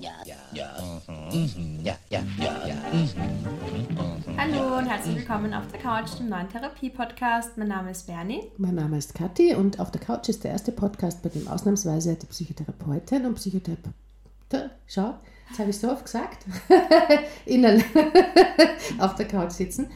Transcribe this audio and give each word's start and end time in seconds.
ja, 0.00 0.12
ja, 0.24 0.34
ja, 0.52 0.70
mhm. 1.30 1.80
ja, 1.82 1.94
ja, 2.08 2.20
ja, 2.38 2.66
ja. 2.66 2.74
Mhm. 2.92 4.38
Hallo 4.38 4.78
und 4.78 4.86
herzlich 4.86 5.16
willkommen 5.16 5.52
auf 5.52 5.66
der 5.70 5.80
Couch, 5.80 6.18
dem 6.18 6.30
neuen 6.30 6.48
Therapie-Podcast. 6.48 7.58
Mein 7.58 7.68
Name 7.68 7.90
ist 7.90 8.06
Bernie. 8.06 8.44
Mein 8.56 8.76
Name 8.76 8.96
ist 8.96 9.14
Kathi 9.14 9.54
und 9.54 9.78
auf 9.78 9.90
der 9.90 10.00
Couch 10.00 10.30
ist 10.30 10.42
der 10.42 10.52
erste 10.52 10.72
Podcast, 10.72 11.22
bei 11.22 11.28
dem 11.28 11.46
ausnahmsweise 11.48 12.14
die 12.14 12.26
Psychotherapeutin 12.26 13.26
und 13.26 13.34
Psychotherapeut. 13.34 13.92
Schau, 14.86 15.14
das 15.50 15.58
habe 15.58 15.70
ich 15.70 15.78
so 15.78 15.90
oft 15.90 16.04
gesagt. 16.04 16.46
Innen 17.44 17.84
auf 18.98 19.16
der 19.16 19.28
Couch 19.28 19.52
sitzen. 19.52 19.90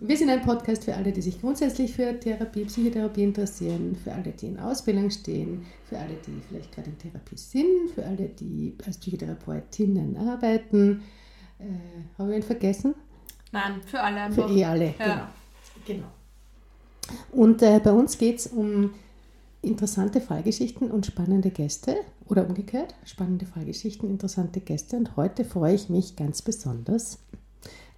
Wir 0.00 0.16
sind 0.16 0.30
ein 0.30 0.42
Podcast 0.42 0.84
für 0.84 0.94
alle, 0.94 1.10
die 1.10 1.20
sich 1.20 1.40
grundsätzlich 1.40 1.92
für 1.92 2.18
Therapie, 2.20 2.64
Psychotherapie 2.64 3.24
interessieren, 3.24 3.96
für 3.96 4.12
alle, 4.12 4.30
die 4.30 4.46
in 4.46 4.58
Ausbildung 4.60 5.10
stehen, 5.10 5.66
für 5.88 5.98
alle, 5.98 6.14
die 6.24 6.40
vielleicht 6.48 6.72
gerade 6.72 6.90
in 6.90 6.98
Therapie 6.98 7.36
sind, 7.36 7.90
für 7.92 8.06
alle, 8.06 8.28
die 8.28 8.76
als 8.86 8.98
Psychotherapeutinnen 8.98 10.16
arbeiten. 10.16 11.02
Äh, 11.58 11.64
Habe 12.16 12.30
ich 12.30 12.34
einen 12.34 12.42
vergessen? 12.44 12.94
Nein, 13.50 13.80
für 13.86 14.00
alle 14.00 14.20
einfach. 14.20 14.48
Für 14.48 14.54
eh 14.54 14.64
alle, 14.64 14.94
ja. 15.00 15.32
genau. 15.84 16.04
genau. 16.04 16.08
Und 17.32 17.62
äh, 17.62 17.80
bei 17.82 17.90
uns 17.92 18.18
geht 18.18 18.38
es 18.38 18.46
um 18.46 18.92
interessante 19.62 20.20
Fallgeschichten 20.20 20.92
und 20.92 21.06
spannende 21.06 21.50
Gäste 21.50 21.96
oder 22.28 22.46
umgekehrt, 22.46 22.94
spannende 23.04 23.46
Fallgeschichten, 23.46 24.08
interessante 24.08 24.60
Gäste. 24.60 24.96
Und 24.96 25.16
heute 25.16 25.44
freue 25.44 25.74
ich 25.74 25.88
mich 25.88 26.14
ganz 26.14 26.42
besonders 26.42 27.18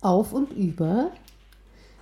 auf 0.01 0.33
und 0.33 0.53
über 0.53 1.11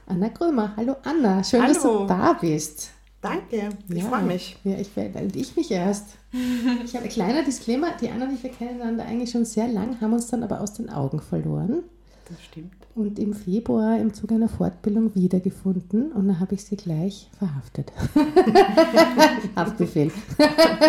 Anna 0.08 0.30
Krömer. 0.30 0.72
Hallo 0.76 0.96
Anna, 1.04 1.44
schön, 1.44 1.62
Hallo. 1.62 1.74
dass 1.74 1.82
du 1.82 2.06
da 2.06 2.32
bist. 2.32 2.90
Danke, 3.20 3.68
ich 3.88 4.02
ja, 4.02 4.08
freue 4.08 4.22
mich. 4.22 4.56
Ja, 4.64 4.78
ich, 4.78 4.90
ich 5.34 5.56
mich 5.56 5.70
erst. 5.70 6.06
Ich 6.84 6.94
habe 6.94 7.04
ein 7.04 7.10
kleiner 7.10 7.42
Disclaimer, 7.42 7.88
die 8.00 8.10
Anna 8.10 8.26
und 8.26 8.34
ich, 8.34 8.42
wir 8.42 8.50
kennen 8.50 8.80
einander 8.80 9.04
eigentlich 9.04 9.30
schon 9.30 9.44
sehr 9.44 9.66
lang, 9.66 9.98
haben 10.00 10.12
uns 10.12 10.26
dann 10.28 10.42
aber 10.42 10.60
aus 10.60 10.74
den 10.74 10.90
Augen 10.90 11.20
verloren. 11.20 11.82
Das 12.28 12.42
stimmt. 12.44 12.72
Und 12.94 13.18
im 13.18 13.32
Februar 13.32 13.98
im 13.98 14.12
Zuge 14.12 14.34
einer 14.34 14.48
Fortbildung 14.48 15.14
wiedergefunden 15.14 16.12
und 16.12 16.28
dann 16.28 16.40
habe 16.40 16.54
ich 16.54 16.64
sie 16.64 16.76
gleich 16.76 17.30
verhaftet. 17.38 17.92
Haftbefehl. 19.56 20.12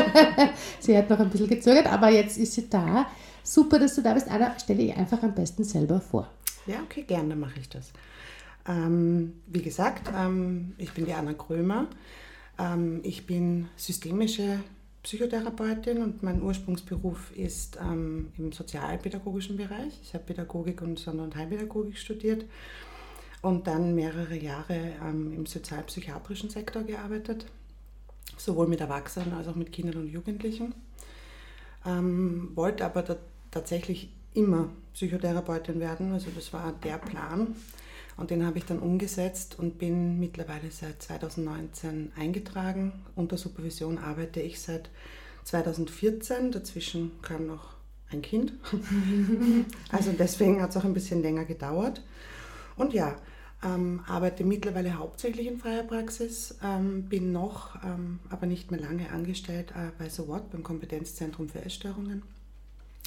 sie 0.80 0.98
hat 0.98 1.09
noch 1.09 1.20
ein 1.20 1.30
bisschen 1.30 1.48
gezögert, 1.48 1.88
aber 1.88 2.09
jetzt 2.09 2.38
ist 2.38 2.54
sie 2.54 2.70
da. 2.70 3.06
Super, 3.44 3.80
dass 3.80 3.95
du 3.95 4.02
da 4.02 4.14
bist. 4.14 4.30
Anna, 4.30 4.58
stelle 4.59 4.81
ich 4.81 4.95
einfach 4.95 5.23
am 5.23 5.33
besten 5.33 5.64
selber 5.64 6.02
vor. 6.02 6.28
Ja, 6.67 6.76
okay, 6.83 7.04
gerne 7.04 7.36
mache 7.36 7.59
ich 7.59 7.70
das. 7.70 7.92
Ähm, 8.70 9.42
wie 9.48 9.64
gesagt, 9.64 10.12
ähm, 10.16 10.75
ich 10.78 10.94
bin 10.94 11.06
die 11.06 11.14
Anna 11.14 11.34
Krömer. 11.34 11.88
Ähm, 12.59 13.00
ich 13.03 13.26
bin 13.26 13.67
systemische 13.76 14.59
Psychotherapeutin 15.02 16.03
und 16.03 16.22
mein 16.22 16.42
Ursprungsberuf 16.42 17.31
ist 17.36 17.80
ähm, 17.81 18.31
im 18.38 18.52
sozialpädagogischen 18.52 19.58
Bereich. 19.58 20.00
Ich 20.03 20.14
habe 20.14 20.26
Pädagogik 20.26 20.84
und 20.84 21.00
Sonder- 21.00 21.23
und 21.23 21.36
Heilpädagogik 21.36 21.98
studiert 21.98 22.45
und 23.42 23.66
dann 23.66 23.95
mehrere 23.95 24.36
Jahre 24.36 24.94
ähm, 25.04 25.33
im 25.33 25.45
sozialpsychiatrischen 25.48 26.52
Sektor 26.52 26.83
gearbeitet, 26.83 27.48
sowohl 28.38 28.67
mit 28.67 28.81
Erwachsenen 28.81 29.33
als 29.33 29.48
auch 29.48 29.56
mit 29.56 29.72
Kindern 29.72 30.02
und 30.02 30.09
Jugendlichen. 30.09 30.76
Ähm, 31.88 32.52
wollte 32.54 32.86
aber 32.86 33.17
tatsächlich 33.50 34.09
immer 34.36 34.70
Psychotherapeutin 34.94 35.80
werden, 35.80 36.11
also 36.11 36.28
das 36.36 36.54
war 36.54 36.73
der 36.83 37.00
Plan. 37.00 37.56
Und 38.20 38.31
den 38.31 38.45
habe 38.45 38.58
ich 38.58 38.66
dann 38.66 38.80
umgesetzt 38.80 39.58
und 39.58 39.78
bin 39.78 40.20
mittlerweile 40.20 40.72
seit 40.72 41.02
2019 41.02 42.12
eingetragen. 42.17 42.92
Unter 43.16 43.38
Supervision 43.38 43.98
arbeite 43.98 44.42
ich 44.42 44.59
seit 44.59 44.89
2014. 45.45 46.52
Dazwischen 46.52 47.11
kam 47.22 47.48
noch 47.48 47.76
ein 48.11 48.22
Kind. 48.22 48.53
also 49.92 50.11
deswegen 50.11 50.61
hat 50.61 50.72
es 50.72 50.78
auch 50.78 50.84
ein 50.84 50.94
bisschen 50.94 51.22
länger 51.22 51.45
gedauert. 51.45 52.03
Und 52.76 52.94
ja, 52.94 53.16
ähm, 53.64 54.02
arbeite 54.06 54.44
mittlerweile 54.44 54.98
hauptsächlich 54.98 55.48
in 55.48 55.58
freier 55.58 55.83
Praxis, 55.83 56.58
ähm, 56.61 57.04
bin 57.04 57.32
noch, 57.32 57.82
ähm, 57.86 58.20
aber 58.30 58.48
nicht 58.48 58.70
mehr 58.70 58.82
lange 58.82 59.11
angestellt 59.11 59.72
äh, 59.72 59.92
bei 59.98 60.10
So 60.10 60.27
What, 60.27 60.52
beim 60.52 60.64
Kompetenzzentrum 60.64 61.48
für 61.48 61.64
Essstörungen, 61.64 62.23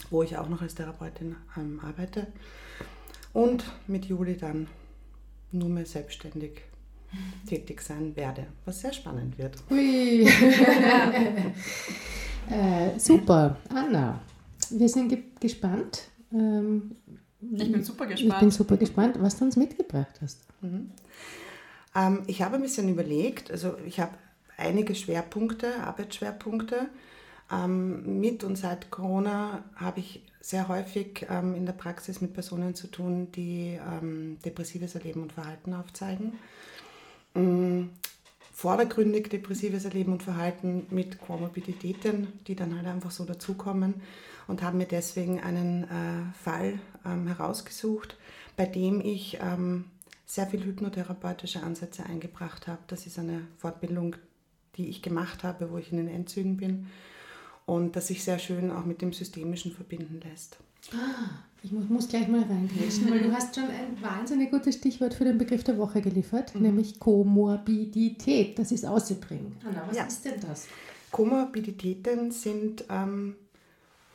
wo 0.08 0.22
ich 0.22 0.38
auch 0.38 0.48
noch 0.48 0.62
als 0.62 0.74
Therapeutin 0.74 1.36
ähm, 1.58 1.80
arbeite. 1.82 2.28
Und 3.34 3.64
mit 3.86 4.06
Juli 4.06 4.38
dann 4.38 4.68
nur 5.52 5.68
mehr 5.68 5.86
selbstständig 5.86 6.62
tätig 7.46 7.80
sein 7.82 8.16
werde, 8.16 8.46
was 8.64 8.80
sehr 8.80 8.92
spannend 8.92 9.38
wird. 9.38 9.56
Hui. 9.70 10.26
äh, 12.50 12.98
super, 12.98 13.56
Anna. 13.68 14.20
Wir 14.70 14.88
sind 14.88 15.08
ge 15.08 15.22
gespannt. 15.38 16.08
Ähm, 16.32 16.96
ich 17.40 17.72
bin 17.72 17.84
super 17.84 18.06
gespannt. 18.06 18.32
Ich 18.34 18.38
bin 18.40 18.50
super 18.50 18.76
gespannt, 18.76 19.16
was 19.20 19.36
du 19.36 19.44
uns 19.44 19.56
mitgebracht 19.56 20.20
hast. 20.22 20.46
Mhm. 20.60 20.90
Ähm, 21.94 22.22
ich 22.26 22.42
habe 22.42 22.56
ein 22.56 22.62
bisschen 22.62 22.88
überlegt, 22.88 23.50
also 23.50 23.76
ich 23.86 24.00
habe 24.00 24.12
einige 24.56 24.94
Schwerpunkte, 24.94 25.82
Arbeitsschwerpunkte. 25.82 26.88
Ähm, 27.50 28.20
mit 28.20 28.44
und 28.44 28.56
seit 28.56 28.90
Corona 28.90 29.64
habe 29.74 30.00
ich 30.00 30.22
sehr 30.42 30.66
häufig 30.66 31.26
ähm, 31.30 31.54
in 31.54 31.64
der 31.66 31.72
Praxis 31.72 32.20
mit 32.20 32.34
Personen 32.34 32.74
zu 32.74 32.88
tun, 32.88 33.30
die 33.32 33.78
ähm, 33.80 34.38
depressives 34.44 34.96
Erleben 34.96 35.22
und 35.22 35.32
Verhalten 35.32 35.72
aufzeigen. 35.72 36.32
Ähm, 37.36 37.90
vordergründig 38.52 39.30
depressives 39.30 39.84
Erleben 39.84 40.12
und 40.12 40.22
Verhalten 40.22 40.86
mit 40.90 41.20
Komorbiditäten, 41.20 42.26
die 42.48 42.56
dann 42.56 42.76
halt 42.76 42.86
einfach 42.86 43.12
so 43.12 43.24
dazukommen 43.24 43.94
und 44.48 44.62
haben 44.62 44.78
mir 44.78 44.86
deswegen 44.86 45.40
einen 45.40 45.84
äh, 45.84 46.32
Fall 46.42 46.80
ähm, 47.06 47.28
herausgesucht, 47.28 48.16
bei 48.56 48.66
dem 48.66 49.00
ich 49.00 49.38
ähm, 49.40 49.84
sehr 50.26 50.48
viel 50.48 50.64
hypnotherapeutische 50.64 51.62
Ansätze 51.62 52.04
eingebracht 52.04 52.66
habe. 52.66 52.80
Das 52.88 53.06
ist 53.06 53.18
eine 53.18 53.42
Fortbildung, 53.58 54.16
die 54.76 54.88
ich 54.88 55.02
gemacht 55.02 55.44
habe, 55.44 55.70
wo 55.70 55.78
ich 55.78 55.92
in 55.92 55.98
den 55.98 56.08
Endzügen 56.08 56.56
bin 56.56 56.88
und 57.66 57.96
das 57.96 58.08
sich 58.08 58.24
sehr 58.24 58.38
schön 58.38 58.70
auch 58.70 58.84
mit 58.84 59.02
dem 59.02 59.12
Systemischen 59.12 59.72
verbinden 59.72 60.20
lässt. 60.28 60.58
Ah, 60.92 61.44
ich 61.62 61.70
muss, 61.70 61.88
muss 61.88 62.08
gleich 62.08 62.26
mal 62.26 62.42
reingrätschen, 62.42 63.08
weil 63.10 63.20
du 63.20 63.32
hast 63.32 63.54
schon 63.54 63.64
ein 63.64 63.96
wahnsinnig 64.00 64.50
gutes 64.50 64.74
Stichwort 64.74 65.14
für 65.14 65.24
den 65.24 65.38
Begriff 65.38 65.62
der 65.62 65.78
Woche 65.78 66.02
geliefert, 66.02 66.54
mhm. 66.54 66.62
nämlich 66.62 66.98
Komorbidität. 66.98 68.58
Das 68.58 68.72
ist 68.72 68.84
auszubringen. 68.84 69.56
Anna, 69.64 69.84
was 69.86 69.96
ja. 69.96 70.04
ist 70.04 70.24
denn 70.24 70.40
das? 70.40 70.66
Komorbiditäten 71.12 72.32
sind 72.32 72.84
ähm, 72.90 73.36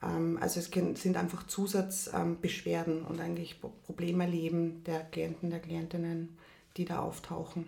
Ähm, 0.00 0.38
also 0.40 0.60
es 0.60 0.70
sind 1.02 1.16
einfach 1.16 1.44
Zusatzbeschwerden 1.48 3.02
und 3.02 3.20
eigentlich 3.20 3.60
Problemerleben 3.60 4.84
der 4.84 5.00
Klienten, 5.00 5.50
der 5.50 5.58
Klientinnen, 5.58 6.38
die 6.76 6.84
da 6.84 7.00
auftauchen. 7.00 7.66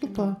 Super. 0.00 0.40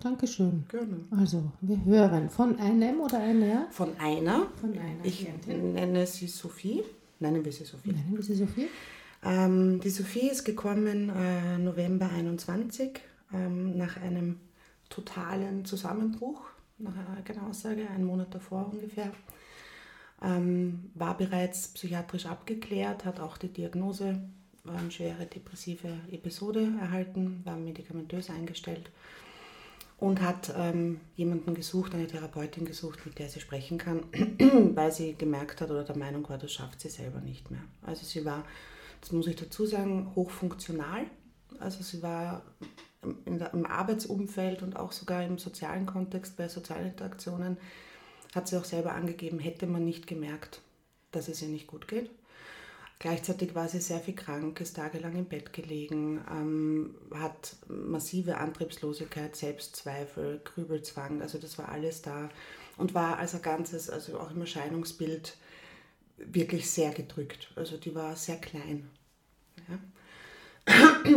Dankeschön. 0.00 0.64
Gerne. 0.68 1.04
Also, 1.10 1.52
wir 1.60 1.84
hören 1.84 2.28
von 2.28 2.58
einem 2.58 3.00
oder 3.00 3.18
einer? 3.18 3.66
Von 3.70 3.96
einer. 3.98 4.46
Von 4.60 4.72
einer. 4.72 5.04
Ich 5.04 5.20
Klientin. 5.20 5.72
nenne 5.72 6.06
sie 6.06 6.26
Sophie. 6.26 6.82
Nennen 7.20 7.44
wir 7.44 7.52
sie 7.52 7.64
Sophie. 7.64 7.92
Nennen 7.92 8.12
wir 8.14 8.22
sie 8.22 8.34
Sophie. 8.34 8.68
Ähm, 9.24 9.80
die 9.80 9.90
Sophie 9.90 10.28
ist 10.28 10.44
gekommen 10.44 11.10
äh, 11.10 11.58
November 11.58 12.10
21 12.10 13.00
ähm, 13.32 13.76
nach 13.76 13.96
einem 14.00 14.40
totalen 14.90 15.64
Zusammenbruch, 15.64 16.42
nach 16.78 16.92
einer 16.96 17.48
Aussage, 17.48 17.88
einen 17.88 18.04
Monat 18.04 18.34
davor 18.34 18.70
ungefähr. 18.72 19.12
Ähm, 20.22 20.90
war 20.94 21.16
bereits 21.16 21.68
psychiatrisch 21.68 22.26
abgeklärt, 22.26 23.04
hat 23.04 23.20
auch 23.20 23.38
die 23.38 23.48
Diagnose, 23.48 24.20
war 24.64 24.76
eine 24.76 24.90
schwere 24.90 25.26
depressive 25.26 25.88
Episode 26.10 26.72
erhalten, 26.80 27.40
war 27.44 27.56
medikamentös 27.56 28.30
eingestellt 28.30 28.90
und 29.98 30.20
hat 30.20 30.52
ähm, 30.56 31.00
jemanden 31.16 31.54
gesucht, 31.54 31.94
eine 31.94 32.06
Therapeutin 32.06 32.64
gesucht, 32.64 33.06
mit 33.06 33.18
der 33.18 33.28
sie 33.28 33.40
sprechen 33.40 33.78
kann, 33.78 34.04
weil 34.74 34.92
sie 34.92 35.14
gemerkt 35.14 35.60
hat 35.60 35.70
oder 35.70 35.84
der 35.84 35.96
Meinung 35.96 36.28
war, 36.28 36.38
das 36.38 36.52
schafft 36.52 36.80
sie 36.80 36.88
selber 36.88 37.20
nicht 37.20 37.50
mehr. 37.50 37.62
Also 37.82 38.04
sie 38.04 38.24
war, 38.24 38.44
das 39.00 39.12
muss 39.12 39.26
ich 39.26 39.36
dazu 39.36 39.66
sagen, 39.66 40.12
hochfunktional. 40.14 41.06
Also 41.60 41.82
sie 41.82 42.02
war 42.02 42.42
der, 43.26 43.52
im 43.54 43.66
Arbeitsumfeld 43.66 44.62
und 44.62 44.76
auch 44.76 44.92
sogar 44.92 45.24
im 45.24 45.38
sozialen 45.38 45.86
Kontext 45.86 46.36
bei 46.36 46.48
sozialen 46.48 46.88
Interaktionen, 46.88 47.56
hat 48.34 48.48
sie 48.48 48.56
auch 48.56 48.64
selber 48.64 48.92
angegeben, 48.92 49.38
hätte 49.38 49.66
man 49.66 49.84
nicht 49.84 50.06
gemerkt, 50.06 50.60
dass 51.12 51.28
es 51.28 51.40
ihr 51.40 51.48
nicht 51.48 51.68
gut 51.68 51.86
geht. 51.86 52.10
Gleichzeitig 53.04 53.54
war 53.54 53.68
sie 53.68 53.80
sehr 53.80 54.00
viel 54.00 54.14
krank, 54.14 54.58
ist 54.62 54.76
tagelang 54.76 55.14
im 55.14 55.26
Bett 55.26 55.52
gelegen, 55.52 56.24
ähm, 56.26 56.94
hat 57.14 57.54
massive 57.68 58.38
Antriebslosigkeit, 58.38 59.36
Selbstzweifel, 59.36 60.40
Grübelzwang, 60.42 61.20
also 61.20 61.36
das 61.36 61.58
war 61.58 61.68
alles 61.68 62.00
da 62.00 62.30
und 62.78 62.94
war 62.94 63.18
als 63.18 63.34
ein 63.34 63.42
Ganzes, 63.42 63.90
also 63.90 64.18
auch 64.18 64.30
im 64.30 64.40
Erscheinungsbild, 64.40 65.36
wirklich 66.16 66.70
sehr 66.70 66.92
gedrückt. 66.92 67.52
Also 67.56 67.76
die 67.76 67.94
war 67.94 68.16
sehr 68.16 68.38
klein. 68.38 68.88
Ja. 69.68 71.12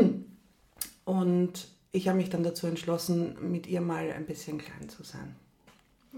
Und 1.05 1.69
ich 1.93 2.09
habe 2.09 2.17
mich 2.17 2.29
dann 2.29 2.43
dazu 2.43 2.67
entschlossen, 2.67 3.49
mit 3.49 3.65
ihr 3.65 3.79
mal 3.79 4.11
ein 4.11 4.25
bisschen 4.25 4.57
klein 4.57 4.89
zu 4.89 5.03
sein. 5.03 5.37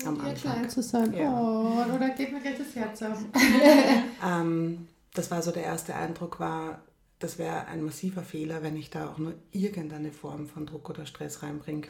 Am 0.04 0.20
Anfang. 0.20 0.34
klein 0.34 0.68
zu 0.72 0.82
sein. 0.82 1.14
Ja. 1.14 1.30
Oh, 1.30 1.94
oder 1.96 2.10
geht 2.10 2.32
mir 2.32 2.42
gleich 2.42 2.58
das 2.58 2.76
Herz 2.76 3.04
auf. 3.04 3.24
ähm, 4.26 4.88
das 5.20 5.32
war 5.32 5.42
so 5.42 5.52
der 5.52 5.64
erste 5.64 5.96
Eindruck, 5.96 6.40
war, 6.40 6.82
das 7.20 7.38
wäre 7.38 7.66
ein 7.66 7.84
massiver 7.84 8.24
Fehler, 8.24 8.64
wenn 8.64 8.78
ich 8.78 8.90
da 8.90 9.10
auch 9.10 9.18
nur 9.18 9.34
irgendeine 9.52 10.14
Form 10.14 10.48
von 10.48 10.66
Druck 10.66 10.90
oder 10.90 11.06
Stress 11.06 11.44
reinbringe 11.44 11.90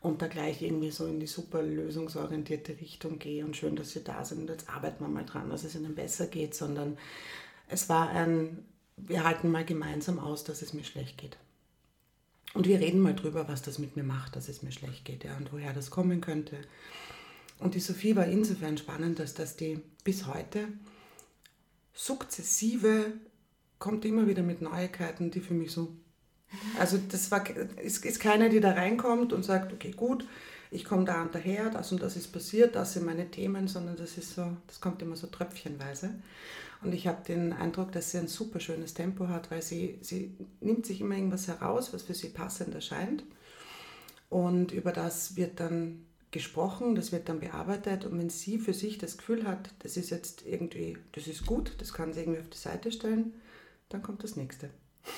und 0.00 0.22
da 0.22 0.26
gleich 0.26 0.62
irgendwie 0.62 0.90
so 0.90 1.06
in 1.06 1.20
die 1.20 1.26
super 1.26 1.62
lösungsorientierte 1.62 2.80
Richtung 2.80 3.18
gehe 3.18 3.44
und 3.44 3.58
schön, 3.58 3.76
dass 3.76 3.90
sie 3.90 4.02
da 4.02 4.24
sind 4.24 4.40
und 4.40 4.48
jetzt 4.48 4.70
arbeiten 4.70 5.04
wir 5.04 5.08
mal 5.08 5.26
dran, 5.26 5.50
dass 5.50 5.64
es 5.64 5.74
ihnen 5.74 5.94
besser 5.94 6.28
geht, 6.28 6.54
sondern 6.54 6.96
es 7.68 7.90
war 7.90 8.08
ein, 8.08 8.64
wir 8.96 9.24
halten 9.24 9.50
mal 9.50 9.66
gemeinsam 9.66 10.18
aus, 10.18 10.44
dass 10.44 10.62
es 10.62 10.72
mir 10.72 10.84
schlecht 10.84 11.18
geht. 11.18 11.36
Und 12.54 12.66
wir 12.66 12.80
reden 12.80 13.00
mal 13.00 13.14
drüber, 13.14 13.48
was 13.48 13.60
das 13.60 13.78
mit 13.78 13.96
mir 13.96 14.02
macht, 14.02 14.34
dass 14.34 14.48
es 14.48 14.62
mir 14.62 14.72
schlecht 14.72 15.04
geht 15.04 15.24
ja, 15.24 15.36
und 15.36 15.52
woher 15.52 15.74
das 15.74 15.90
kommen 15.90 16.22
könnte. 16.22 16.56
Und 17.58 17.74
die 17.74 17.80
Sophie 17.80 18.16
war 18.16 18.24
insofern 18.24 18.78
spannend, 18.78 19.18
dass, 19.18 19.34
dass 19.34 19.56
die 19.56 19.82
bis 20.04 20.26
heute 20.26 20.68
sukzessive 21.96 23.14
kommt 23.78 24.04
immer 24.04 24.26
wieder 24.26 24.42
mit 24.42 24.62
Neuigkeiten, 24.62 25.30
die 25.30 25.40
für 25.40 25.54
mich 25.54 25.72
so. 25.72 25.96
Also 26.78 26.98
das 27.10 27.30
war, 27.30 27.44
ist, 27.80 28.04
ist 28.04 28.20
keiner, 28.20 28.48
die 28.48 28.60
da 28.60 28.72
reinkommt 28.72 29.32
und 29.32 29.44
sagt, 29.44 29.72
okay, 29.72 29.90
gut, 29.90 30.24
ich 30.70 30.84
komme 30.84 31.04
da 31.04 31.22
und 31.22 31.34
daher, 31.34 31.70
das 31.70 31.90
und 31.90 32.02
das 32.02 32.16
ist 32.16 32.32
passiert, 32.32 32.76
das 32.76 32.92
sind 32.92 33.06
meine 33.06 33.30
Themen, 33.30 33.66
sondern 33.66 33.96
das 33.96 34.18
ist 34.18 34.34
so, 34.34 34.56
das 34.66 34.80
kommt 34.80 35.02
immer 35.02 35.16
so 35.16 35.26
tröpfchenweise. 35.26 36.10
Und 36.82 36.92
ich 36.92 37.06
habe 37.06 37.24
den 37.26 37.52
Eindruck, 37.52 37.92
dass 37.92 38.10
sie 38.10 38.18
ein 38.18 38.28
super 38.28 38.60
schönes 38.60 38.94
Tempo 38.94 39.28
hat, 39.28 39.50
weil 39.50 39.62
sie, 39.62 39.98
sie 40.02 40.36
nimmt 40.60 40.86
sich 40.86 41.00
immer 41.00 41.16
irgendwas 41.16 41.48
heraus, 41.48 41.92
was 41.94 42.02
für 42.02 42.14
sie 42.14 42.28
passend 42.28 42.74
erscheint. 42.74 43.24
Und 44.28 44.72
über 44.72 44.92
das 44.92 45.36
wird 45.36 45.60
dann 45.60 46.04
gesprochen, 46.30 46.94
das 46.94 47.12
wird 47.12 47.28
dann 47.28 47.40
bearbeitet 47.40 48.04
und 48.04 48.18
wenn 48.18 48.30
sie 48.30 48.58
für 48.58 48.74
sich 48.74 48.98
das 48.98 49.16
Gefühl 49.16 49.46
hat, 49.46 49.70
das 49.80 49.96
ist 49.96 50.10
jetzt 50.10 50.44
irgendwie, 50.46 50.98
das 51.12 51.26
ist 51.26 51.46
gut, 51.46 51.72
das 51.78 51.92
kann 51.92 52.12
sie 52.12 52.20
irgendwie 52.20 52.40
auf 52.40 52.50
die 52.50 52.58
Seite 52.58 52.92
stellen, 52.92 53.34
dann 53.88 54.02
kommt 54.02 54.22
das 54.24 54.36
nächste. 54.36 54.70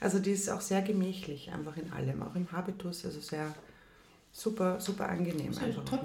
Also 0.00 0.20
die 0.20 0.30
ist 0.30 0.48
auch 0.48 0.60
sehr 0.60 0.80
gemächlich, 0.82 1.50
einfach 1.50 1.76
in 1.76 1.90
allem, 1.90 2.22
auch 2.22 2.36
im 2.36 2.52
Habitus, 2.52 3.04
also 3.04 3.18
sehr 3.18 3.52
super, 4.30 4.80
super 4.80 5.08
angenehm. 5.08 5.52
So 5.52 5.60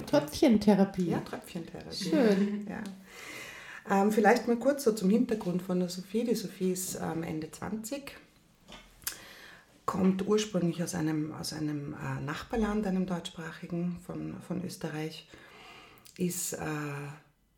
Tröpfchentherapie. 0.08 1.12
Ja, 1.12 1.20
Tröpfchentherapie. 1.20 2.10
Schön. 2.10 2.68
Ja. 2.70 2.84
Ähm, 3.90 4.12
vielleicht 4.12 4.48
mal 4.48 4.56
kurz 4.56 4.86
so 4.86 4.94
zum 4.94 5.10
Hintergrund 5.10 5.62
von 5.62 5.80
der 5.80 5.90
Sophie. 5.90 6.24
Die 6.24 6.36
Sophie 6.36 6.72
ist 6.72 6.98
ähm, 7.02 7.22
Ende 7.22 7.52
20, 7.52 8.14
kommt 9.86 10.26
ursprünglich 10.28 10.82
aus 10.84 10.96
einem, 10.96 11.34
aus 11.34 11.54
einem 11.54 11.94
äh, 11.94 12.22
Nachbarland, 12.22 12.88
einem 12.88 13.06
deutschsprachigen 13.06 14.00
von, 14.06 14.42
von 14.42 14.64
Österreich, 14.64 15.28
ist, 16.18 16.54
äh, 16.54 16.68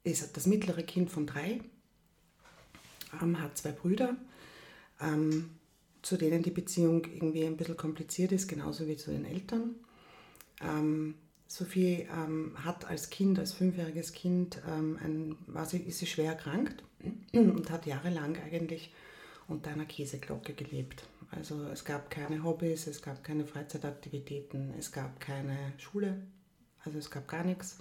ist 0.04 0.36
das 0.36 0.46
mittlere 0.46 0.84
Kind 0.84 1.12
von 1.12 1.28
drei, 1.28 1.60
ähm, 3.22 3.42
hat 3.42 3.58
zwei 3.58 3.72
Brüder, 3.72 4.16
ähm, 5.02 5.52
zu 6.02 6.18
denen 6.18 6.44
die 6.44 6.52
Beziehung 6.52 7.06
irgendwie 7.06 7.46
ein 7.46 7.58
bisschen 7.58 7.78
kompliziert 7.78 8.32
ist, 8.32 8.48
genauso 8.48 8.88
wie 8.88 8.98
zu 8.98 9.12
den 9.12 9.26
Eltern. 9.26 9.76
Ähm, 10.62 11.16
Sophie 11.48 12.08
ähm, 12.12 12.54
hat 12.64 12.86
als 12.86 13.10
Kind, 13.10 13.38
als 13.38 13.54
fünfjähriges 13.54 14.14
Kind, 14.14 14.62
ähm, 14.68 14.98
ein, 15.04 15.38
war 15.48 15.66
sie, 15.66 15.78
ist 15.78 16.00
sie 16.00 16.08
schwer 16.08 16.32
erkrankt 16.32 16.84
und 17.34 17.70
hat 17.70 17.86
jahrelang 17.86 18.36
eigentlich 18.38 18.94
unter 19.48 19.72
einer 19.72 19.86
Käseglocke 19.86 20.54
gelebt. 20.54 21.08
Also 21.32 21.68
es 21.68 21.84
gab 21.84 22.10
keine 22.10 22.44
Hobbys, 22.44 22.88
es 22.88 23.02
gab 23.02 23.24
keine 23.24 23.46
Freizeitaktivitäten, 23.46 24.74
es 24.78 24.92
gab 24.92 25.20
keine 25.20 25.74
Schule, 25.78 26.22
also 26.84 26.98
es 26.98 27.10
gab 27.10 27.28
gar 27.28 27.44
nichts. 27.44 27.80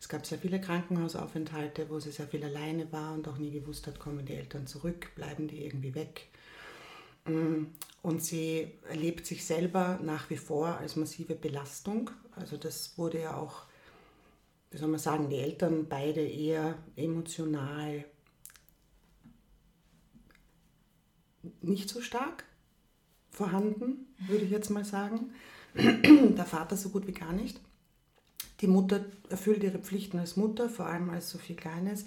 Es 0.00 0.08
gab 0.08 0.26
sehr 0.26 0.38
viele 0.38 0.60
Krankenhausaufenthalte, 0.60 1.88
wo 1.88 2.00
sie 2.00 2.10
sehr 2.10 2.26
viel 2.26 2.42
alleine 2.44 2.90
war 2.90 3.14
und 3.14 3.28
auch 3.28 3.38
nie 3.38 3.52
gewusst 3.52 3.86
hat, 3.86 4.00
kommen 4.00 4.26
die 4.26 4.34
Eltern 4.34 4.66
zurück, 4.66 5.14
bleiben 5.14 5.46
die 5.46 5.64
irgendwie 5.64 5.94
weg. 5.94 6.28
Mm, 7.24 7.66
und 8.02 8.22
sie 8.22 8.72
erlebt 8.88 9.26
sich 9.26 9.44
selber 9.44 10.00
nach 10.02 10.28
wie 10.28 10.36
vor 10.36 10.78
als 10.78 10.96
massive 10.96 11.36
Belastung. 11.36 12.10
Also 12.34 12.56
das 12.56 12.98
wurde 12.98 13.20
ja 13.20 13.36
auch, 13.36 13.62
wie 14.72 14.78
soll 14.78 14.88
man 14.88 14.98
sagen, 14.98 15.30
die 15.30 15.36
Eltern 15.36 15.86
beide 15.88 16.20
eher 16.20 16.76
emotional 16.96 18.04
nicht 21.60 21.88
so 21.88 22.00
stark 22.00 22.44
vorhanden, 23.32 24.06
würde 24.28 24.44
ich 24.44 24.50
jetzt 24.50 24.70
mal 24.70 24.84
sagen. 24.84 25.32
Der 25.74 26.44
Vater 26.44 26.76
so 26.76 26.90
gut 26.90 27.06
wie 27.06 27.12
gar 27.12 27.32
nicht. 27.32 27.58
Die 28.60 28.66
Mutter 28.68 29.04
erfüllt 29.28 29.64
ihre 29.64 29.78
Pflichten 29.78 30.18
als 30.18 30.36
Mutter, 30.36 30.68
vor 30.68 30.86
allem 30.86 31.10
als 31.10 31.30
so 31.30 31.38
viel 31.38 31.56
Kleines, 31.56 32.04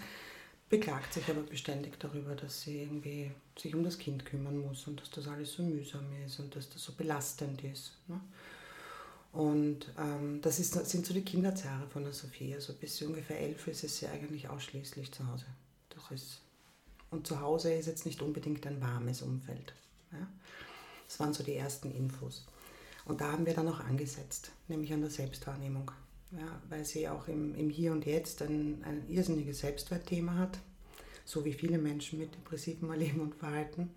beklagt 0.70 1.14
sich 1.14 1.28
aber 1.30 1.42
beständig 1.42 2.00
darüber, 2.00 2.36
dass 2.36 2.62
sie 2.62 2.84
irgendwie 2.84 3.32
sich 3.58 3.76
um 3.76 3.84
das 3.84 3.98
Kind 3.98 4.26
kümmern 4.26 4.60
muss 4.60 4.88
und 4.88 5.02
dass 5.02 5.10
das 5.10 5.28
alles 5.28 5.54
so 5.54 5.64
mühsam 5.64 6.06
ist 6.26 6.40
und 6.40 6.56
dass 6.56 6.70
das 6.70 6.84
so 6.84 6.94
belastend 6.94 7.64
ist. 7.64 7.94
Ne? 8.08 8.22
Und 9.34 9.92
ähm, 10.00 10.40
das 10.42 10.60
ist, 10.60 10.74
sind 10.90 11.06
so 11.06 11.14
die 11.14 11.26
Kinderzahre 11.26 11.88
von 11.88 12.04
der 12.04 12.14
Sophie. 12.14 12.54
Also 12.54 12.74
bis 12.74 12.98
sie 12.98 13.06
ungefähr 13.06 13.40
elf 13.42 13.68
ist, 13.68 13.84
ist 13.84 13.98
sie 13.98 14.08
eigentlich 14.08 14.48
ausschließlich 14.48 15.12
zu 15.12 15.28
Hause. 15.28 15.46
Das 15.90 16.10
ist, 16.12 16.40
und 17.12 17.28
zu 17.28 17.42
Hause 17.42 17.74
ist 17.74 17.88
jetzt 17.88 18.06
nicht 18.06 18.22
unbedingt 18.22 18.66
ein 18.66 18.80
warmes 18.80 19.22
Umfeld. 19.22 19.74
Ja? 20.14 20.26
Das 21.08 21.20
waren 21.20 21.34
so 21.34 21.44
die 21.44 21.56
ersten 21.56 21.92
Infos. 21.92 22.46
Und 23.06 23.22
da 23.22 23.32
haben 23.32 23.46
wir 23.46 23.54
dann 23.54 23.68
auch 23.68 23.80
angesetzt, 23.80 24.52
nämlich 24.68 24.92
an 24.94 25.02
der 25.02 25.12
Selbstwahrnehmung. 25.12 25.92
Ja, 26.32 26.62
weil 26.70 26.84
sie 26.84 27.08
auch 27.08 27.28
im, 27.28 27.56
im 27.56 27.70
Hier 27.70 27.92
und 27.92 28.06
Jetzt 28.06 28.42
ein, 28.42 28.84
ein 28.84 29.08
irrsinniges 29.08 29.60
Selbstwertthema 29.60 30.36
hat, 30.36 30.60
so 31.24 31.46
wie 31.46 31.54
viele 31.54 31.78
Menschen 31.78 32.20
mit 32.20 32.34
depressivem 32.34 32.90
Erleben 32.90 33.22
und 33.22 33.36
Verhalten. 33.36 33.92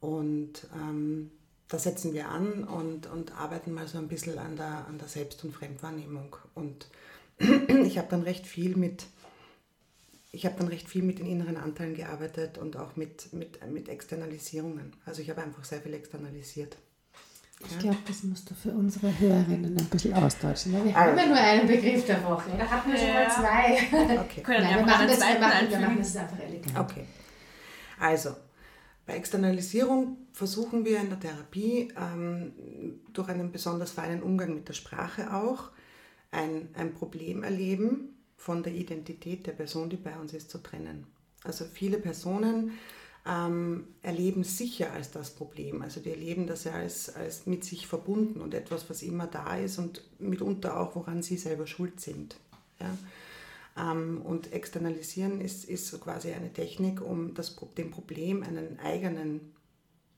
Und 0.00 0.66
ähm, 0.74 1.30
da 1.68 1.78
setzen 1.78 2.12
wir 2.12 2.28
an 2.28 2.64
und, 2.64 3.06
und 3.06 3.32
arbeiten 3.32 3.72
mal 3.72 3.86
so 3.86 3.98
ein 3.98 4.08
bisschen 4.08 4.38
an 4.38 4.56
der, 4.56 4.86
an 4.86 4.98
der 4.98 5.08
Selbst- 5.08 5.44
und 5.44 5.54
Fremdwahrnehmung. 5.54 6.36
Und 6.54 6.88
ich 7.38 7.98
habe 7.98 8.08
dann 8.10 8.22
recht 8.22 8.46
viel 8.46 8.76
mit 8.76 9.06
ich 10.34 10.44
habe 10.44 10.56
dann 10.58 10.68
recht 10.68 10.88
viel 10.88 11.02
mit 11.02 11.18
den 11.18 11.26
inneren 11.26 11.56
Anteilen 11.56 11.94
gearbeitet 11.94 12.58
und 12.58 12.76
auch 12.76 12.96
mit, 12.96 13.32
mit, 13.32 13.64
mit 13.70 13.88
Externalisierungen. 13.88 14.92
Also 15.06 15.22
ich 15.22 15.30
habe 15.30 15.42
einfach 15.42 15.64
sehr 15.64 15.80
viel 15.80 15.94
externalisiert. 15.94 16.76
Ich 17.60 17.78
glaube, 17.78 17.98
das 18.06 18.24
musst 18.24 18.50
du 18.50 18.54
für 18.54 18.72
unsere 18.72 19.16
Hörerinnen 19.18 19.78
ein 19.78 19.86
bisschen 19.86 20.12
austauschen. 20.12 20.72
Ne? 20.72 20.84
Wir 20.84 20.96
also. 20.96 21.10
haben 21.10 21.18
ja 21.18 21.26
nur 21.26 21.36
einen 21.36 21.66
Begriff 21.68 22.04
der 22.04 22.22
Woche. 22.24 22.50
Da 22.58 22.68
hatten 22.68 22.90
wir 22.90 22.98
schon 22.98 23.12
mal 23.12 23.30
zwei. 23.30 24.18
Okay. 24.20 24.42
Nein, 24.46 24.76
wir, 24.76 24.84
machen 24.84 25.06
das, 25.06 25.20
wir, 25.20 25.40
machen, 25.40 25.70
wir 25.70 25.78
machen 25.78 25.98
das 25.98 26.16
einfach 26.16 26.38
elegant. 26.40 26.78
Okay. 26.78 27.04
Also, 27.98 28.30
bei 29.06 29.14
Externalisierung 29.14 30.18
versuchen 30.32 30.84
wir 30.84 31.00
in 31.00 31.10
der 31.10 31.20
Therapie 31.20 31.92
ähm, 31.96 32.52
durch 33.12 33.28
einen 33.28 33.52
besonders 33.52 33.92
feinen 33.92 34.22
Umgang 34.22 34.54
mit 34.54 34.68
der 34.68 34.74
Sprache 34.74 35.32
auch 35.32 35.70
ein, 36.32 36.68
ein 36.74 36.92
Problem 36.92 37.44
erleben, 37.44 38.13
von 38.36 38.62
der 38.62 38.74
Identität 38.74 39.46
der 39.46 39.52
Person, 39.52 39.88
die 39.88 39.96
bei 39.96 40.16
uns 40.18 40.34
ist, 40.34 40.50
zu 40.50 40.58
trennen. 40.58 41.06
Also 41.44 41.64
viele 41.64 41.98
Personen 41.98 42.72
ähm, 43.26 43.88
erleben 44.02 44.44
sicher 44.44 44.92
als 44.92 45.10
das 45.10 45.30
Problem. 45.30 45.82
Also 45.82 46.00
die 46.00 46.10
erleben 46.10 46.46
das 46.46 46.64
ja 46.64 46.72
als, 46.72 47.14
als 47.14 47.46
mit 47.46 47.64
sich 47.64 47.86
verbunden 47.86 48.40
und 48.40 48.54
etwas, 48.54 48.88
was 48.90 49.02
immer 49.02 49.26
da 49.26 49.56
ist 49.56 49.78
und 49.78 50.02
mitunter 50.18 50.78
auch, 50.78 50.94
woran 50.94 51.22
sie 51.22 51.36
selber 51.36 51.66
schuld 51.66 52.00
sind. 52.00 52.36
Ja? 52.80 52.96
Ähm, 53.76 54.20
und 54.22 54.52
externalisieren 54.52 55.40
ist, 55.40 55.64
ist 55.64 55.88
so 55.88 55.98
quasi 55.98 56.32
eine 56.32 56.52
Technik, 56.52 57.00
um 57.00 57.34
das, 57.34 57.56
dem 57.78 57.90
Problem 57.90 58.42
einen 58.42 58.78
eigenen, 58.78 59.52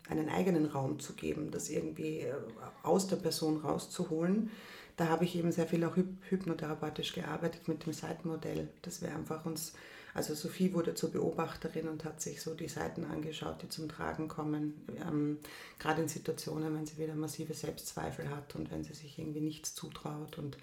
einen 0.09 0.29
eigenen 0.29 0.67
Raum 0.67 0.99
zu 0.99 1.15
geben, 1.15 1.51
das 1.51 1.71
irgendwie 1.71 2.21
äh, 2.21 2.35
aus 2.83 3.07
der 3.07 3.17
Person 3.17 3.59
rauszuholen 3.59 4.51
da 4.97 5.09
habe 5.09 5.25
ich 5.25 5.37
eben 5.37 5.53
sehr 5.53 5.67
viel 5.67 5.85
auch 5.85 5.97
hypnotherapeutisch 5.97 7.13
gearbeitet 7.13 7.69
mit 7.69 7.85
dem 7.85 7.93
Seitenmodell, 7.93 8.69
dass 8.83 9.03
wir 9.03 9.15
einfach 9.15 9.45
uns, 9.45 9.75
also 10.15 10.35
Sophie 10.35 10.73
wurde 10.73 10.95
zur 10.95 11.13
Beobachterin 11.13 11.89
und 11.89 12.05
hat 12.05 12.23
sich 12.23 12.41
so 12.41 12.55
die 12.55 12.69
Seiten 12.69 13.05
angeschaut, 13.05 13.63
die 13.63 13.69
zum 13.69 13.89
Tragen 13.89 14.29
kommen, 14.29 14.75
ähm, 15.07 15.39
gerade 15.79 16.03
in 16.03 16.09
Situationen, 16.09 16.75
wenn 16.75 16.87
sie 16.87 16.97
wieder 16.97 17.15
massive 17.15 17.53
Selbstzweifel 17.53 18.31
hat 18.31 18.55
und 18.55 18.71
wenn 18.71 18.85
sie 18.85 18.95
sich 18.95 19.19
irgendwie 19.19 19.43
nichts 19.43 19.75
zutraut 19.75 20.39
und 20.39 20.57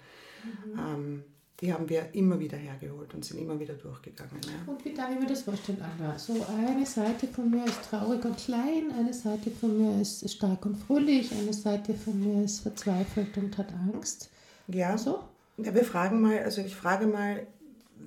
mhm. 0.44 0.78
ähm, 0.78 1.24
die 1.64 1.72
haben 1.72 1.88
wir 1.88 2.14
immer 2.14 2.38
wieder 2.38 2.58
hergeholt 2.58 3.14
und 3.14 3.24
sind 3.24 3.40
immer 3.40 3.58
wieder 3.58 3.72
durchgegangen. 3.74 4.38
Ja. 4.44 4.70
Und 4.70 4.84
wie 4.84 4.92
darf 4.92 5.10
ich 5.10 5.18
mir 5.18 5.26
das 5.26 5.42
vorstellen, 5.42 5.82
Anna? 5.82 6.18
So 6.18 6.34
eine 6.46 6.84
Seite 6.84 7.26
von 7.26 7.50
mir 7.50 7.64
ist 7.64 7.88
traurig 7.88 8.22
und 8.24 8.36
klein, 8.36 8.92
eine 8.98 9.14
Seite 9.14 9.50
von 9.50 9.78
mir 9.78 10.02
ist 10.02 10.30
stark 10.30 10.66
und 10.66 10.76
fröhlich, 10.76 11.32
eine 11.32 11.54
Seite 11.54 11.94
von 11.94 12.20
mir 12.20 12.44
ist 12.44 12.60
verzweifelt 12.60 13.36
und 13.38 13.56
hat 13.56 13.72
Angst. 13.72 14.30
Ja. 14.68 14.98
So? 14.98 15.20
Ja, 15.56 15.74
wir 15.74 15.84
fragen 15.84 16.20
mal, 16.20 16.40
also 16.40 16.60
ich 16.60 16.76
frage 16.76 17.06
mal, 17.06 17.46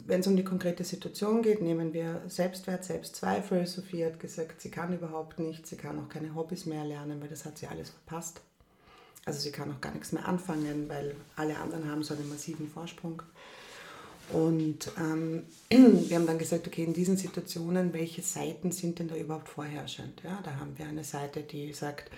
wenn 0.06 0.20
es 0.20 0.28
um 0.28 0.36
die 0.36 0.44
konkrete 0.44 0.84
Situation 0.84 1.42
geht, 1.42 1.62
nehmen 1.62 1.94
wir 1.94 2.22
Selbstwert, 2.28 2.84
Selbstzweifel. 2.84 3.66
Sophie 3.66 4.06
hat 4.06 4.20
gesagt, 4.20 4.62
sie 4.62 4.70
kann 4.70 4.94
überhaupt 4.94 5.40
nichts, 5.40 5.70
sie 5.72 5.78
kann 5.78 5.98
auch 5.98 6.10
keine 6.10 6.36
Hobbys 6.36 6.68
mehr 6.68 6.86
lernen, 6.86 7.20
weil 7.22 7.30
das 7.30 7.44
hat 7.44 7.58
sie 7.58 7.66
alles 7.66 7.90
verpasst. 7.90 8.42
Also 9.28 9.42
sie 9.42 9.52
kann 9.52 9.70
auch 9.74 9.82
gar 9.82 9.94
nichts 9.94 10.14
mehr 10.14 10.26
anfangen, 10.26 10.88
weil 10.88 11.14
alle 11.36 11.58
anderen 11.58 11.92
haben 11.92 12.02
so 12.02 12.14
einen 12.14 12.30
massiven 12.30 12.70
Vorsprung. 12.70 13.22
Und 14.32 14.90
ähm, 14.98 15.44
wir 15.70 16.16
haben 16.16 16.26
dann 16.26 16.40
gesagt, 16.40 16.66
okay, 16.66 16.86
in 16.86 16.94
diesen 16.94 17.18
Situationen, 17.18 17.92
welche 17.92 18.22
Seiten 18.22 18.72
sind 18.72 19.00
denn 19.00 19.10
da 19.10 19.18
überhaupt 19.18 19.50
vorherrschend? 19.50 20.22
Ja, 20.24 20.40
da 20.46 20.56
haben 20.56 20.78
wir 20.78 20.86
eine 20.86 21.04
Seite, 21.04 21.42
die 21.42 21.74
sagt, 21.74 22.10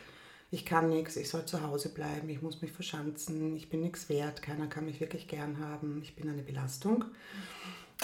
ich 0.52 0.68
kann 0.68 0.90
nichts, 0.90 1.16
ich 1.16 1.30
soll 1.30 1.46
zu 1.46 1.64
Hause 1.64 1.90
bleiben, 1.90 2.30
ich 2.30 2.44
muss 2.44 2.62
mich 2.62 2.72
verschanzen, 2.72 3.56
ich 3.56 3.72
bin 3.72 3.82
nichts 3.82 4.08
wert, 4.08 4.44
keiner 4.44 4.68
kann 4.68 4.86
mich 4.86 5.00
wirklich 5.00 5.28
gern 5.28 5.58
haben, 5.58 6.02
ich 6.04 6.16
bin 6.16 6.30
eine 6.30 6.44
Belastung. 6.44 7.06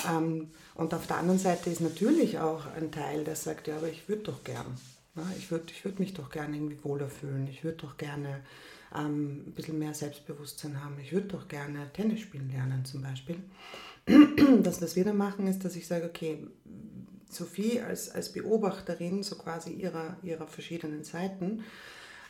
Ähm, 0.09 0.50
und 0.74 0.95
auf 0.95 1.05
der 1.05 1.17
anderen 1.17 1.39
Seite 1.39 1.69
ist 1.69 1.79
natürlich 1.79 2.39
auch 2.39 2.65
ein 2.75 2.91
Teil, 2.91 3.24
der 3.24 3.35
sagt, 3.35 3.67
ja, 3.67 3.77
aber 3.77 3.88
ich 3.88 4.09
würde 4.09 4.24
doch 4.24 4.43
gern. 4.43 4.65
Ja, 5.15 5.24
ich 5.38 5.51
würde 5.51 5.65
ich 5.69 5.85
würd 5.85 6.00
mich 6.00 6.15
doch 6.15 6.31
gerne 6.31 6.57
irgendwie 6.57 6.83
wohler 6.83 7.07
fühlen, 7.07 7.47
ich 7.47 7.63
würde 7.63 7.77
doch 7.77 7.97
gerne 7.97 8.41
ähm, 8.93 9.43
ein 9.47 9.53
bisschen 9.53 9.79
mehr 9.79 9.93
Selbstbewusstsein 9.93 10.83
haben. 10.83 10.99
Ich 10.99 11.13
würde 11.13 11.27
doch 11.27 11.47
gerne 11.47 11.91
Tennis 11.93 12.19
spielen 12.19 12.49
lernen 12.49 12.83
zum 12.85 13.01
Beispiel. 13.01 13.37
Das, 14.61 14.81
was 14.81 14.95
wir 14.95 15.03
dann 15.03 15.17
machen, 15.17 15.47
ist, 15.47 15.65
dass 15.65 15.75
ich 15.75 15.87
sage, 15.87 16.05
okay, 16.05 16.47
Sophie 17.29 17.81
als, 17.81 18.09
als 18.09 18.31
Beobachterin 18.31 19.23
so 19.23 19.35
quasi 19.35 19.73
ihrer, 19.73 20.17
ihrer 20.23 20.47
verschiedenen 20.47 21.03
Seiten 21.03 21.63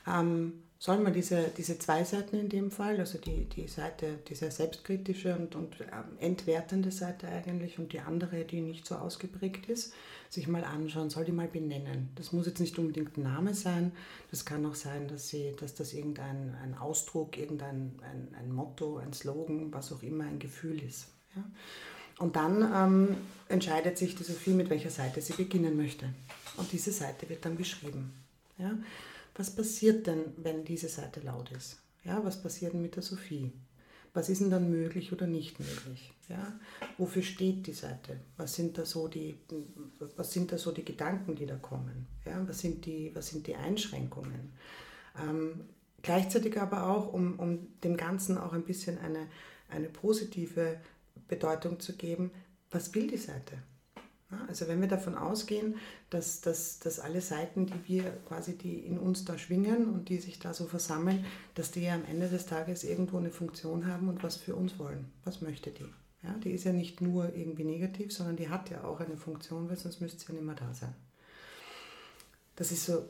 ähm, 0.07 0.63
soll 0.85 0.99
man 0.99 1.13
diese, 1.13 1.49
diese 1.57 1.79
zwei 1.79 2.03
Seiten 2.03 2.35
in 2.39 2.47
dem 2.47 2.69
Fall, 2.69 2.99
also 2.99 3.17
die, 3.17 3.45
die 3.45 3.67
Seite, 3.67 4.19
diese 4.29 4.51
selbstkritische 4.51 5.35
und, 5.35 5.55
und 5.55 5.81
ähm, 5.81 6.19
entwertende 6.19 6.91
Seite 6.91 7.27
eigentlich 7.27 7.79
und 7.79 7.91
die 7.91 8.01
andere, 8.01 8.45
die 8.45 8.61
nicht 8.61 8.85
so 8.85 8.93
ausgeprägt 8.93 9.67
ist, 9.67 9.93
sich 10.29 10.47
mal 10.47 10.63
anschauen, 10.63 11.09
soll 11.09 11.25
die 11.25 11.31
mal 11.31 11.47
benennen. 11.47 12.09
Das 12.13 12.33
muss 12.33 12.45
jetzt 12.45 12.59
nicht 12.59 12.77
unbedingt 12.77 13.17
ein 13.17 13.23
Name 13.23 13.55
sein, 13.55 13.93
das 14.29 14.45
kann 14.45 14.63
auch 14.67 14.75
sein, 14.75 15.07
dass, 15.07 15.27
sie, 15.27 15.55
dass 15.59 15.73
das 15.73 15.91
irgendein 15.91 16.55
ein 16.61 16.77
Ausdruck, 16.77 17.35
irgendein 17.35 17.93
ein, 18.03 18.35
ein 18.39 18.51
Motto, 18.51 18.97
ein 18.97 19.11
Slogan, 19.11 19.73
was 19.73 19.91
auch 19.91 20.03
immer 20.03 20.25
ein 20.25 20.37
Gefühl 20.37 20.83
ist. 20.83 21.07
Ja? 21.35 21.43
Und 22.19 22.35
dann 22.35 22.61
ähm, 22.61 23.17
entscheidet 23.49 23.97
sich 23.97 24.15
die 24.15 24.23
Sophie, 24.23 24.51
mit 24.53 24.69
welcher 24.69 24.91
Seite 24.91 25.19
sie 25.19 25.33
beginnen 25.33 25.75
möchte. 25.77 26.09
Und 26.57 26.71
diese 26.71 26.91
Seite 26.91 27.27
wird 27.27 27.43
dann 27.43 27.57
beschrieben. 27.57 28.13
Ja? 28.59 28.77
Was 29.35 29.53
passiert 29.53 30.07
denn, 30.07 30.33
wenn 30.37 30.65
diese 30.65 30.89
Seite 30.89 31.19
laut 31.19 31.51
ist? 31.51 31.81
Ja, 32.03 32.23
was 32.23 32.41
passiert 32.41 32.73
denn 32.73 32.81
mit 32.81 32.95
der 32.95 33.03
Sophie? 33.03 33.51
Was 34.13 34.29
ist 34.29 34.39
denn 34.39 34.49
dann 34.49 34.69
möglich 34.69 35.11
oder 35.11 35.27
nicht 35.27 35.59
möglich? 35.59 36.13
Ja, 36.29 36.57
wofür 36.97 37.21
steht 37.21 37.67
die 37.67 37.73
Seite? 37.73 38.21
Was 38.37 38.55
sind 38.55 38.77
da 38.77 38.85
so 38.85 39.09
die, 39.09 39.37
was 40.15 40.31
sind 40.31 40.53
da 40.53 40.57
so 40.57 40.71
die 40.71 40.85
Gedanken, 40.85 41.35
die 41.35 41.45
da 41.45 41.57
kommen? 41.57 42.07
Ja, 42.25 42.47
was, 42.47 42.59
sind 42.59 42.85
die, 42.85 43.13
was 43.13 43.27
sind 43.27 43.45
die 43.45 43.55
Einschränkungen? 43.55 44.53
Ähm, 45.21 45.65
gleichzeitig 46.01 46.59
aber 46.61 46.87
auch, 46.87 47.11
um, 47.11 47.37
um 47.39 47.67
dem 47.83 47.97
Ganzen 47.97 48.37
auch 48.37 48.53
ein 48.53 48.63
bisschen 48.63 48.97
eine, 48.99 49.27
eine 49.67 49.89
positive 49.89 50.79
Bedeutung 51.27 51.81
zu 51.81 51.97
geben, 51.97 52.31
was 52.71 52.95
will 52.95 53.07
die 53.07 53.17
Seite? 53.17 53.57
Also 54.47 54.67
wenn 54.67 54.81
wir 54.81 54.87
davon 54.87 55.15
ausgehen, 55.15 55.75
dass, 56.09 56.41
dass, 56.41 56.79
dass 56.79 56.99
alle 56.99 57.21
Seiten, 57.21 57.65
die 57.65 57.87
wir 57.87 58.03
quasi, 58.27 58.57
die 58.57 58.79
in 58.79 58.97
uns 58.97 59.25
da 59.25 59.37
schwingen 59.37 59.89
und 59.89 60.09
die 60.09 60.17
sich 60.17 60.39
da 60.39 60.53
so 60.53 60.65
versammeln, 60.65 61.25
dass 61.55 61.71
die 61.71 61.81
ja 61.81 61.95
am 61.95 62.05
Ende 62.05 62.27
des 62.27 62.45
Tages 62.45 62.83
irgendwo 62.83 63.17
eine 63.17 63.31
Funktion 63.31 63.87
haben 63.87 64.09
und 64.09 64.23
was 64.23 64.35
für 64.35 64.55
uns 64.55 64.77
wollen. 64.79 65.05
Was 65.23 65.41
möchte 65.41 65.71
die? 65.71 65.85
Ja, 66.23 66.33
die 66.43 66.51
ist 66.51 66.63
ja 66.63 66.73
nicht 66.73 67.01
nur 67.01 67.35
irgendwie 67.35 67.65
negativ, 67.65 68.11
sondern 68.11 68.35
die 68.35 68.49
hat 68.49 68.69
ja 68.69 68.83
auch 68.83 68.99
eine 68.99 69.17
Funktion, 69.17 69.69
weil 69.69 69.77
sonst 69.77 70.01
müsste 70.01 70.19
sie 70.19 70.27
ja 70.27 70.33
nicht 70.33 70.45
mehr 70.45 70.55
da 70.55 70.73
sein. 70.73 70.95
Das 72.55 72.71
ist 72.71 72.85
so, 72.85 73.07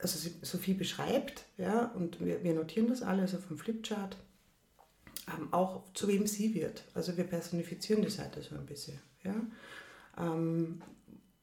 also 0.00 0.30
Sophie 0.42 0.74
beschreibt, 0.74 1.44
ja, 1.58 1.86
und 1.92 2.24
wir, 2.24 2.42
wir 2.42 2.54
notieren 2.54 2.88
das 2.88 3.02
alle, 3.02 3.22
also 3.22 3.38
vom 3.38 3.58
Flipchart, 3.58 4.16
ähm, 5.28 5.52
auch 5.52 5.84
zu 5.94 6.08
wem 6.08 6.26
sie 6.26 6.54
wird. 6.54 6.84
Also 6.94 7.16
wir 7.16 7.24
personifizieren 7.24 8.02
die 8.02 8.10
Seite 8.10 8.42
so 8.42 8.54
ein 8.54 8.66
bisschen. 8.66 8.98
Ja. 9.22 9.34
Ähm, 10.18 10.82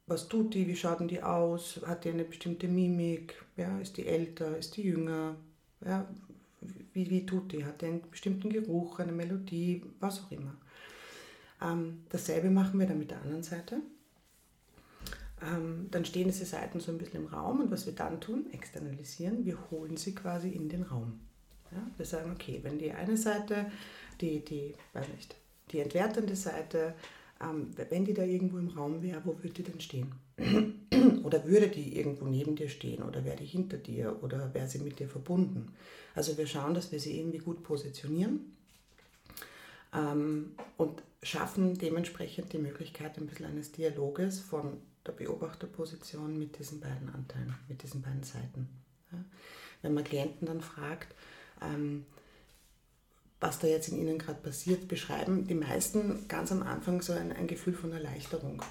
was 0.08 0.28
tut 0.28 0.54
die, 0.54 0.68
wie 0.68 0.76
schaut 0.76 1.00
die 1.10 1.24
aus, 1.24 1.82
hat 1.86 2.06
die 2.06 2.10
eine 2.10 2.26
bestimmte 2.26 2.68
Mimik, 2.68 3.44
ja, 3.58 3.80
ist 3.80 3.98
die 3.98 4.06
älter, 4.06 4.58
ist 4.58 4.78
die 4.78 4.84
jünger, 4.84 5.36
ja, 5.84 6.08
wie, 6.94 7.10
wie 7.10 7.26
tut 7.26 7.52
die, 7.52 7.66
hat 7.66 7.82
die 7.82 7.88
einen 7.88 8.10
bestimmten 8.10 8.50
Geruch, 8.50 9.00
eine 9.00 9.12
Melodie, 9.12 9.84
was 10.00 10.22
auch 10.22 10.32
immer. 10.32 10.56
Ähm, 11.62 12.04
dasselbe 12.10 12.50
machen 12.50 12.80
wir 12.80 12.88
dann 12.88 13.00
mit 13.00 13.12
der 13.12 13.22
anderen 13.22 13.44
Seite. 13.44 13.82
Ähm, 15.42 15.88
dann 15.92 16.06
stehen 16.06 16.28
diese 16.28 16.46
Seiten 16.46 16.80
so 16.80 16.92
ein 16.92 16.98
bisschen 16.98 17.24
im 17.24 17.28
Raum 17.28 17.62
und 17.62 17.72
was 17.72 17.86
wir 17.86 17.94
dann 17.94 18.22
tun, 18.22 18.46
externalisieren, 18.52 19.46
wir 19.46 19.58
holen 19.72 19.98
sie 19.98 20.16
quasi 20.16 20.50
in 20.50 20.70
den 20.70 20.84
Raum. 20.84 21.20
Ja, 21.72 21.86
wir 21.98 22.06
sagen, 22.06 22.32
okay, 22.32 22.60
wenn 22.64 22.78
die 22.78 22.92
eine 22.92 23.18
Seite, 23.18 23.72
die, 24.22 24.46
die, 24.46 24.76
weiß 24.94 25.10
nicht, 25.10 25.36
die 25.72 25.80
entwertende 25.80 26.36
Seite 26.36 26.94
ähm, 27.42 27.72
wenn 27.90 28.06
die 28.06 28.14
da 28.14 28.24
irgendwo 28.24 28.58
im 28.58 28.70
Raum 28.70 29.02
wäre, 29.02 29.22
wo 29.26 29.38
würde 29.38 29.50
die 29.50 29.64
denn 29.64 29.82
stehen? 29.82 30.12
oder 31.24 31.46
würde 31.46 31.68
die 31.68 31.98
irgendwo 31.98 32.26
neben 32.26 32.56
dir 32.56 32.70
stehen 32.70 33.04
oder 33.04 33.24
wäre 33.26 33.38
die 33.38 33.46
hinter 33.46 33.78
dir 33.78 34.22
oder 34.24 34.54
wäre 34.54 34.68
sie 34.68 34.80
mit 34.80 35.00
dir 35.00 35.08
verbunden? 35.08 35.74
Also 36.14 36.38
wir 36.38 36.48
schauen, 36.48 36.74
dass 36.74 36.92
wir 36.92 37.00
sie 37.00 37.20
irgendwie 37.20 37.40
gut 37.40 37.64
positionieren 37.64 38.56
ähm, 39.94 40.52
und 40.78 41.04
schaffen 41.24 41.78
dementsprechend 41.78 42.54
die 42.54 42.60
Möglichkeit 42.60 43.18
ein 43.18 43.28
bisschen 43.28 43.48
eines 43.48 43.72
Dialoges 43.72 44.40
von 44.40 44.78
der 45.06 45.14
Beobachterposition 45.14 46.38
mit 46.38 46.58
diesen 46.58 46.80
beiden 46.80 47.10
Anteilen, 47.10 47.56
mit 47.68 47.84
diesen 47.84 48.02
beiden 48.02 48.24
Seiten. 48.24 48.70
Ja? 49.12 49.18
Wenn 49.82 49.94
man 49.94 50.04
Klienten 50.04 50.48
dann 50.48 50.62
fragt, 50.62 51.16
ähm, 51.62 52.06
was 53.40 53.60
da 53.60 53.68
jetzt 53.68 53.90
in 53.90 53.98
ihnen 53.98 54.18
gerade 54.18 54.40
passiert, 54.42 54.88
beschreiben 54.88 55.48
die 55.48 55.56
meisten 55.56 56.28
ganz 56.28 56.52
am 56.52 56.64
Anfang 56.64 57.02
so 57.02 57.14
ein, 57.14 57.32
ein 57.32 57.48
Gefühl 57.48 57.74
von 57.74 57.92
Erleichterung. 57.92 58.62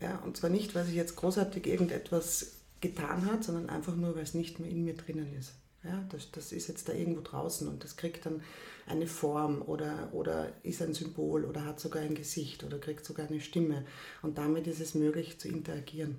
Ja, 0.00 0.18
und 0.18 0.36
zwar 0.36 0.50
nicht, 0.50 0.74
weil 0.74 0.84
sich 0.84 0.94
jetzt 0.94 1.16
großartig 1.16 1.66
irgendetwas 1.66 2.52
getan 2.80 3.26
hat, 3.26 3.44
sondern 3.44 3.70
einfach 3.70 3.96
nur, 3.96 4.14
weil 4.14 4.22
es 4.22 4.34
nicht 4.34 4.60
mehr 4.60 4.70
in 4.70 4.84
mir 4.84 4.94
drinnen 4.94 5.32
ist. 5.38 5.52
Ja, 5.82 6.02
das, 6.10 6.30
das 6.30 6.52
ist 6.52 6.68
jetzt 6.68 6.88
da 6.88 6.94
irgendwo 6.94 7.20
draußen 7.20 7.68
und 7.68 7.84
das 7.84 7.96
kriegt 7.96 8.24
dann 8.24 8.42
eine 8.86 9.06
Form 9.06 9.62
oder, 9.62 10.08
oder 10.12 10.52
ist 10.62 10.80
ein 10.80 10.94
Symbol 10.94 11.44
oder 11.44 11.64
hat 11.64 11.78
sogar 11.78 12.02
ein 12.02 12.14
Gesicht 12.14 12.64
oder 12.64 12.78
kriegt 12.78 13.04
sogar 13.04 13.28
eine 13.28 13.40
Stimme. 13.40 13.84
Und 14.22 14.38
damit 14.38 14.66
ist 14.66 14.80
es 14.80 14.94
möglich 14.94 15.38
zu 15.38 15.48
interagieren. 15.48 16.18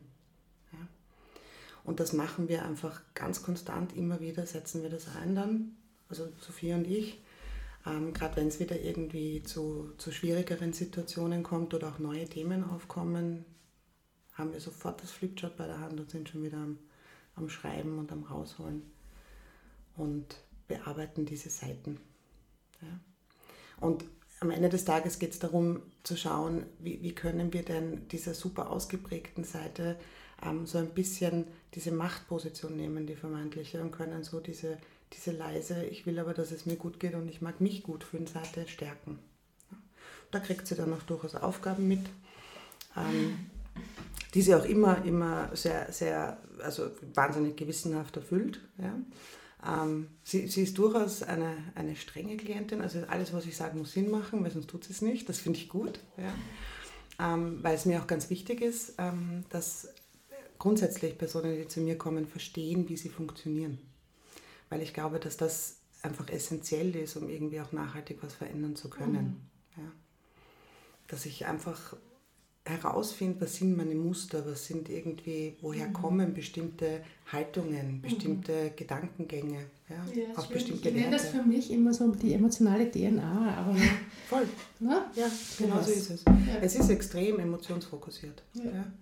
Ja. 0.72 0.80
Und 1.84 2.00
das 2.00 2.14
machen 2.14 2.48
wir 2.48 2.64
einfach 2.64 3.02
ganz 3.16 3.42
konstant 3.42 3.96
immer 3.96 4.20
wieder, 4.20 4.46
setzen 4.46 4.84
wir 4.84 4.90
das 4.90 5.08
ein 5.16 5.36
dann, 5.36 5.76
also 6.10 6.28
Sophie 6.40 6.74
und 6.74 6.86
ich, 6.86 7.20
ähm, 7.86 8.14
Gerade 8.14 8.38
wenn 8.38 8.48
es 8.48 8.60
wieder 8.60 8.80
irgendwie 8.80 9.44
zu, 9.44 9.92
zu 9.98 10.12
schwierigeren 10.12 10.74
Situationen 10.74 11.44
kommt 11.44 11.74
oder 11.74 11.90
auch 11.90 12.00
neue 12.00 12.26
Themen 12.26 12.64
aufkommen, 12.64 13.46
haben 14.34 14.54
wir 14.54 14.60
sofort 14.60 15.02
das 15.02 15.12
Flipchart 15.12 15.56
bei 15.56 15.68
der 15.68 15.80
Hand 15.80 16.00
und 16.00 16.10
sind 16.10 16.30
schon 16.30 16.44
wieder 16.44 16.58
am, 16.58 16.80
am 17.36 17.50
Schreiben 17.50 18.00
und 18.00 18.12
am 18.12 18.24
Rausholen 18.24 18.84
und 19.96 20.26
bearbeiten 20.68 21.26
diese 21.26 21.50
Seiten. 21.50 22.00
Ja. 22.82 23.00
Und 23.80 24.06
am 24.40 24.52
Ende 24.52 24.70
des 24.70 24.84
Tages 24.84 25.20
geht 25.20 25.32
es 25.32 25.40
darum 25.40 25.82
zu 26.04 26.18
schauen, 26.18 26.66
wie, 26.80 27.02
wie, 27.02 27.16
können 27.16 27.54
wir 27.54 27.64
denn 27.64 28.08
dieser 28.10 28.34
super 28.34 28.70
ausgeprägten 28.70 29.44
Seite 29.44 29.98
ähm, 30.44 30.66
so 30.66 30.78
ein 30.78 30.94
bisschen 30.94 31.48
diese 31.74 31.92
Machtposition 31.92 32.76
nehmen, 32.76 33.08
die 33.08 33.16
vermeintliche, 33.16 33.82
und 33.82 33.92
können 33.92 34.24
so 34.24 34.40
diese 34.40 34.78
diese 35.16 35.32
leise, 35.32 35.86
ich 35.86 36.06
will 36.06 36.20
aber, 36.20 36.34
dass 36.34 36.52
es 36.52 36.66
mir 36.66 36.76
gut 36.76 37.00
geht 37.00 37.16
und 37.16 37.28
ich 37.28 37.42
mag 37.42 37.62
mich 37.62 37.84
gut 37.84 38.04
fühlen, 38.04 38.28
Seite 38.28 38.68
stärken. 38.68 39.20
Da 40.32 40.40
kriegt 40.40 40.68
sie 40.68 40.76
dann 40.76 40.94
auch 40.94 41.04
durchaus 41.04 41.36
Aufgaben 41.36 41.88
mit, 41.88 42.02
ähm, 42.98 43.50
die 44.34 44.42
sie 44.42 44.56
auch 44.56 44.66
immer, 44.66 45.04
immer 45.06 45.56
sehr, 45.56 45.92
sehr, 45.92 46.38
also 46.62 46.90
wahnsinnig 47.14 47.56
gewissenhaft 47.56 48.18
erfüllt. 48.18 48.60
Ja. 48.78 49.84
Ähm, 49.84 50.08
sie, 50.24 50.48
sie 50.48 50.64
ist 50.64 50.78
durchaus 50.78 51.24
eine, 51.24 51.56
eine 51.76 51.96
strenge 51.96 52.36
Klientin, 52.38 52.82
also 52.82 53.00
alles, 53.08 53.34
was 53.34 53.46
ich 53.46 53.56
sage, 53.56 53.78
muss 53.78 53.94
Sinn 53.94 54.12
machen, 54.12 54.44
weil 54.44 54.52
sonst 54.52 54.70
tut 54.70 54.84
sie 54.84 54.94
es 54.94 55.02
nicht. 55.02 55.30
Das 55.30 55.40
finde 55.40 55.60
ich 55.60 55.70
gut, 55.70 56.00
ja. 56.18 57.34
ähm, 57.34 57.60
weil 57.64 57.76
es 57.76 57.86
mir 57.86 58.02
auch 58.02 58.08
ganz 58.08 58.30
wichtig 58.30 58.62
ist, 58.62 58.96
ähm, 58.98 59.46
dass 59.50 59.88
grundsätzlich 60.60 61.18
Personen, 61.18 61.56
die 61.56 61.68
zu 61.68 61.80
mir 61.80 61.98
kommen, 61.98 62.28
verstehen, 62.28 62.90
wie 62.90 62.98
sie 62.98 63.10
funktionieren 63.10 63.80
weil 64.76 64.82
ich 64.82 64.94
glaube, 64.94 65.20
dass 65.20 65.38
das 65.38 65.78
einfach 66.02 66.28
essentiell 66.28 66.94
ist, 66.98 67.16
um 67.16 67.30
irgendwie 67.30 67.62
auch 67.62 67.72
nachhaltig 67.72 68.18
was 68.20 68.34
verändern 68.34 68.76
zu 68.76 68.90
können. 68.90 69.40
Mhm. 69.78 69.84
Ja. 69.84 69.92
dass 71.08 71.26
ich 71.26 71.46
einfach 71.46 71.96
herausfinde, 72.66 73.40
was 73.42 73.56
sind 73.56 73.78
meine 73.78 73.96
Muster, 73.96 74.46
was 74.46 74.66
sind 74.66 74.90
irgendwie, 74.90 75.56
woher 75.62 75.88
mhm. 75.88 75.94
kommen 75.94 76.34
bestimmte 76.34 77.04
Haltungen, 77.32 78.02
bestimmte 78.02 78.72
mhm. 78.72 78.76
Gedankengänge, 78.76 79.66
ja, 79.88 80.06
ja 80.14 80.38
auch 80.38 80.48
bestimmte 80.48 80.90
Ich 80.90 80.96
nenne 80.96 81.12
das 81.12 81.28
für 81.28 81.44
mich 81.44 81.72
immer 81.72 81.94
so 81.94 82.12
die 82.12 82.34
emotionale 82.34 82.92
DNA, 82.92 83.56
aber 83.58 83.76
voll, 84.30 84.48
na? 84.80 85.10
ja, 85.16 85.30
genau 85.58 85.82
so 85.82 85.92
ist 85.92 86.10
es. 86.10 86.24
Ja. 86.26 86.58
Es 86.62 86.76
ist 86.76 86.90
extrem 86.90 87.40
emotionsfokussiert, 87.40 88.44
ja. 88.54 88.64
ja. 88.66 88.94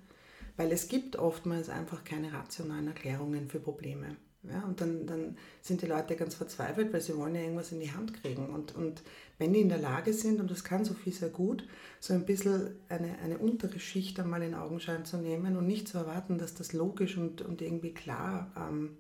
weil 0.56 0.72
es 0.72 0.88
gibt 0.88 1.16
oftmals 1.16 1.70
einfach 1.70 2.04
keine 2.04 2.32
rationalen 2.32 2.88
Erklärungen 2.88 3.48
für 3.48 3.60
Probleme. 3.60 4.18
Ja, 4.52 4.62
und 4.64 4.82
dann, 4.82 5.08
dann 5.08 5.38
sind 5.62 5.82
die 5.82 5.86
Leute 5.86 6.18
ganz 6.18 6.36
verzweifelt, 6.36 6.92
weil 6.92 7.00
sie 7.00 7.16
wollen 7.16 7.36
ja 7.36 7.42
irgendwas 7.42 7.72
in 7.72 7.80
die 7.80 7.94
Hand 7.94 8.14
kriegen. 8.14 8.50
Und, 8.50 8.76
und 8.76 9.02
wenn 9.38 9.54
die 9.54 9.62
in 9.62 9.70
der 9.70 9.78
Lage 9.78 10.12
sind, 10.12 10.42
und 10.42 10.52
das 10.52 10.66
kann 10.66 10.84
Sophie 10.84 11.12
sehr 11.12 11.30
gut, 11.30 11.66
so 12.02 12.14
ein 12.14 12.26
bisschen 12.26 12.76
eine, 12.90 13.18
eine 13.24 13.38
untere 13.38 13.80
Schicht 13.80 14.20
einmal 14.20 14.44
in 14.44 14.54
Augenschein 14.54 15.06
zu 15.06 15.18
nehmen 15.18 15.56
und 15.56 15.66
nicht 15.66 15.88
zu 15.88 15.98
erwarten, 15.98 16.38
dass 16.38 16.54
das 16.56 16.74
logisch 16.74 17.18
und, 17.18 17.42
und 17.42 17.62
irgendwie 17.62 17.94
klar 17.94 18.52
ähm, 18.58 18.98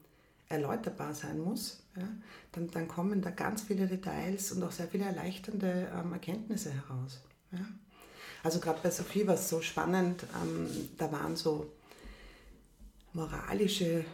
erläuterbar 0.47 1.13
sein 1.13 1.39
muss, 1.39 1.83
ja, 1.97 2.07
dann, 2.53 2.69
dann 2.71 2.87
kommen 2.87 3.21
da 3.21 3.29
ganz 3.29 3.63
viele 3.63 3.87
Details 3.87 4.51
und 4.53 4.63
auch 4.63 4.71
sehr 4.71 4.87
viele 4.87 5.05
erleichternde 5.05 5.91
ähm, 5.93 6.13
Erkenntnisse 6.13 6.71
heraus. 6.71 7.21
Ja. 7.51 7.65
Also 8.43 8.59
gerade 8.59 8.79
bei 8.81 8.91
Sophie 8.91 9.27
war 9.27 9.35
es 9.35 9.49
so 9.49 9.61
spannend, 9.61 10.23
ähm, 10.41 10.69
da 10.97 11.11
waren 11.11 11.35
so 11.35 11.71
moralische 13.13 14.05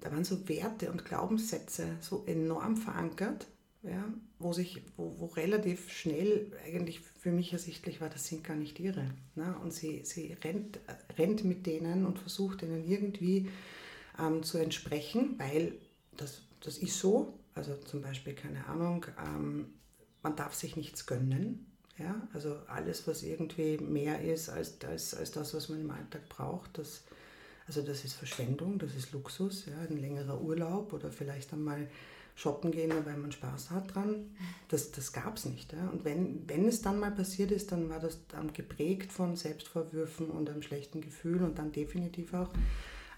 da 0.00 0.10
waren 0.10 0.24
so 0.24 0.48
Werte 0.48 0.90
und 0.90 1.04
Glaubenssätze 1.04 1.96
so 2.00 2.24
enorm 2.26 2.76
verankert, 2.76 3.46
ja, 3.82 4.12
wo, 4.38 4.52
sich, 4.52 4.82
wo, 4.96 5.18
wo 5.18 5.26
relativ 5.26 5.90
schnell 5.90 6.52
eigentlich 6.64 7.00
für 7.00 7.32
mich 7.32 7.52
ersichtlich 7.52 8.00
war, 8.00 8.10
das 8.10 8.26
sind 8.26 8.44
gar 8.44 8.56
nicht 8.56 8.78
ihre. 8.78 9.10
Ne? 9.34 9.54
Und 9.62 9.72
sie, 9.72 10.04
sie 10.04 10.36
rennt, 10.44 10.78
rennt 11.18 11.44
mit 11.44 11.66
denen 11.66 12.04
und 12.04 12.18
versucht 12.18 12.62
ihnen 12.62 12.86
irgendwie 12.86 13.48
ähm, 14.18 14.42
zu 14.42 14.58
entsprechen, 14.58 15.34
weil 15.38 15.74
das, 16.16 16.42
das 16.60 16.78
ist 16.78 16.98
so. 16.98 17.38
Also 17.54 17.74
zum 17.76 18.02
Beispiel, 18.02 18.34
keine 18.34 18.66
Ahnung, 18.66 19.06
ähm, 19.18 19.66
man 20.22 20.36
darf 20.36 20.54
sich 20.54 20.76
nichts 20.76 21.06
gönnen. 21.06 21.66
Ja? 21.98 22.28
Also 22.32 22.56
alles, 22.66 23.06
was 23.06 23.22
irgendwie 23.22 23.78
mehr 23.78 24.20
ist 24.22 24.50
als, 24.50 24.82
als, 24.84 25.14
als 25.14 25.30
das, 25.30 25.54
was 25.54 25.68
man 25.68 25.80
im 25.80 25.90
Alltag 25.90 26.28
braucht, 26.28 26.76
das 26.78 27.04
also 27.70 27.82
das 27.82 28.04
ist 28.04 28.14
Verschwendung, 28.14 28.80
das 28.80 28.96
ist 28.96 29.12
Luxus, 29.12 29.66
ja, 29.66 29.78
ein 29.88 29.96
längerer 29.96 30.40
Urlaub 30.40 30.92
oder 30.92 31.12
vielleicht 31.12 31.52
einmal 31.52 31.88
shoppen 32.34 32.72
gehen, 32.72 32.92
weil 33.04 33.16
man 33.16 33.30
Spaß 33.30 33.70
hat 33.70 33.94
dran. 33.94 34.34
Das, 34.66 34.90
das 34.90 35.12
gab 35.12 35.36
es 35.36 35.44
nicht. 35.44 35.72
Ja. 35.72 35.88
Und 35.90 36.04
wenn, 36.04 36.48
wenn 36.48 36.66
es 36.66 36.82
dann 36.82 36.98
mal 36.98 37.12
passiert 37.12 37.52
ist, 37.52 37.70
dann 37.70 37.88
war 37.88 38.00
das 38.00 38.26
dann 38.26 38.52
geprägt 38.52 39.12
von 39.12 39.36
Selbstvorwürfen 39.36 40.30
und 40.30 40.50
einem 40.50 40.62
schlechten 40.62 41.00
Gefühl 41.00 41.44
und 41.44 41.60
dann 41.60 41.70
definitiv 41.70 42.34
auch 42.34 42.52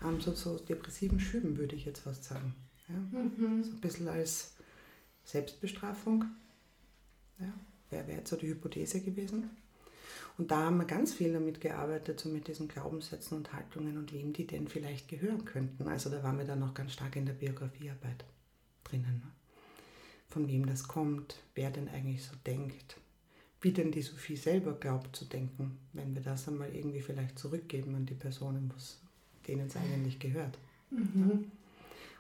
ähm, 0.04 0.20
so, 0.20 0.34
so 0.34 0.58
depressiven 0.58 1.18
Schüben, 1.18 1.56
würde 1.56 1.74
ich 1.74 1.86
jetzt 1.86 2.00
fast 2.00 2.24
sagen. 2.24 2.54
Ja. 2.88 3.20
Mhm. 3.20 3.64
So 3.64 3.70
ein 3.70 3.80
bisschen 3.80 4.08
als 4.08 4.52
Selbstbestrafung. 5.24 6.26
Ja. 7.38 7.54
Wäre 7.88 8.06
wär 8.06 8.16
jetzt 8.16 8.28
so 8.28 8.36
die 8.36 8.48
Hypothese 8.48 9.00
gewesen. 9.00 9.48
Und 10.38 10.50
da 10.50 10.64
haben 10.64 10.78
wir 10.78 10.86
ganz 10.86 11.12
viel 11.12 11.32
damit 11.32 11.60
gearbeitet, 11.60 12.20
so 12.20 12.28
mit 12.28 12.48
diesen 12.48 12.68
Glaubenssätzen 12.68 13.36
und 13.36 13.52
Haltungen 13.52 13.98
und 13.98 14.12
wem 14.12 14.32
die 14.32 14.46
denn 14.46 14.66
vielleicht 14.66 15.08
gehören 15.08 15.44
könnten. 15.44 15.86
Also 15.88 16.10
da 16.10 16.22
waren 16.22 16.38
wir 16.38 16.46
dann 16.46 16.60
noch 16.60 16.74
ganz 16.74 16.94
stark 16.94 17.16
in 17.16 17.26
der 17.26 17.34
Biografiearbeit 17.34 18.24
drinnen. 18.84 19.22
Ne? 19.24 19.30
Von 20.28 20.48
wem 20.48 20.66
das 20.66 20.88
kommt, 20.88 21.36
wer 21.54 21.70
denn 21.70 21.88
eigentlich 21.88 22.24
so 22.24 22.34
denkt, 22.46 22.96
wie 23.60 23.72
denn 23.72 23.92
die 23.92 24.02
Sophie 24.02 24.36
selber 24.36 24.72
glaubt 24.72 25.14
zu 25.14 25.24
denken, 25.26 25.78
wenn 25.92 26.14
wir 26.14 26.22
das 26.22 26.48
einmal 26.48 26.74
irgendwie 26.74 27.00
vielleicht 27.00 27.38
zurückgeben 27.38 27.94
an 27.94 28.06
die 28.06 28.14
Personen, 28.14 28.72
denen 29.46 29.66
es 29.66 29.76
eigentlich 29.76 30.18
gehört. 30.18 30.58
Mhm. 30.90 31.52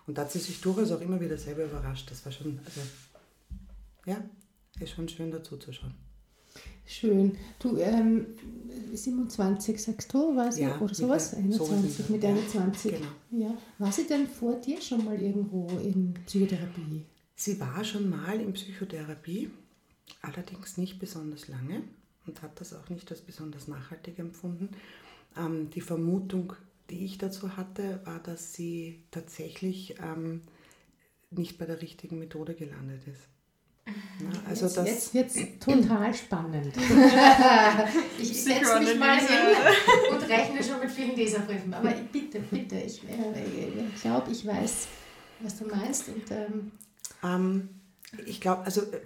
Und 0.06 0.18
da 0.18 0.22
hat 0.22 0.32
sie 0.32 0.38
sich 0.38 0.60
durchaus 0.60 0.92
auch 0.92 1.00
immer 1.00 1.20
wieder 1.20 1.38
selber 1.38 1.64
überrascht. 1.64 2.10
Das 2.10 2.24
war 2.24 2.32
schon, 2.32 2.60
also 2.64 2.80
ja, 4.04 4.22
ist 4.80 4.92
schon 4.92 5.08
schön 5.08 5.30
dazu 5.30 5.56
zu 5.56 5.72
schauen. 5.72 5.94
Schön. 6.86 7.36
Du, 7.58 7.78
ähm, 7.78 8.26
27 8.92 9.82
sagst 9.82 10.12
du, 10.12 10.36
war 10.36 10.52
sie? 10.52 10.62
Ja, 10.62 10.78
oder 10.80 10.94
sowas? 10.94 11.34
21, 11.34 12.10
mit 12.10 12.24
21. 12.24 12.92
Genau. 12.92 13.46
Ja. 13.46 13.56
War 13.78 13.92
sie 13.92 14.06
denn 14.06 14.26
vor 14.26 14.60
dir 14.60 14.80
schon 14.80 15.04
mal 15.04 15.20
irgendwo 15.20 15.68
in 15.78 16.14
Psychotherapie? 16.26 17.06
Sie 17.34 17.58
war 17.58 17.82
schon 17.82 18.10
mal 18.10 18.40
in 18.40 18.52
Psychotherapie, 18.52 19.50
allerdings 20.20 20.76
nicht 20.76 20.98
besonders 20.98 21.48
lange 21.48 21.82
und 22.26 22.42
hat 22.42 22.60
das 22.60 22.74
auch 22.74 22.88
nicht 22.88 23.10
als 23.10 23.20
besonders 23.20 23.68
nachhaltig 23.68 24.18
empfunden. 24.18 24.70
Ähm, 25.36 25.70
die 25.70 25.80
Vermutung, 25.80 26.52
die 26.90 27.04
ich 27.04 27.18
dazu 27.18 27.56
hatte, 27.56 28.00
war, 28.04 28.20
dass 28.20 28.52
sie 28.52 29.02
tatsächlich 29.10 29.96
ähm, 30.00 30.42
nicht 31.30 31.58
bei 31.58 31.64
der 31.64 31.80
richtigen 31.80 32.18
Methode 32.18 32.54
gelandet 32.54 33.06
ist. 33.06 33.31
Also 34.48 34.66
jetzt, 34.66 34.76
das 34.76 34.86
jetzt 34.86 35.14
wird 35.14 35.30
es 35.30 35.58
total 35.58 36.14
spannend. 36.14 36.72
ich 38.18 38.44
setze 38.44 38.80
mich 38.80 38.96
mal 38.96 39.18
hin 39.18 39.56
und 40.12 40.28
rechne 40.28 40.62
schon 40.62 40.80
mit 40.80 40.90
vielen 40.90 41.16
Leserbriefen. 41.16 41.74
Aber 41.74 41.90
bitte, 41.90 42.40
bitte, 42.40 42.76
ich, 42.76 43.02
äh, 43.08 43.88
ich 43.94 44.00
glaube, 44.00 44.30
ich 44.30 44.46
weiß, 44.46 44.86
was 45.40 45.58
du 45.58 45.66
meinst. 45.66 46.08
Und, 46.08 46.30
ähm, 46.30 46.72
ähm, 47.24 47.68
ich 48.26 48.40
glaube, 48.40 48.62
also 48.62 48.82
äh, 48.82 49.00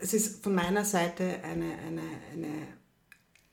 es 0.00 0.14
ist 0.14 0.42
von 0.42 0.54
meiner 0.54 0.84
Seite 0.84 1.40
eine, 1.44 1.76
eine, 1.86 2.02
eine, 2.32 2.66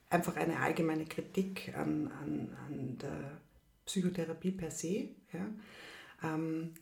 einfach 0.10 0.36
eine 0.36 0.60
allgemeine 0.60 1.06
Kritik 1.06 1.74
an, 1.78 2.12
an, 2.24 2.58
an 2.66 2.98
der 2.98 3.42
Psychotherapie 3.86 4.52
per 4.52 4.72
se. 4.72 5.10
Ja. 5.34 5.46
Ähm, 6.24 6.74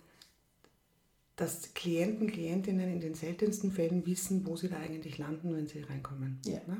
dass 1.35 1.73
Klienten, 1.73 2.31
Klientinnen 2.31 2.89
in 2.91 3.01
den 3.01 3.15
seltensten 3.15 3.71
Fällen 3.71 4.05
wissen, 4.05 4.45
wo 4.45 4.55
sie 4.55 4.69
da 4.69 4.77
eigentlich 4.77 5.17
landen, 5.17 5.55
wenn 5.55 5.67
sie 5.67 5.81
reinkommen. 5.81 6.39
Ja. 6.45 6.61
Ne? 6.67 6.77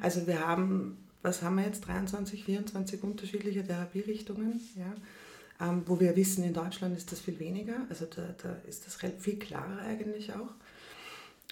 Also 0.00 0.26
wir 0.26 0.40
haben, 0.40 0.96
was 1.22 1.42
haben 1.42 1.56
wir 1.56 1.64
jetzt, 1.64 1.86
23, 1.86 2.44
24 2.44 3.02
unterschiedliche 3.02 3.64
Therapierichtungen, 3.64 4.60
ja? 4.76 4.94
Ähm, 5.58 5.84
wo 5.86 5.98
wir 6.00 6.16
wissen, 6.16 6.44
in 6.44 6.52
Deutschland 6.52 6.94
ist 6.98 7.12
das 7.12 7.20
viel 7.20 7.38
weniger, 7.38 7.86
also 7.88 8.04
da, 8.04 8.34
da 8.42 8.56
ist 8.68 8.86
das 8.86 8.98
viel 9.18 9.38
klarer 9.38 9.78
eigentlich 9.78 10.34
auch. 10.34 10.52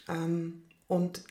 Ähm, 0.08 0.62
und 0.88 1.24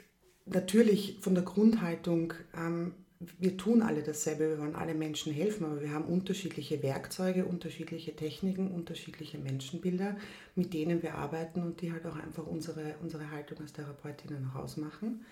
natürlich 0.47 1.19
von 1.21 1.35
der 1.35 1.43
Grundhaltung 1.43 2.33
ähm, 2.57 2.93
wir 3.39 3.57
tun 3.57 3.81
alle 3.81 4.03
dasselbe, 4.03 4.49
wir 4.49 4.59
wollen 4.59 4.75
alle 4.75 4.93
Menschen 4.93 5.33
helfen, 5.33 5.65
aber 5.65 5.81
wir 5.81 5.91
haben 5.91 6.05
unterschiedliche 6.05 6.81
Werkzeuge, 6.83 7.45
unterschiedliche 7.45 8.15
Techniken, 8.15 8.71
unterschiedliche 8.71 9.38
Menschenbilder, 9.38 10.15
mit 10.55 10.73
denen 10.73 11.03
wir 11.03 11.15
arbeiten 11.15 11.62
und 11.62 11.81
die 11.81 11.91
halt 11.91 12.05
auch 12.05 12.15
einfach 12.15 12.45
unsere, 12.45 12.95
unsere 13.01 13.31
Haltung 13.31 13.59
als 13.59 13.73
Therapeutinnen 13.73 14.49
auch 14.51 14.63
ausmachen. 14.63 15.25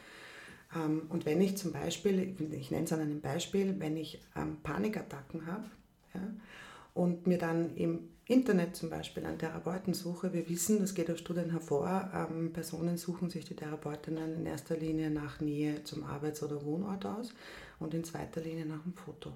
Ähm, 0.75 1.04
und 1.10 1.25
wenn 1.25 1.41
ich 1.41 1.58
zum 1.58 1.71
Beispiel, 1.71 2.36
ich 2.51 2.71
nenne 2.71 2.86
es 2.86 2.93
an 2.93 3.01
einem 3.01 3.21
Beispiel, 3.21 3.75
wenn 3.80 3.97
ich 3.97 4.21
ähm, 4.36 4.58
Panikattacken 4.63 5.45
habe 5.45 5.65
ja, 6.13 6.21
und 6.93 7.27
mir 7.27 7.38
dann 7.38 7.75
im 7.75 7.99
Internet 8.25 8.77
zum 8.77 8.89
Beispiel 8.89 9.25
einen 9.25 9.39
Therapeuten 9.39 9.93
suche, 9.93 10.32
wir 10.32 10.47
wissen, 10.47 10.80
das 10.80 10.93
geht 10.93 11.12
aus 11.12 11.19
Studien 11.19 11.51
hervor, 11.51 12.10
ähm, 12.13 12.54
Personen 12.54 12.97
suchen 12.97 13.30
sich 13.30 13.43
die 13.43 13.56
Therapeutinnen 13.56 14.36
in 14.36 14.45
erster 14.45 14.77
Linie 14.77 15.10
nach 15.10 15.41
Nähe 15.41 15.84
zum 15.84 16.04
Arbeits- 16.06 16.41
oder 16.41 16.63
Wohnort 16.63 17.06
aus 17.06 17.34
und 17.82 17.94
in 17.94 18.04
zweiter 18.04 18.41
Linie 18.41 18.65
nach 18.65 18.84
dem 18.84 18.94
Foto. 18.94 19.32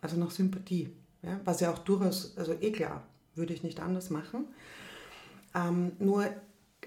Also 0.00 0.16
nach 0.16 0.30
Sympathie. 0.30 0.90
Ja? 1.22 1.40
Was 1.44 1.60
ja 1.60 1.72
auch 1.72 1.78
durchaus, 1.78 2.36
also 2.36 2.54
eh 2.60 2.72
klar, 2.72 3.06
würde 3.34 3.52
ich 3.52 3.62
nicht 3.62 3.80
anders 3.80 4.10
machen. 4.10 4.46
Ähm, 5.54 5.92
nur 5.98 6.28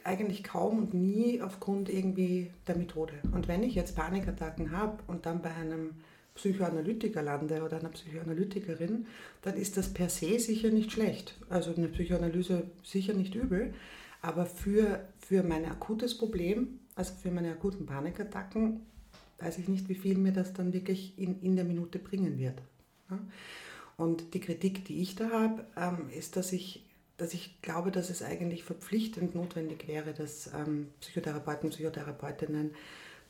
eigentlich 0.03 0.43
kaum 0.43 0.79
und 0.79 0.93
nie 0.93 1.41
aufgrund 1.41 1.89
irgendwie 1.89 2.51
der 2.67 2.77
Methode. 2.77 3.13
Und 3.33 3.47
wenn 3.47 3.63
ich 3.63 3.75
jetzt 3.75 3.95
Panikattacken 3.95 4.71
habe 4.71 5.03
und 5.07 5.25
dann 5.25 5.41
bei 5.41 5.53
einem 5.53 5.95
Psychoanalytiker 6.35 7.21
lande 7.21 7.63
oder 7.63 7.79
einer 7.79 7.89
Psychoanalytikerin, 7.89 9.07
dann 9.41 9.55
ist 9.55 9.75
das 9.75 9.93
per 9.93 10.09
se 10.09 10.39
sicher 10.39 10.69
nicht 10.69 10.91
schlecht. 10.91 11.35
Also 11.49 11.73
eine 11.75 11.87
Psychoanalyse 11.87 12.63
sicher 12.83 13.13
nicht 13.13 13.35
übel. 13.35 13.73
Aber 14.21 14.45
für, 14.45 15.07
für 15.19 15.43
mein 15.43 15.65
akutes 15.65 16.17
Problem, 16.17 16.79
also 16.95 17.13
für 17.13 17.31
meine 17.31 17.51
akuten 17.51 17.85
Panikattacken, 17.85 18.81
weiß 19.39 19.59
ich 19.59 19.67
nicht, 19.67 19.89
wie 19.89 19.95
viel 19.95 20.17
mir 20.17 20.33
das 20.33 20.53
dann 20.53 20.73
wirklich 20.73 21.17
in, 21.17 21.41
in 21.41 21.55
der 21.55 21.65
Minute 21.65 21.99
bringen 21.99 22.37
wird. 22.37 22.61
Und 23.95 24.33
die 24.33 24.39
Kritik, 24.39 24.85
die 24.85 25.01
ich 25.01 25.15
da 25.15 25.29
habe, 25.29 25.65
ähm, 25.75 26.09
ist, 26.09 26.35
dass 26.35 26.53
ich, 26.53 26.85
dass 27.17 27.33
ich 27.33 27.61
glaube, 27.61 27.91
dass 27.91 28.09
es 28.09 28.21
eigentlich 28.21 28.63
verpflichtend 28.63 29.35
notwendig 29.35 29.87
wäre, 29.87 30.13
dass 30.13 30.51
ähm, 30.53 30.89
Psychotherapeuten, 31.01 31.69
Psychotherapeutinnen 31.69 32.71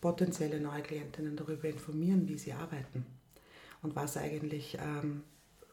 potenzielle 0.01 0.59
neue 0.59 0.81
Klientinnen 0.81 1.35
darüber 1.35 1.67
informieren, 1.67 2.27
wie 2.27 2.37
sie 2.37 2.53
arbeiten. 2.53 3.05
Und 3.81 3.95
was 3.95 4.17
eigentlich 4.17 4.77
ähm, 4.81 5.23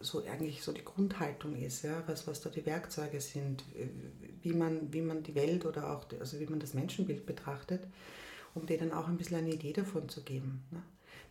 so 0.01 0.23
eigentlich 0.25 0.63
so 0.63 0.73
die 0.73 0.85
Grundhaltung 0.85 1.57
ist, 1.57 1.83
ja, 1.83 2.03
was, 2.07 2.27
was 2.27 2.41
da 2.41 2.51
die 2.51 2.67
Werkzeuge 2.67 3.21
sind, 3.21 3.65
wie 4.43 4.53
man, 4.53 4.93
wie 4.93 5.01
man 5.01 5.23
die 5.23 5.35
Welt 5.35 5.65
oder 5.65 5.91
auch 5.91 6.07
also 6.21 6.39
wie 6.41 6.47
man 6.47 6.61
das 6.61 6.75
Menschenbild 6.75 7.27
betrachtet 7.27 7.81
um 8.55 8.67
denen 8.67 8.93
auch 8.93 9.09
ein 9.09 9.17
bisschen 9.17 9.39
eine 9.39 9.53
Idee 9.53 9.73
davon 9.73 10.09
zu 10.09 10.23
geben. 10.23 10.65
Ne? 10.71 10.83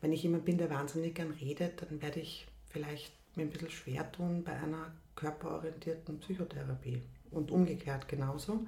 Wenn 0.02 0.12
ich 0.12 0.24
jemand 0.24 0.46
bin, 0.46 0.58
der 0.58 0.70
wahnsinnig 0.70 1.16
gern 1.16 1.32
redet, 1.32 1.82
dann 1.82 2.02
werde 2.02 2.20
ich 2.20 2.48
vielleicht 2.70 3.14
mir 3.36 3.44
ein 3.44 3.50
bisschen 3.50 3.70
schwer 3.70 4.12
tun 4.12 4.44
bei 4.44 4.54
einer 4.54 4.92
körperorientierten 5.16 6.20
Psychotherapie 6.20 7.02
und 7.32 7.52
umgekehrt 7.52 8.08
genauso. 8.08 8.66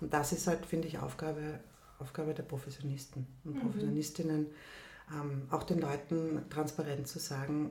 Und 0.00 0.12
das 0.12 0.32
ist 0.32 0.46
halt, 0.46 0.66
finde 0.66 0.88
ich, 0.88 0.98
Aufgabe, 0.98 1.60
Aufgabe 1.98 2.34
der 2.34 2.42
Professionisten 2.42 3.26
und 3.44 3.54
mhm. 3.54 3.60
Professionistinnen, 3.60 4.46
ähm, 5.12 5.42
auch 5.50 5.62
den 5.62 5.80
Leuten 5.80 6.42
transparent 6.50 7.08
zu 7.08 7.18
sagen, 7.18 7.70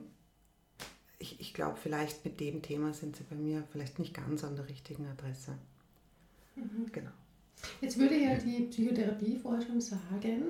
ich, 1.18 1.40
ich 1.40 1.54
glaube, 1.54 1.78
vielleicht 1.82 2.24
mit 2.24 2.40
dem 2.40 2.62
Thema 2.62 2.92
sind 2.92 3.16
sie 3.16 3.24
bei 3.24 3.36
mir 3.36 3.64
vielleicht 3.72 3.98
nicht 3.98 4.14
ganz 4.14 4.44
an 4.44 4.56
der 4.56 4.68
richtigen 4.68 5.06
Adresse. 5.06 5.56
Mhm. 6.56 6.92
Genau. 6.92 7.10
Jetzt 7.80 7.98
würde 7.98 8.16
ja 8.16 8.34
die 8.34 8.62
Psychotherapieforschung 8.66 9.80
sagen, 9.80 10.42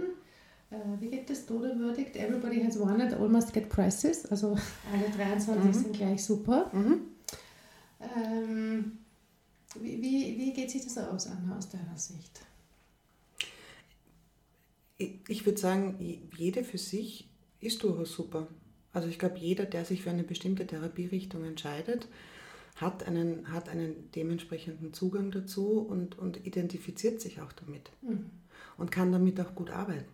äh, 0.70 1.00
wie 1.00 1.08
geht 1.08 1.30
das 1.30 1.46
Tode-Verdict? 1.46 2.16
Everybody 2.16 2.62
has 2.62 2.78
one 2.78 3.02
and 3.02 3.14
all 3.14 3.28
must 3.28 3.52
get 3.52 3.68
prices. 3.68 4.26
Also 4.26 4.56
alle 4.92 5.10
23 5.14 5.64
mhm. 5.64 5.72
sind 5.72 5.96
gleich 5.96 6.24
super. 6.24 6.70
Mhm. 6.72 7.00
Ähm, 8.00 8.98
wie, 9.80 10.00
wie, 10.02 10.38
wie 10.38 10.52
geht 10.52 10.70
sich 10.70 10.84
das 10.84 10.98
aus, 10.98 11.26
Anna, 11.26 11.56
aus 11.56 11.68
deiner 11.68 11.96
Sicht? 11.96 12.40
Ich 14.98 15.44
würde 15.44 15.60
sagen, 15.60 15.98
jede 16.36 16.64
für 16.64 16.78
sich 16.78 17.28
ist 17.60 17.82
durchaus 17.82 18.12
super. 18.12 18.48
Also 18.92 19.08
ich 19.08 19.18
glaube, 19.18 19.36
jeder, 19.36 19.66
der 19.66 19.84
sich 19.84 20.02
für 20.02 20.10
eine 20.10 20.22
bestimmte 20.22 20.66
Therapierichtung 20.66 21.44
entscheidet, 21.44 22.08
hat 22.76 23.06
einen, 23.06 23.52
hat 23.52 23.68
einen 23.68 24.10
dementsprechenden 24.12 24.92
Zugang 24.92 25.30
dazu 25.30 25.80
und, 25.80 26.18
und 26.18 26.46
identifiziert 26.46 27.20
sich 27.20 27.40
auch 27.40 27.52
damit 27.52 27.90
mhm. 28.02 28.30
und 28.76 28.90
kann 28.90 29.12
damit 29.12 29.40
auch 29.40 29.54
gut 29.54 29.70
arbeiten. 29.70 30.12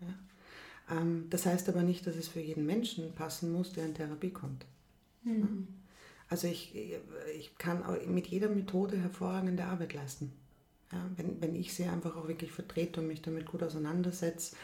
Ja? 0.00 0.96
Ähm, 0.96 1.26
das 1.30 1.46
heißt 1.46 1.68
aber 1.68 1.82
nicht, 1.82 2.06
dass 2.06 2.16
es 2.16 2.28
für 2.28 2.40
jeden 2.40 2.64
Menschen 2.64 3.12
passen 3.12 3.52
muss, 3.52 3.72
der 3.72 3.86
in 3.86 3.94
Therapie 3.94 4.30
kommt. 4.30 4.66
Mhm. 5.24 5.40
Ja? 5.40 5.48
Also 6.28 6.46
ich, 6.46 6.76
ich 7.36 7.58
kann 7.58 7.82
mit 8.06 8.28
jeder 8.28 8.48
Methode 8.48 8.96
hervorragende 8.96 9.64
Arbeit 9.64 9.94
leisten. 9.94 10.32
Ja, 10.92 11.08
wenn, 11.16 11.40
wenn 11.40 11.54
ich 11.54 11.74
sie 11.74 11.84
einfach 11.84 12.16
auch 12.16 12.26
wirklich 12.26 12.50
vertrete 12.50 13.00
und 13.00 13.06
mich 13.08 13.22
damit 13.22 13.46
gut 13.46 13.62
auseinandersetze. 13.62 14.56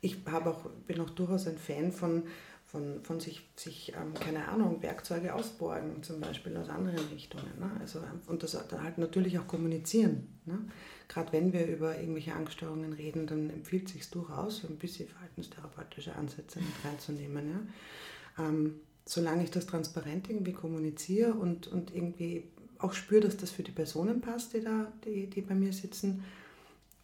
Ich 0.00 0.18
habe 0.26 0.50
auch, 0.50 0.70
bin 0.86 1.00
auch 1.00 1.10
durchaus 1.10 1.46
ein 1.46 1.58
Fan 1.58 1.92
von, 1.92 2.24
von, 2.74 3.04
von 3.04 3.20
sich, 3.20 3.40
sich 3.54 3.92
ähm, 3.94 4.14
keine 4.14 4.48
Ahnung, 4.48 4.82
Werkzeuge 4.82 5.32
ausborgen, 5.32 6.02
zum 6.02 6.20
Beispiel 6.20 6.56
aus 6.56 6.68
anderen 6.68 7.06
Richtungen. 7.12 7.52
Ne? 7.60 7.70
Also, 7.78 8.00
und 8.26 8.42
das 8.42 8.56
halt 8.56 8.98
natürlich 8.98 9.38
auch 9.38 9.46
kommunizieren. 9.46 10.26
Ne? 10.44 10.58
Gerade 11.06 11.32
wenn 11.32 11.52
wir 11.52 11.68
über 11.68 11.96
irgendwelche 12.00 12.34
Angststörungen 12.34 12.92
reden, 12.92 13.28
dann 13.28 13.48
empfiehlt 13.48 13.86
es 13.86 13.92
sich 13.92 14.10
durchaus, 14.10 14.64
ein 14.64 14.76
bisschen 14.76 15.08
verhaltenstherapeutische 15.08 16.16
Ansätze 16.16 16.58
mit 16.58 16.84
reinzunehmen. 16.84 17.48
Ja? 17.48 18.44
Ähm, 18.44 18.80
solange 19.06 19.44
ich 19.44 19.52
das 19.52 19.66
transparent 19.66 20.28
irgendwie 20.28 20.52
kommuniziere 20.52 21.34
und, 21.34 21.68
und 21.68 21.94
irgendwie 21.94 22.50
auch 22.78 22.92
spüre, 22.92 23.20
dass 23.20 23.36
das 23.36 23.52
für 23.52 23.62
die 23.62 23.70
Personen 23.70 24.20
passt, 24.20 24.52
die, 24.52 24.62
da, 24.62 24.92
die, 25.04 25.30
die 25.30 25.42
bei 25.42 25.54
mir 25.54 25.72
sitzen, 25.72 26.24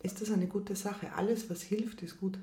ist 0.02 0.20
das 0.20 0.32
eine 0.32 0.48
gute 0.48 0.74
Sache. 0.74 1.12
Alles, 1.12 1.48
was 1.48 1.62
hilft, 1.62 2.02
ist 2.02 2.18
gut. 2.18 2.38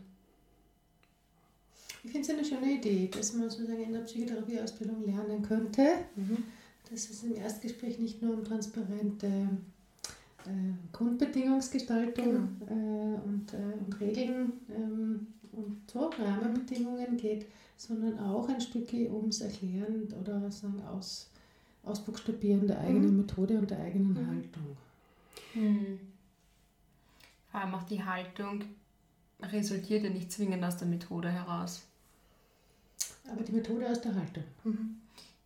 Ich 2.08 2.14
finde 2.14 2.32
es 2.32 2.34
eine 2.34 2.46
schöne 2.46 2.74
Idee, 2.76 3.10
dass 3.10 3.34
man 3.34 3.50
sozusagen 3.50 3.84
in 3.84 3.92
der 3.92 4.00
Psychotherapieausbildung 4.00 5.06
lernen 5.06 5.42
könnte, 5.42 5.90
mhm. 6.16 6.38
dass 6.90 7.10
es 7.10 7.22
im 7.24 7.36
Erstgespräch 7.36 8.00
nicht 8.00 8.22
nur 8.22 8.34
um 8.34 8.46
transparente 8.46 9.28
äh, 9.28 10.50
Grundbedingungsgestaltung 10.94 12.48
genau. 12.60 12.72
äh, 12.72 13.20
und, 13.26 13.54
äh, 13.54 13.58
und 13.86 14.00
Regeln 14.00 14.54
ähm, 14.74 15.28
und 15.52 15.82
so 15.92 16.10
Rahmenbedingungen 16.10 17.18
geht, 17.18 17.46
sondern 17.76 18.18
auch 18.20 18.48
ein 18.48 18.62
Stück 18.62 18.88
ums 18.94 19.42
Erklären 19.42 20.08
oder 20.22 20.50
sagen 20.50 20.82
aus, 20.84 21.30
Ausbuchstabieren 21.84 22.68
der 22.68 22.80
eigenen 22.80 23.12
mhm. 23.12 23.18
Methode 23.18 23.60
und 23.60 23.70
der 23.70 23.80
eigenen 23.80 24.14
mhm. 24.14 24.28
Haltung. 24.28 24.78
Mhm. 25.56 26.00
Vor 27.52 27.60
allem 27.60 27.76
auch 27.76 27.84
die 27.84 28.02
Haltung 28.02 28.64
resultiert 29.42 30.06
ja 30.06 30.10
nicht 30.10 30.32
zwingend 30.32 30.64
aus 30.64 30.78
der 30.78 30.88
Methode 30.88 31.30
heraus. 31.30 31.84
Aber 33.32 33.44
die 33.44 33.52
Methode 33.52 33.90
aus 33.90 34.02
der 34.02 34.16
Haltung. 34.16 34.44
Mhm. 34.64 34.98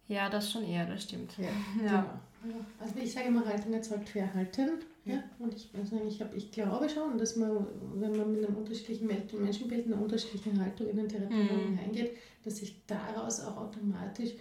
Ja, 0.08 0.30
das 0.30 0.52
schon 0.52 0.64
eher, 0.64 0.86
das 0.86 1.04
stimmt. 1.04 1.38
Ja, 1.38 1.46
ja. 1.86 2.20
Genau. 2.44 2.56
Also 2.80 2.96
ich 3.02 3.12
sage 3.12 3.28
immer, 3.28 3.46
Haltung 3.46 3.74
erzeugt 3.74 4.10
Verhalten. 4.10 4.70
Ja. 5.06 5.24
Und 5.40 5.56
ich, 5.56 5.70
also 5.78 6.00
ich, 6.08 6.22
hab, 6.22 6.36
ich 6.36 6.52
glaube 6.52 6.90
schon, 6.90 7.18
dass 7.18 7.36
man, 7.36 7.66
wenn 7.96 8.16
man 8.16 8.32
mit 8.32 8.46
einem 8.46 8.56
unterschiedlichen 8.56 9.08
Menschenbild, 9.08 9.88
einer 9.88 10.02
unterschiedlichen 10.02 10.60
Haltung 10.60 10.90
in 10.90 10.98
den 10.98 11.10
Therapieraum 11.10 11.72
mhm. 11.72 11.78
hineingeht, 11.78 12.18
dass 12.44 12.58
sich 12.58 12.76
daraus 12.86 13.40
auch 13.42 13.58
automatisch 13.58 14.32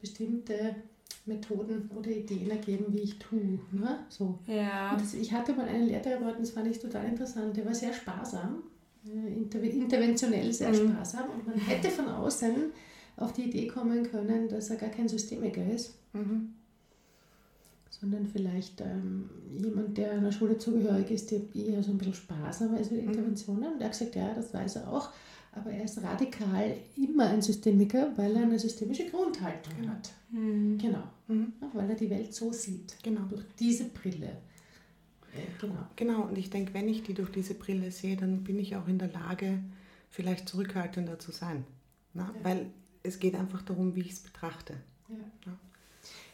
bestimmte 0.00 0.76
Methoden 1.26 1.90
oder 1.96 2.10
Ideen 2.10 2.50
ergeben, 2.50 2.86
wie 2.92 3.00
ich 3.00 3.18
tue. 3.18 3.58
Ne? 3.72 3.98
So. 4.08 4.38
Ja. 4.46 4.96
Das, 4.96 5.14
ich 5.14 5.32
hatte 5.32 5.54
mal 5.54 5.66
einen 5.66 5.86
Lehrtherapeuten, 5.86 6.40
das 6.40 6.50
fand 6.50 6.68
ich 6.68 6.78
total 6.78 7.06
interessant, 7.06 7.56
der 7.56 7.64
war 7.64 7.74
sehr 7.74 7.92
sparsam 7.92 8.62
interventionell 9.04 10.52
sehr 10.52 10.70
mhm. 10.70 10.92
sparsam 10.92 11.30
und 11.30 11.46
man 11.46 11.58
hätte 11.58 11.90
von 11.90 12.08
außen 12.08 12.72
auf 13.16 13.32
die 13.32 13.44
Idee 13.44 13.66
kommen 13.66 14.02
können, 14.10 14.48
dass 14.48 14.70
er 14.70 14.76
gar 14.76 14.90
kein 14.90 15.08
Systemiker 15.08 15.64
ist, 15.66 15.94
mhm. 16.12 16.54
sondern 17.90 18.26
vielleicht 18.26 18.80
ähm, 18.80 19.30
jemand, 19.58 19.96
der 19.98 20.12
einer 20.12 20.32
Schule 20.32 20.58
zugehörig 20.58 21.10
ist, 21.10 21.30
der 21.30 21.40
eher 21.54 21.82
so 21.82 21.92
ein 21.92 21.98
bisschen 21.98 22.14
sparsamer 22.14 22.80
ist 22.80 22.90
mit 22.90 23.02
mhm. 23.02 23.08
Interventionen. 23.08 23.74
Und 23.74 23.80
er 23.80 23.86
hat 23.86 23.92
gesagt, 23.92 24.16
ja, 24.16 24.32
das 24.34 24.52
weiß 24.52 24.76
er 24.76 24.92
auch, 24.92 25.10
aber 25.52 25.70
er 25.70 25.84
ist 25.84 26.02
radikal 26.02 26.76
immer 26.96 27.26
ein 27.26 27.42
Systemiker, 27.42 28.12
weil 28.16 28.34
er 28.34 28.42
eine 28.42 28.58
systemische 28.58 29.06
Grundhaltung 29.06 29.74
genau. 29.76 29.92
hat. 29.92 30.10
Mhm. 30.30 30.78
Genau, 30.78 31.02
mhm. 31.28 31.52
Ja, 31.60 31.70
weil 31.72 31.90
er 31.90 31.96
die 31.96 32.10
Welt 32.10 32.34
so 32.34 32.52
sieht, 32.52 32.96
genau. 33.02 33.22
durch 33.28 33.44
diese 33.58 33.84
Brille. 33.84 34.38
Genau. 35.60 35.86
Genau, 35.96 36.22
und 36.22 36.38
ich 36.38 36.50
denke, 36.50 36.74
wenn 36.74 36.88
ich 36.88 37.02
die 37.02 37.14
durch 37.14 37.30
diese 37.30 37.54
Brille 37.54 37.90
sehe, 37.90 38.16
dann 38.16 38.44
bin 38.44 38.58
ich 38.58 38.76
auch 38.76 38.88
in 38.88 38.98
der 38.98 39.10
Lage, 39.12 39.58
vielleicht 40.10 40.48
zurückhaltender 40.48 41.18
zu 41.18 41.32
sein. 41.32 41.64
Ja. 42.14 42.32
Weil 42.42 42.66
es 43.02 43.18
geht 43.18 43.34
einfach 43.34 43.62
darum, 43.62 43.94
wie 43.96 44.00
ich 44.00 44.12
es 44.12 44.20
betrachte. 44.20 44.74
Ja. 45.08 45.16
ja. 45.46 45.58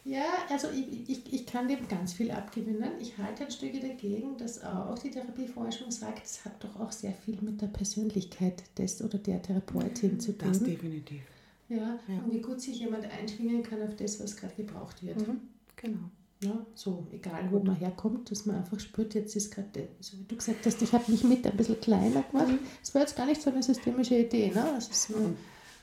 Ja, 0.05 0.25
also 0.49 0.69
ich, 0.71 1.11
ich, 1.11 1.33
ich 1.33 1.47
kann 1.47 1.69
dem 1.69 1.87
ganz 1.87 2.15
viel 2.15 2.31
abgewinnen. 2.31 2.93
Ich 3.01 3.19
halte 3.19 3.45
ein 3.45 3.51
Stück 3.51 3.79
dagegen, 3.81 4.37
dass 4.39 4.65
auch 4.65 4.99
die 4.99 5.11
Therapieforschung 5.11 5.91
sagt, 5.91 6.25
es 6.25 6.45
hat 6.45 6.65
doch 6.65 6.81
auch 6.81 6.91
sehr 6.91 7.13
viel 7.13 7.37
mit 7.43 7.61
der 7.61 7.67
Persönlichkeit 7.67 8.63
des 8.79 9.03
oder 9.03 9.19
der 9.19 9.43
Therapeutin 9.43 10.19
zu 10.19 10.33
tun. 10.33 10.49
Das 10.49 10.63
definitiv. 10.63 11.21
Ja, 11.69 11.99
ja. 12.09 12.19
und 12.25 12.33
wie 12.33 12.41
gut 12.41 12.61
sich 12.61 12.81
jemand 12.81 13.05
einschwingen 13.05 13.63
kann 13.63 13.83
auf 13.83 13.95
das, 13.95 14.19
was 14.21 14.37
gerade 14.37 14.55
gebraucht 14.55 15.03
wird. 15.05 15.27
Mhm, 15.27 15.41
genau. 15.77 16.11
Ja, 16.42 16.66
so, 16.74 17.07
egal 17.12 17.50
wo 17.50 17.59
man 17.59 17.76
herkommt, 17.76 18.31
dass 18.31 18.46
man 18.46 18.57
einfach 18.57 18.81
spürt, 18.81 19.14
jetzt 19.14 19.37
ist 19.37 19.55
gerade, 19.55 19.88
so 20.00 20.18
wie 20.18 20.24
du 20.24 20.37
gesagt 20.37 20.64
hast, 20.64 20.81
ich 20.81 20.92
habe 20.92 21.11
mich 21.11 21.22
mit 21.22 21.46
ein 21.46 21.57
bisschen 21.57 21.79
kleiner 21.81 22.22
gemacht. 22.22 22.48
Mhm. 22.48 22.61
Das 22.81 22.94
war 22.94 23.03
jetzt 23.03 23.14
gar 23.14 23.26
nicht 23.26 23.42
so 23.42 23.50
eine 23.50 23.62
systemische 23.62 24.16
Idee, 24.16 24.48
ne? 24.48 24.72
Das 24.74 24.88
ist 24.88 25.11
nur 25.11 25.35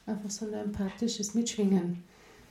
einfach 0.07 0.31
so 0.31 0.47
ein 0.47 0.53
empathisches 0.53 1.35
Mitschwingen. 1.35 2.03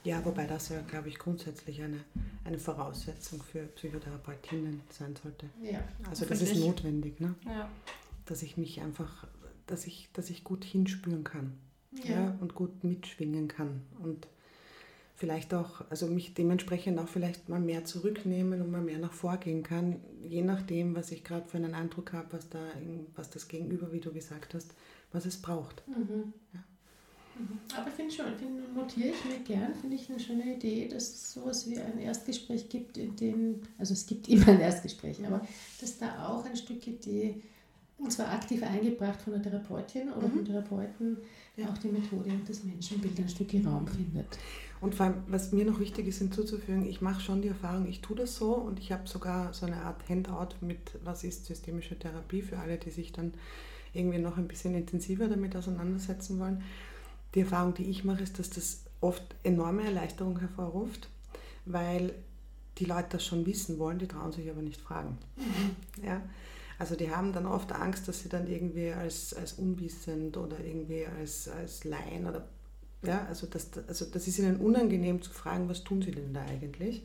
Ja, 0.04 0.24
wobei 0.24 0.46
das 0.46 0.68
ja, 0.68 0.80
glaube 0.82 1.08
ich, 1.08 1.18
grundsätzlich 1.18 1.82
eine, 1.82 2.04
eine 2.44 2.60
Voraussetzung 2.60 3.42
für 3.42 3.64
Psychotherapeutinnen 3.64 4.82
sein 4.90 5.16
sollte. 5.20 5.46
Ja, 5.60 5.82
also 6.08 6.26
das 6.26 6.42
ist 6.42 6.54
notwendig, 6.56 7.18
ne? 7.18 7.34
Ja. 7.44 7.68
Dass 8.24 8.42
ich 8.42 8.56
mich 8.56 8.80
einfach, 8.82 9.26
dass 9.66 9.84
ich, 9.84 10.08
dass 10.12 10.30
ich 10.30 10.44
gut 10.44 10.64
hinspüren 10.64 11.24
kann. 11.24 11.58
Ja. 12.04 12.10
ja. 12.10 12.38
und 12.40 12.54
gut 12.54 12.84
mitschwingen 12.84 13.48
kann. 13.48 13.82
Und 13.98 14.28
vielleicht 15.16 15.54
auch, 15.54 15.82
also 15.90 16.06
mich 16.06 16.34
dementsprechend 16.34 16.98
auch 16.98 17.08
vielleicht 17.08 17.48
mal 17.48 17.60
mehr 17.60 17.84
zurücknehmen 17.84 18.60
und 18.60 18.70
mal 18.70 18.82
mehr 18.82 18.98
nach 18.98 19.12
vorgehen 19.12 19.62
kann, 19.62 19.96
je 20.22 20.42
nachdem, 20.42 20.94
was 20.94 21.10
ich 21.10 21.24
gerade 21.24 21.48
für 21.48 21.56
einen 21.56 21.74
Eindruck 21.74 22.12
habe, 22.12 22.28
was 22.32 22.48
da, 22.48 22.60
was 23.14 23.30
das 23.30 23.48
Gegenüber, 23.48 23.92
wie 23.92 24.00
du 24.00 24.12
gesagt 24.12 24.54
hast, 24.54 24.74
was 25.12 25.24
es 25.24 25.40
braucht. 25.40 25.82
Mhm. 25.88 26.34
Ja. 26.52 26.60
Mhm. 27.38 27.58
Aber 27.76 27.88
ich 27.88 27.94
finde 27.94 28.14
schon, 28.14 28.36
find, 28.36 28.74
notiere 28.74 29.08
ich 29.08 29.24
mir 29.24 29.38
gern, 29.40 29.74
finde 29.74 29.96
ich 29.96 30.08
eine 30.10 30.20
schöne 30.20 30.54
Idee, 30.54 30.88
dass 30.88 31.04
es 31.04 31.32
sowas 31.32 31.68
wie 31.68 31.78
ein 31.78 31.98
Erstgespräch 31.98 32.68
gibt, 32.68 32.98
in 32.98 33.16
dem, 33.16 33.60
also 33.78 33.94
es 33.94 34.06
gibt 34.06 34.28
immer 34.28 34.48
ein 34.48 34.60
Erstgespräch, 34.60 35.24
aber 35.26 35.46
dass 35.80 35.98
da 35.98 36.28
auch 36.28 36.44
ein 36.44 36.56
Stück 36.56 36.86
Idee, 36.86 37.42
und 37.98 38.12
zwar 38.12 38.30
aktiv 38.32 38.62
eingebracht 38.62 39.20
von 39.20 39.32
der 39.32 39.42
Therapeutin 39.42 40.10
oder 40.10 40.28
mhm. 40.28 40.32
vom 40.32 40.44
Therapeuten, 40.44 41.16
ja. 41.56 41.68
auch 41.68 41.78
die 41.78 41.88
Methode 41.88 42.30
und 42.30 42.48
das 42.48 42.62
Menschenbild 42.64 43.18
ein 43.18 43.28
Stück 43.28 43.48
Raum 43.64 43.86
findet. 43.86 44.38
Und 44.80 44.94
vor 44.94 45.06
allem, 45.06 45.22
was 45.28 45.52
mir 45.52 45.64
noch 45.64 45.80
wichtig 45.80 46.06
ist 46.06 46.18
hinzuzufügen, 46.18 46.86
ich 46.86 47.00
mache 47.00 47.22
schon 47.22 47.40
die 47.40 47.48
Erfahrung, 47.48 47.86
ich 47.86 48.02
tue 48.02 48.16
das 48.16 48.36
so 48.36 48.54
und 48.54 48.78
ich 48.78 48.92
habe 48.92 49.08
sogar 49.08 49.54
so 49.54 49.64
eine 49.64 49.76
Art 49.76 50.06
Handout 50.08 50.54
mit, 50.60 50.78
was 51.02 51.24
ist 51.24 51.46
systemische 51.46 51.98
Therapie 51.98 52.42
für 52.42 52.58
alle, 52.58 52.76
die 52.76 52.90
sich 52.90 53.12
dann 53.12 53.32
irgendwie 53.94 54.18
noch 54.18 54.36
ein 54.36 54.48
bisschen 54.48 54.74
intensiver 54.74 55.28
damit 55.28 55.56
auseinandersetzen 55.56 56.38
wollen. 56.38 56.62
Die 57.34 57.40
Erfahrung, 57.40 57.72
die 57.72 57.84
ich 57.84 58.04
mache, 58.04 58.22
ist, 58.22 58.38
dass 58.38 58.50
das 58.50 58.84
oft 59.00 59.24
enorme 59.42 59.84
Erleichterung 59.84 60.38
hervorruft, 60.40 61.08
weil 61.64 62.14
die 62.78 62.84
Leute 62.84 63.08
das 63.12 63.24
schon 63.24 63.46
wissen 63.46 63.78
wollen, 63.78 63.98
die 63.98 64.06
trauen 64.06 64.32
sich 64.32 64.50
aber 64.50 64.60
nicht 64.60 64.80
fragen. 64.80 65.16
Mhm. 65.36 66.04
Ja? 66.04 66.22
Also 66.78 66.94
die 66.94 67.10
haben 67.10 67.32
dann 67.32 67.46
oft 67.46 67.72
Angst, 67.72 68.06
dass 68.08 68.20
sie 68.20 68.28
dann 68.28 68.46
irgendwie 68.46 68.92
als, 68.92 69.34
als 69.34 69.54
unwissend 69.54 70.36
oder 70.36 70.58
irgendwie 70.62 71.06
als, 71.18 71.48
als 71.48 71.84
Laien 71.84 72.26
oder 72.26 72.46
ja, 73.02 73.24
also 73.28 73.46
das, 73.46 73.70
also 73.86 74.04
das 74.06 74.26
ist 74.26 74.38
ihnen 74.38 74.56
unangenehm 74.56 75.22
zu 75.22 75.30
fragen, 75.30 75.68
was 75.68 75.84
tun 75.84 76.02
sie 76.02 76.10
denn 76.10 76.34
da 76.34 76.42
eigentlich? 76.42 77.02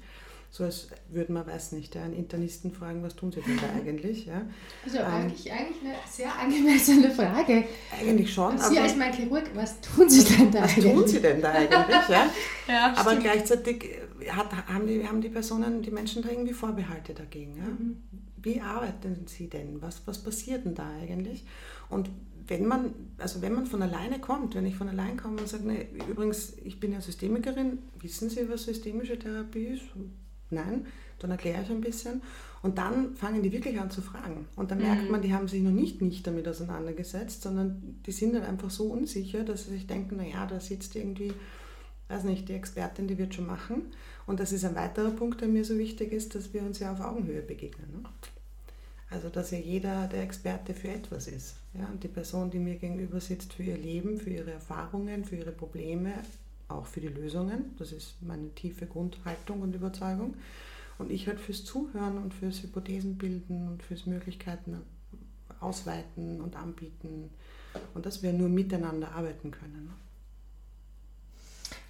So 0.53 0.65
als 0.65 0.89
würde 1.09 1.31
man, 1.31 1.47
weiß 1.47 1.71
nicht, 1.73 1.95
einen 1.95 2.13
Internisten 2.13 2.73
fragen, 2.73 3.03
was 3.03 3.15
tun 3.15 3.31
sie 3.31 3.39
denn 3.39 3.57
da 3.57 3.67
eigentlich? 3.79 4.25
Ja? 4.25 4.41
Also 4.83 4.97
ähm, 4.97 5.05
eigentlich, 5.05 5.51
eigentlich 5.51 5.81
eine 5.81 5.95
sehr 6.09 6.37
angemessene 6.37 7.09
Frage. 7.11 7.65
Eigentlich 7.97 8.33
schon. 8.33 8.57
Sie 8.57 8.77
als 8.77 8.97
mein 8.97 9.13
Chirurg, 9.13 9.49
was 9.53 9.79
tun 9.79 10.09
Sie 10.09 10.23
denn 10.25 10.51
da 10.51 10.63
was 10.63 10.71
eigentlich? 10.71 10.85
Was 10.85 10.93
tun 10.93 11.07
Sie 11.07 11.21
denn 11.21 11.41
da 11.41 11.51
eigentlich? 11.51 12.09
Ja? 12.09 12.29
ja 12.67 12.93
aber 12.97 13.15
gleichzeitig 13.15 13.85
hat, 14.29 14.67
haben, 14.67 14.87
die, 14.87 15.07
haben 15.07 15.21
die 15.21 15.29
Personen, 15.29 15.81
die 15.81 15.91
Menschen 15.91 16.21
da 16.21 16.29
irgendwie 16.29 16.53
Vorbehalte 16.53 17.13
dagegen. 17.13 17.55
Ja? 17.55 17.63
Mhm. 17.63 18.03
Wie 18.43 18.61
arbeiten 18.61 19.27
sie 19.27 19.49
denn? 19.49 19.81
Was, 19.81 20.05
was 20.05 20.23
passiert 20.23 20.65
denn 20.65 20.75
da 20.75 20.89
eigentlich? 21.01 21.45
Und 21.89 22.09
wenn 22.47 22.65
man, 22.65 22.93
also 23.17 23.41
wenn 23.41 23.53
man 23.53 23.65
von 23.65 23.81
alleine 23.81 24.19
kommt, 24.19 24.55
wenn 24.55 24.65
ich 24.65 24.75
von 24.75 24.89
allein 24.89 25.17
komme 25.17 25.39
und 25.39 25.47
sage, 25.47 25.67
nee, 25.67 25.87
übrigens, 26.09 26.53
ich 26.63 26.79
bin 26.79 26.91
ja 26.91 27.01
Systemikerin, 27.01 27.79
wissen 27.99 28.29
Sie, 28.29 28.49
was 28.49 28.63
systemische 28.63 29.17
Therapie 29.17 29.67
ist? 29.67 29.83
Nein, 30.49 30.85
dann 31.19 31.31
erkläre 31.31 31.61
ich 31.63 31.69
ein 31.69 31.81
bisschen. 31.81 32.21
Und 32.61 32.77
dann 32.77 33.15
fangen 33.15 33.41
die 33.41 33.51
wirklich 33.51 33.79
an 33.79 33.89
zu 33.89 34.01
fragen. 34.01 34.47
Und 34.55 34.69
dann 34.69 34.79
merkt 34.79 35.05
mhm. 35.05 35.11
man, 35.11 35.21
die 35.21 35.33
haben 35.33 35.47
sich 35.47 35.61
noch 35.61 35.71
nicht 35.71 36.01
nicht 36.01 36.27
damit 36.27 36.47
auseinandergesetzt, 36.47 37.41
sondern 37.41 38.01
die 38.05 38.11
sind 38.11 38.33
dann 38.35 38.43
einfach 38.43 38.69
so 38.69 38.85
unsicher, 38.85 39.43
dass 39.43 39.65
sie 39.65 39.71
sich 39.71 39.87
denken, 39.87 40.17
naja, 40.17 40.45
da 40.45 40.59
sitzt 40.59 40.95
irgendwie, 40.95 41.33
weiß 42.09 42.25
nicht, 42.25 42.49
die 42.49 42.53
Expertin, 42.53 43.07
die 43.07 43.17
wird 43.17 43.33
schon 43.33 43.47
machen. 43.47 43.93
Und 44.27 44.39
das 44.39 44.51
ist 44.51 44.63
ein 44.65 44.75
weiterer 44.75 45.11
Punkt, 45.11 45.41
der 45.41 45.47
mir 45.47 45.65
so 45.65 45.77
wichtig 45.77 46.11
ist, 46.11 46.35
dass 46.35 46.53
wir 46.53 46.61
uns 46.61 46.79
ja 46.79 46.91
auf 46.91 46.99
Augenhöhe 47.01 47.41
begegnen. 47.41 47.87
Ne? 47.91 48.09
Also 49.11 49.27
dass 49.29 49.51
ja 49.51 49.57
jeder 49.57 50.07
der 50.07 50.23
Experte 50.23 50.73
für 50.73 50.87
etwas 50.87 51.27
ist. 51.27 51.55
Ja? 51.73 51.85
Und 51.87 52.03
die 52.03 52.07
Person, 52.07 52.49
die 52.49 52.59
mir 52.59 52.75
gegenüber 52.75 53.19
sitzt, 53.19 53.53
für 53.53 53.63
ihr 53.63 53.77
Leben, 53.77 54.17
für 54.17 54.29
ihre 54.29 54.51
Erfahrungen, 54.51 55.25
für 55.25 55.35
ihre 55.35 55.51
Probleme, 55.51 56.13
auch 56.69 56.85
für 56.85 57.01
die 57.01 57.09
Lösungen. 57.09 57.75
Das 57.77 57.91
ist 57.91 58.15
meine 58.21 58.49
tiefe 58.55 58.85
Grundhaltung 58.85 59.61
und 59.61 59.75
Überzeugung. 59.75 60.35
Und 60.97 61.11
ich 61.11 61.27
halt 61.27 61.39
fürs 61.39 61.65
Zuhören 61.65 62.17
und 62.17 62.33
fürs 62.33 62.63
Hypothesenbilden 62.63 63.67
und 63.67 63.83
fürs 63.83 64.05
Möglichkeiten 64.05 64.77
ausweiten 65.59 66.39
und 66.39 66.55
anbieten. 66.55 67.29
Und 67.93 68.05
dass 68.05 68.23
wir 68.23 68.31
nur 68.31 68.49
miteinander 68.49 69.11
arbeiten 69.11 69.51
können. 69.51 69.91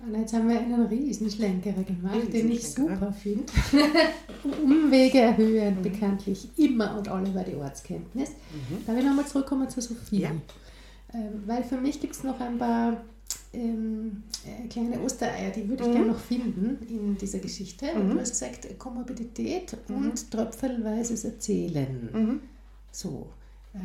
Und 0.05 0.19
jetzt 0.19 0.33
haben 0.33 0.49
wir 0.49 0.59
einen 0.59 0.85
Riesenschlenkerer 0.87 1.83
gemacht, 1.83 2.33
den 2.33 2.51
ich 2.51 2.67
super 2.67 3.13
finde. 3.13 3.45
Umwege 4.63 5.19
erhöhen, 5.19 5.77
mhm. 5.77 5.83
bekanntlich 5.83 6.49
immer 6.57 6.97
und 6.97 7.07
alle 7.07 7.29
über 7.29 7.43
die 7.43 7.55
Ortskenntnis. 7.55 8.29
Mhm. 8.29 8.85
Darf 8.85 8.97
ich 8.97 9.05
nochmal 9.05 9.27
zurückkommen 9.27 9.69
zu 9.69 9.81
Sophie? 9.81 10.21
Ja. 10.21 10.31
Ähm, 11.13 11.43
weil 11.45 11.63
für 11.63 11.77
mich 11.77 11.99
gibt 11.99 12.15
es 12.15 12.23
noch 12.23 12.39
ein 12.39 12.57
paar 12.57 12.97
ähm, 13.53 14.23
äh, 14.45 14.67
kleine 14.67 14.99
Ostereier, 15.01 15.51
die 15.51 15.67
würde 15.67 15.83
ich 15.83 15.89
mhm. 15.89 15.93
gerne 15.93 16.07
noch 16.07 16.19
finden 16.19 16.79
in 16.87 17.17
dieser 17.17 17.39
Geschichte. 17.39 17.85
Mhm. 17.93 18.11
Du 18.11 18.19
hast 18.19 18.31
gesagt, 18.31 18.79
Komorbidität 18.79 19.77
mhm. 19.87 19.95
und 19.97 20.31
tröpfelweises 20.31 21.25
Erzählen. 21.25 22.09
Mhm. 22.11 22.39
So. 22.91 23.29
Ähm, 23.75 23.81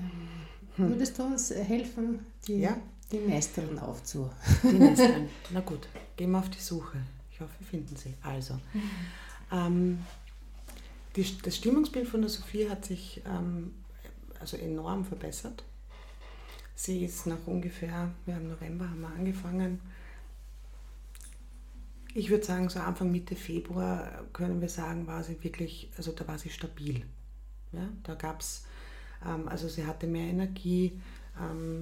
hm. 0.77 0.89
würdest 0.91 1.19
du 1.19 1.23
uns 1.25 1.51
helfen, 1.55 2.21
die 2.47 2.61
ja. 2.61 2.77
Die 3.13 3.19
Nesteln 3.19 3.79
aufzu. 3.79 4.29
Die 4.65 4.79
Nesteln. 4.79 5.29
Na 5.53 5.61
gut, 5.61 5.89
gehen 6.17 6.31
wir 6.31 6.39
auf 6.39 6.51
die 6.51 6.61
Suche. 6.61 6.99
Ich 7.31 7.41
hoffe, 7.41 7.53
wir 7.59 7.67
finden 7.67 7.97
sie. 7.97 8.15
Also, 8.23 8.59
ähm, 9.53 9.99
die, 11.15 11.39
das 11.43 11.57
Stimmungsbild 11.57 12.09
von 12.09 12.21
der 12.21 12.31
Sophie 12.31 12.69
hat 12.69 12.85
sich 12.85 13.23
ähm, 13.27 13.75
also 14.41 14.57
enorm 14.57 15.05
verbessert. 15.05 15.65
Sie 16.75 17.05
ist 17.05 17.27
nach 17.27 17.47
ungefähr, 17.47 18.11
ja, 18.27 18.37
im 18.37 18.49
November 18.49 18.89
haben 18.89 19.01
wir 19.01 19.09
angefangen. 19.09 19.81
Ich 22.15 22.31
würde 22.31 22.45
sagen, 22.45 22.69
so 22.69 22.81
Anfang 22.81 23.11
Mitte 23.11 23.35
Februar 23.35 24.25
können 24.33 24.61
wir 24.61 24.69
sagen, 24.69 25.07
war 25.07 25.23
sie 25.23 25.43
wirklich, 25.43 25.91
also 25.97 26.13
da 26.13 26.27
war 26.29 26.39
sie 26.39 26.51
stabil. 26.51 27.03
Ja, 27.73 27.89
da 28.03 28.15
gab 28.15 28.41
es, 28.41 28.65
ähm, 29.25 29.49
also 29.49 29.69
sie 29.69 29.87
hatte 29.87 30.07
mehr 30.07 30.29
Energie, 30.29 31.01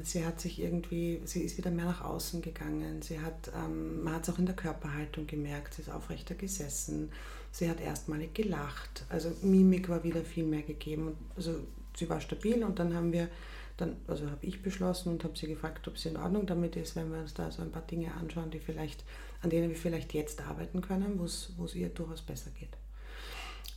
sie 0.02 0.24
hat 0.24 0.40
sich 0.40 0.60
irgendwie, 0.60 1.20
sie 1.24 1.42
ist 1.42 1.58
wieder 1.58 1.70
mehr 1.70 1.84
nach 1.84 2.02
außen 2.02 2.42
gegangen. 2.42 3.02
Sie 3.02 3.20
hat, 3.20 3.52
ähm, 3.54 4.02
man 4.02 4.14
hat 4.14 4.28
es 4.28 4.34
auch 4.34 4.38
in 4.38 4.46
der 4.46 4.56
Körperhaltung 4.56 5.26
gemerkt, 5.26 5.74
sie 5.74 5.82
ist 5.82 5.90
aufrechter 5.90 6.34
gesessen. 6.34 7.10
Sie 7.52 7.70
hat 7.70 7.80
erstmalig 7.80 8.34
gelacht. 8.34 9.04
Also 9.08 9.30
Mimik 9.42 9.88
war 9.88 10.02
wieder 10.02 10.22
viel 10.22 10.44
mehr 10.44 10.62
gegeben. 10.62 11.16
Also 11.36 11.54
sie 11.96 12.08
war 12.08 12.20
stabil 12.20 12.64
und 12.64 12.80
dann 12.80 12.94
haben 12.94 13.12
wir, 13.12 13.28
dann, 13.76 13.96
also 14.08 14.28
habe 14.28 14.44
ich 14.44 14.60
beschlossen 14.60 15.10
und 15.12 15.22
habe 15.22 15.38
sie 15.38 15.46
gefragt, 15.46 15.86
ob 15.86 15.98
sie 15.98 16.08
in 16.08 16.16
Ordnung 16.16 16.46
damit 16.46 16.74
ist, 16.74 16.96
wenn 16.96 17.12
wir 17.12 17.20
uns 17.20 17.34
da 17.34 17.50
so 17.52 17.62
ein 17.62 17.70
paar 17.70 17.82
Dinge 17.82 18.12
anschauen, 18.14 18.50
die 18.50 18.58
vielleicht, 18.58 19.04
an 19.42 19.50
denen 19.50 19.68
wir 19.68 19.76
vielleicht 19.76 20.14
jetzt 20.14 20.42
arbeiten 20.42 20.80
können, 20.80 21.20
wo 21.20 21.24
es 21.24 21.74
ihr 21.76 21.90
durchaus 21.90 22.22
besser 22.22 22.50
geht. 22.58 22.76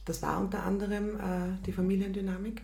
Das 0.05 0.23
war 0.23 0.39
unter 0.39 0.63
anderem 0.63 1.19
äh, 1.19 1.63
die 1.65 1.71
Familiendynamik, 1.71 2.61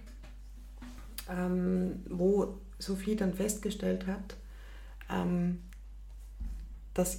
ähm, 1.30 2.04
wo 2.10 2.58
Sophie 2.84 3.15
dann 3.15 3.34
festgestellt 3.34 4.08
hat, 4.08 4.36
ähm, 5.10 5.62
dass 6.93 7.17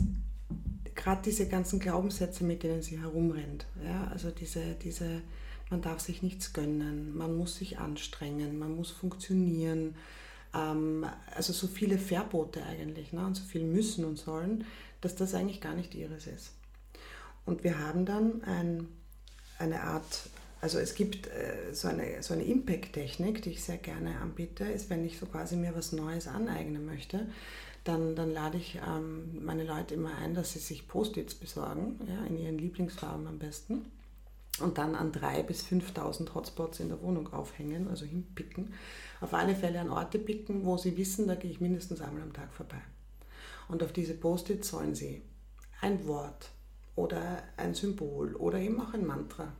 gerade 0.95 1.23
diese 1.23 1.49
ganzen 1.49 1.81
Glaubenssätze, 1.81 2.45
mit 2.45 2.63
denen 2.63 2.83
sie 2.83 3.01
herumrennt, 3.01 3.67
ja, 3.85 4.09
also 4.09 4.31
diese, 4.31 4.75
diese, 4.75 5.23
man 5.71 5.83
darf 5.83 6.01
sich 6.01 6.23
nichts 6.23 6.53
gönnen, 6.53 7.17
man 7.17 7.37
muss 7.37 7.57
sich 7.57 7.79
anstrengen, 7.79 8.59
man 8.59 8.77
muss 8.77 8.91
funktionieren, 8.91 9.97
ähm, 10.55 11.07
also 11.35 11.53
so 11.53 11.67
viele 11.67 11.99
Verbote 11.99 12.63
eigentlich 12.65 13.13
ne, 13.13 13.27
und 13.27 13.35
so 13.35 13.45
viel 13.45 13.65
müssen 13.65 14.05
und 14.05 14.17
sollen, 14.17 14.65
dass 15.01 15.17
das 15.17 15.35
eigentlich 15.35 15.61
gar 15.61 15.75
nicht 15.75 15.95
ihres 15.95 16.27
ist. 16.27 16.53
Und 17.45 17.65
wir 17.65 17.79
haben 17.79 18.07
dann 18.07 18.43
ein, 18.45 18.89
eine 19.59 19.83
Art 19.83 20.31
also 20.65 20.79
es 20.79 20.95
gibt 20.95 21.27
äh, 21.27 21.75
so 21.75 21.89
eine, 21.89 22.23
so 22.23 22.33
eine 22.33 22.43
Impact-Technik, 22.45 23.43
die 23.43 23.51
ich 23.51 23.63
sehr 23.63 23.77
gerne 23.77 24.19
anbiete, 24.19 24.65
ist, 24.65 24.89
wenn 24.89 25.05
ich 25.05 25.19
so 25.19 25.27
quasi 25.27 25.57
mir 25.57 25.77
was 25.77 25.93
Neues 25.93 26.27
aneignen 26.27 26.87
möchte, 26.87 27.27
dann, 27.85 28.17
dann 28.17 28.33
lade 28.33 28.57
ich 28.57 28.81
ähm, 28.89 29.45
meine 29.45 29.65
Leute 29.65 29.93
immer 29.93 30.17
ein, 30.17 30.35
dass 30.35 30.55
sie 30.55 30.61
sich 30.61 30.89
Post-its 30.89 31.35
besorgen, 31.35 32.01
ja, 32.09 32.25
in 32.25 32.39
ihren 32.39 32.57
Lieblingsfarben 32.57 33.27
am 33.27 33.39
besten, 33.39 33.85
und 34.59 34.79
dann 34.79 34.95
an 34.95 35.13
3.000 35.13 35.43
bis 35.43 35.67
5.000 35.67 36.33
Hotspots 36.33 36.81
in 36.81 36.89
der 36.89 37.03
Wohnung 37.03 37.31
aufhängen, 37.35 37.89
also 37.89 38.07
hinpicken. 38.07 38.73
Auf 39.21 39.35
alle 39.35 39.55
Fälle 39.55 39.81
an 39.81 39.91
Orte 39.91 40.19
picken, 40.19 40.65
wo 40.65 40.79
sie 40.79 40.97
wissen, 40.97 41.29
da 41.29 41.35
gehe 41.35 41.51
ich 41.51 41.61
mindestens 41.61 42.01
einmal 42.01 42.23
am 42.23 42.33
Tag 42.33 42.55
vorbei. 42.55 42.81
Und 43.69 43.83
auf 43.83 43.93
diese 43.93 44.15
Post-its 44.15 44.69
sollen 44.71 44.95
sie 44.95 45.21
ein 45.83 46.07
Wort 46.07 46.49
oder 46.97 47.43
ein 47.59 47.75
Symbol 47.75 48.35
oder 48.37 48.59
eben 48.61 48.81
auch 48.81 48.95
ein 48.95 49.05
Mantra 49.05 49.53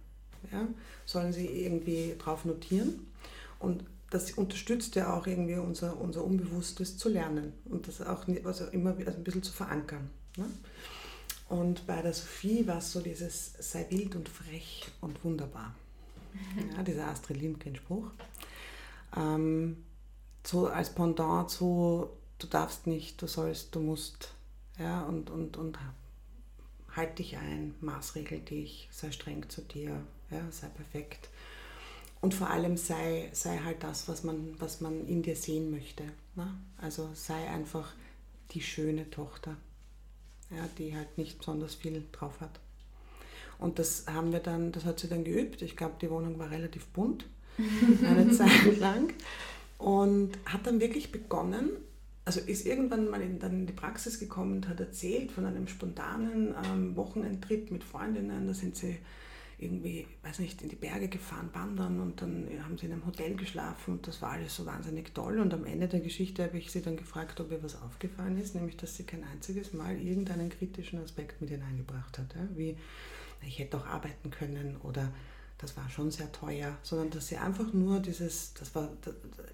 ja, 0.53 0.67
sollen 1.05 1.33
sie 1.33 1.47
irgendwie 1.47 2.15
drauf 2.19 2.45
notieren. 2.45 3.07
Und 3.59 3.85
das 4.11 4.33
unterstützt 4.33 4.95
ja 4.95 5.17
auch 5.17 5.27
irgendwie 5.27 5.57
unser, 5.57 6.01
unser 6.01 6.25
Unbewusstes 6.25 6.97
zu 6.97 7.09
lernen 7.09 7.53
und 7.65 7.89
das 7.89 8.01
auch 8.01 8.27
also 8.45 8.67
immer 8.67 8.91
also 8.99 9.19
ein 9.19 9.25
bisschen 9.25 9.43
zu 9.43 9.53
verankern. 9.53 10.11
Ne? 10.37 10.47
Und 11.49 11.87
bei 11.87 12.01
der 12.01 12.13
Sophie 12.13 12.67
war 12.67 12.79
es 12.79 12.93
so 12.93 13.01
dieses 13.01 13.55
sei 13.59 13.87
wild 13.91 14.15
und 14.15 14.29
frech 14.29 14.91
und 15.01 15.23
wunderbar. 15.25 15.75
Ja, 16.77 16.83
dieser 16.83 17.07
Astrid 17.07 17.41
Lindgren-Spruch. 17.41 18.11
Ähm, 19.17 19.85
so 20.45 20.67
als 20.67 20.93
Pendant 20.93 21.49
zu 21.49 22.11
du 22.39 22.47
darfst 22.47 22.87
nicht, 22.87 23.21
du 23.21 23.27
sollst, 23.27 23.75
du 23.75 23.81
musst. 23.81 24.33
Ja, 24.79 25.03
und, 25.05 25.31
und, 25.31 25.57
und 25.57 25.79
halt 26.95 27.19
dich 27.19 27.37
ein, 27.37 27.75
maßregel 27.81 28.41
dich, 28.41 28.89
sei 28.91 29.13
streng 29.13 29.49
zu 29.49 29.63
dir, 29.63 30.01
ja, 30.35 30.51
sei 30.51 30.69
perfekt. 30.69 31.29
Und 32.21 32.35
vor 32.35 32.49
allem 32.49 32.77
sei, 32.77 33.29
sei 33.33 33.59
halt 33.59 33.83
das, 33.83 34.09
was 34.09 34.25
man, 34.25 34.55
was 34.59 34.81
man 34.81 35.07
in 35.07 35.23
dir 35.23 35.37
sehen 35.37 35.71
möchte. 35.71 36.05
Ne? 36.37 36.55
Also 36.79 37.11
sei 37.15 37.49
einfach 37.49 37.93
die 38.53 38.63
schöne 38.63 39.11
Tochter, 39.11 39.57
ja, 40.51 40.69
die 40.79 40.97
halt 40.97 41.19
nicht 41.19 41.39
besonders 41.39 41.75
viel 41.75 42.03
drauf 42.13 42.41
hat. 42.41 42.61
Und 43.59 43.79
das 43.79 44.07
haben 44.07 44.33
wir 44.33 44.41
dann, 44.41 44.73
das 44.73 44.85
hat 44.85 45.01
sie 45.01 45.09
dann 45.09 45.25
geübt. 45.25 45.63
Ich 45.63 45.77
glaube, 45.77 45.95
die 46.01 46.11
Wohnung 46.11 46.39
war 46.39 46.51
relativ 46.51 46.87
bunt, 46.87 47.27
eine 48.05 48.31
Zeit 48.31 48.79
lang. 48.79 49.13
Und 49.79 50.33
hat 50.47 50.67
dann 50.67 50.81
wirklich 50.81 51.13
begonnen, 51.13 51.71
also 52.25 52.41
ist 52.41 52.65
irgendwann 52.65 53.11
mal 53.11 53.21
in, 53.21 53.39
dann 53.39 53.53
in 53.53 53.67
die 53.67 53.73
Praxis 53.73 54.19
gekommen 54.19 54.57
und 54.57 54.69
hat 54.69 54.81
erzählt 54.81 55.31
von 55.31 55.45
einem 55.45 55.69
spontanen 55.69 56.55
ähm, 56.65 56.97
Wochenendtrip 56.97 57.71
mit 57.71 57.85
Freundinnen. 57.85 58.47
Da 58.47 58.55
sind 58.55 58.77
sie 58.77 58.97
irgendwie, 59.59 60.07
weiß 60.23 60.41
nicht, 60.41 60.63
in 60.63 60.69
die 60.69 60.77
Berge 60.77 61.09
gefahren, 61.09 61.51
wandern 61.53 62.01
und 62.01 62.21
dann 62.21 62.49
haben 62.63 62.77
sie 62.77 62.87
in 62.87 62.93
einem 62.93 63.07
Hotel 63.07 63.35
geschlafen 63.35 63.95
und 63.95 64.07
das 64.07 64.21
war 64.21 64.33
alles 64.33 64.55
so 64.57 64.67
wahnsinnig 64.67 65.15
toll. 65.15 65.39
Und 65.39 65.55
am 65.55 65.65
Ende 65.65 65.89
der 65.89 66.01
Geschichte 66.01 66.43
habe 66.43 66.59
ich 66.59 66.71
sie 66.71 66.83
dann 66.83 66.97
gefragt, 66.97 67.41
ob 67.41 67.51
ihr 67.51 67.63
was 67.63 67.81
aufgefallen 67.81 68.39
ist, 68.39 68.55
nämlich 68.55 68.77
dass 68.77 68.97
sie 68.97 69.05
kein 69.05 69.25
einziges 69.25 69.73
Mal 69.73 69.97
irgendeinen 69.97 70.51
kritischen 70.51 70.99
Aspekt 71.03 71.41
mit 71.41 71.51
hineingebracht 71.51 72.19
hat. 72.19 72.35
Ja? 72.35 72.49
Wie, 72.55 72.77
ich 73.47 73.59
hätte 73.59 73.77
auch 73.77 73.87
arbeiten 73.87 74.31
können 74.31 74.77
oder 74.83 75.13
das 75.59 75.77
war 75.77 75.89
schon 75.89 76.11
sehr 76.11 76.31
teuer, 76.33 76.77
sondern 76.83 77.11
dass 77.11 77.29
sie 77.29 77.37
einfach 77.37 77.73
nur 77.73 78.01
dieses, 78.01 78.55
das 78.55 78.75
war 78.75 78.91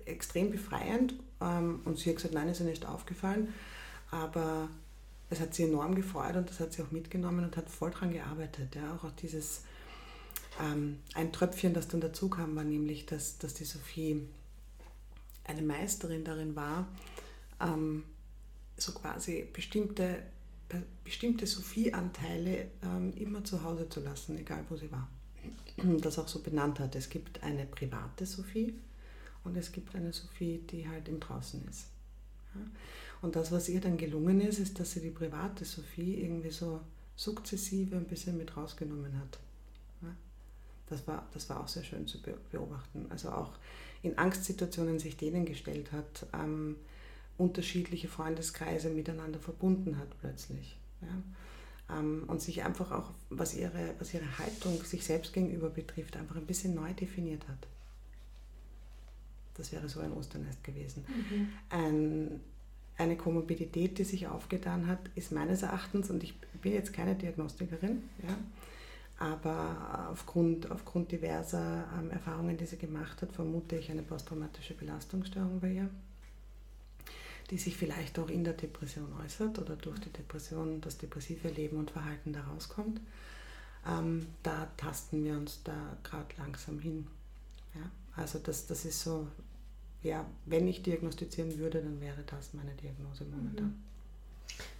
extrem 0.07 0.51
befreiend 0.51 1.15
ähm, 1.41 1.81
und 1.85 1.99
sie 1.99 2.11
hat 2.11 2.17
gesagt, 2.17 2.35
nein, 2.35 2.49
ist 2.49 2.61
ihr 2.61 2.67
nicht 2.67 2.87
aufgefallen, 2.87 3.53
aber 4.11 4.69
es 5.29 5.41
hat 5.41 5.55
sie 5.55 5.65
enorm 5.65 5.95
gefreut 5.95 6.37
und 6.37 6.49
das 6.49 6.59
hat 6.59 6.73
sie 6.73 6.83
auch 6.83 6.91
mitgenommen 6.91 7.45
und 7.45 7.57
hat 7.57 7.69
voll 7.69 7.91
dran 7.91 8.13
gearbeitet. 8.13 8.75
Ja, 8.75 8.95
auch, 8.95 9.05
auch 9.05 9.13
dieses, 9.13 9.63
ähm, 10.61 10.99
ein 11.14 11.33
Tröpfchen, 11.33 11.75
das 11.75 11.88
dann 11.88 12.01
dazu 12.01 12.29
kam, 12.29 12.55
war 12.57 12.64
nämlich, 12.64 13.07
dass, 13.07 13.38
dass 13.38 13.55
die 13.55 13.64
Sophie 13.64 14.29
eine 15.44 15.62
Meisterin 15.62 16.25
darin 16.25 16.55
war, 16.55 16.88
ähm, 17.61 18.05
so 18.77 18.92
quasi 18.92 19.46
bestimmte, 19.53 20.23
bestimmte 21.05 21.46
Sophie-Anteile 21.46 22.70
ähm, 22.83 23.12
immer 23.16 23.44
zu 23.44 23.62
Hause 23.62 23.88
zu 23.88 24.01
lassen, 24.01 24.38
egal 24.38 24.64
wo 24.68 24.77
sie 24.77 24.90
war. 24.90 25.09
Das 26.01 26.18
auch 26.18 26.29
so 26.29 26.42
benannt 26.42 26.79
hat. 26.79 26.94
Es 26.94 27.09
gibt 27.09 27.42
eine 27.42 27.64
private 27.66 28.27
Sophie 28.27 28.75
und 29.44 29.57
es 29.57 29.73
gibt 29.73 29.94
eine 29.94 30.12
Sophie, 30.12 30.59
die 30.70 30.87
halt 30.87 31.09
im 31.09 31.20
Draußen 31.20 31.66
ist. 31.68 31.87
Ja? 32.55 32.61
Und 33.23 33.37
das, 33.37 33.51
was 33.53 33.68
ihr 33.68 33.81
dann 33.81 33.96
gelungen 33.96 34.40
ist, 34.40 34.59
ist, 34.59 34.79
dass 34.79 34.92
sie 34.92 35.01
die 35.01 35.11
private 35.11 35.64
Sophie 35.64 36.23
irgendwie 36.23 36.51
so 36.51 36.81
sukzessive 37.16 37.96
ein 37.96 38.07
bisschen 38.07 38.37
mit 38.37 38.57
rausgenommen 38.57 39.18
hat. 39.18 39.38
Das, 40.90 41.07
war, 41.07 41.26
das 41.33 41.48
war 41.48 41.61
auch 41.61 41.68
sehr 41.68 41.85
schön 41.85 42.07
zu 42.07 42.18
beobachten. 42.50 43.07
Also 43.11 43.31
auch 43.31 43.53
in 44.03 44.18
Angstsituationen 44.18 44.98
sich 44.98 45.16
denen 45.16 45.46
gestellt 45.46 45.92
hat, 45.92 46.26
ähm, 46.35 46.76
unterschiedliche 47.38 48.09
Freundeskreise 48.09 48.90
miteinander 48.90 49.38
verbunden 49.38 49.98
hat 49.98 50.09
plötzlich. 50.20 50.76
Ja? 51.00 51.98
Ähm, 51.98 52.24
und 52.26 52.42
sich 52.42 52.62
einfach 52.64 52.90
auch, 52.90 53.11
was 53.31 53.55
ihre, 53.55 53.94
was 53.98 54.12
ihre 54.12 54.38
Haltung 54.38 54.83
sich 54.85 55.05
selbst 55.05 55.33
gegenüber 55.33 55.70
betrifft, 55.70 56.16
einfach 56.16 56.37
ein 56.37 56.46
bisschen 56.46 56.74
neu 56.74 56.92
definiert 56.92 57.46
hat. 57.48 57.66
Das 59.55 59.72
wäre 59.72 59.88
so 59.88 60.00
ein 60.00 60.12
Osternest 60.12 60.62
gewesen. 60.64 61.05
Mhm. 61.09 61.48
Ein, 61.68 62.40
eine 62.96 63.16
Komorbidität, 63.16 63.98
die 63.98 64.05
sich 64.05 64.26
aufgetan 64.26 64.87
hat, 64.87 65.00
ist 65.14 65.33
meines 65.33 65.62
Erachtens, 65.62 66.11
und 66.11 66.22
ich 66.22 66.38
bin 66.62 66.72
jetzt 66.72 66.92
keine 66.92 67.14
Diagnostikerin, 67.14 68.03
ja, 68.22 68.37
aber 69.20 70.09
aufgrund, 70.11 70.68
aufgrund 70.70 71.12
diverser 71.12 71.85
ähm, 71.96 72.11
Erfahrungen, 72.11 72.56
die 72.56 72.66
sie 72.66 72.78
gemacht 72.78 73.22
hat, 73.22 73.33
vermute 73.33 73.76
ich 73.76 73.90
eine 73.90 74.02
posttraumatische 74.02 74.74
Belastungsstörung 74.74 75.61
bei 75.61 75.72
ihr 75.72 75.90
die 77.50 77.59
sich 77.59 77.76
vielleicht 77.76 78.18
auch 78.18 78.28
in 78.28 78.44
der 78.44 78.52
Depression 78.52 79.12
äußert 79.24 79.59
oder 79.59 79.74
durch 79.76 79.98
die 79.98 80.11
Depression 80.11 80.80
das 80.80 80.98
depressive 80.98 81.48
Leben 81.48 81.78
und 81.78 81.90
Verhalten 81.90 82.33
da 82.33 82.42
rauskommt. 82.44 83.00
Ähm, 83.87 84.26
da 84.42 84.68
tasten 84.76 85.24
wir 85.24 85.33
uns 85.37 85.62
da 85.64 85.96
gerade 86.04 86.28
langsam 86.38 86.78
hin. 86.78 87.06
Ja? 87.74 87.90
Also 88.14 88.38
das, 88.38 88.66
das 88.66 88.85
ist 88.85 89.02
so, 89.02 89.26
ja, 90.02 90.24
wenn 90.46 90.68
ich 90.68 90.83
diagnostizieren 90.83 91.59
würde, 91.59 91.83
dann 91.83 92.00
wäre 92.00 92.22
das 92.24 92.54
meine 92.54 92.74
Diagnose 92.74 93.24
momentan. 93.24 93.66
Mhm. 93.66 93.83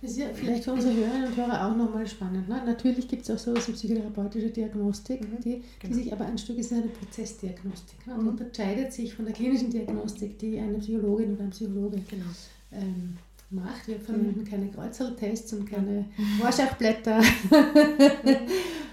Das 0.03 0.13
ist 0.13 0.19
ja 0.19 0.27
vielleicht 0.33 0.65
für 0.65 0.73
unsere 0.73 0.95
Hörerinnen 0.95 1.29
und 1.29 1.37
Hörer 1.37 1.67
auch 1.67 1.77
nochmal 1.77 2.07
spannend. 2.07 2.49
Ne? 2.49 2.63
Natürlich 2.65 3.09
gibt 3.09 3.23
es 3.23 3.31
auch 3.31 3.39
so 3.39 3.55
wie 3.55 3.73
psychotherapeutische 3.73 4.51
Diagnostik, 4.51 5.21
mhm, 5.21 5.41
die, 5.45 5.63
genau. 5.79 5.95
die 5.95 5.95
sich 5.95 6.13
aber 6.13 6.27
ein 6.27 6.39
Stück 6.39 6.59
ist 6.59 6.73
eine 6.73 6.83
Prozessdiagnostik. 6.83 8.07
Ne? 8.07 8.15
Und 8.15 8.23
mhm. 8.23 8.29
unterscheidet 8.29 8.93
sich 8.93 9.15
von 9.15 9.25
der 9.25 9.35
klinischen 9.35 9.71
Diagnostik, 9.71 10.39
die 10.39 10.59
eine 10.59 10.79
Psychologin 10.79 11.35
oder 11.35 11.45
ein 11.45 11.51
Psychologe 11.51 12.01
genau 12.09 12.27
ähm, 12.73 13.17
macht. 13.51 13.87
Wir 13.89 14.01
verwenden 14.01 14.41
mhm. 14.41 14.45
keine 14.45 14.69
Kreuzerltests 14.69 15.53
und 15.53 15.67
keine 15.67 16.07
Rorschachblätter 16.43 17.19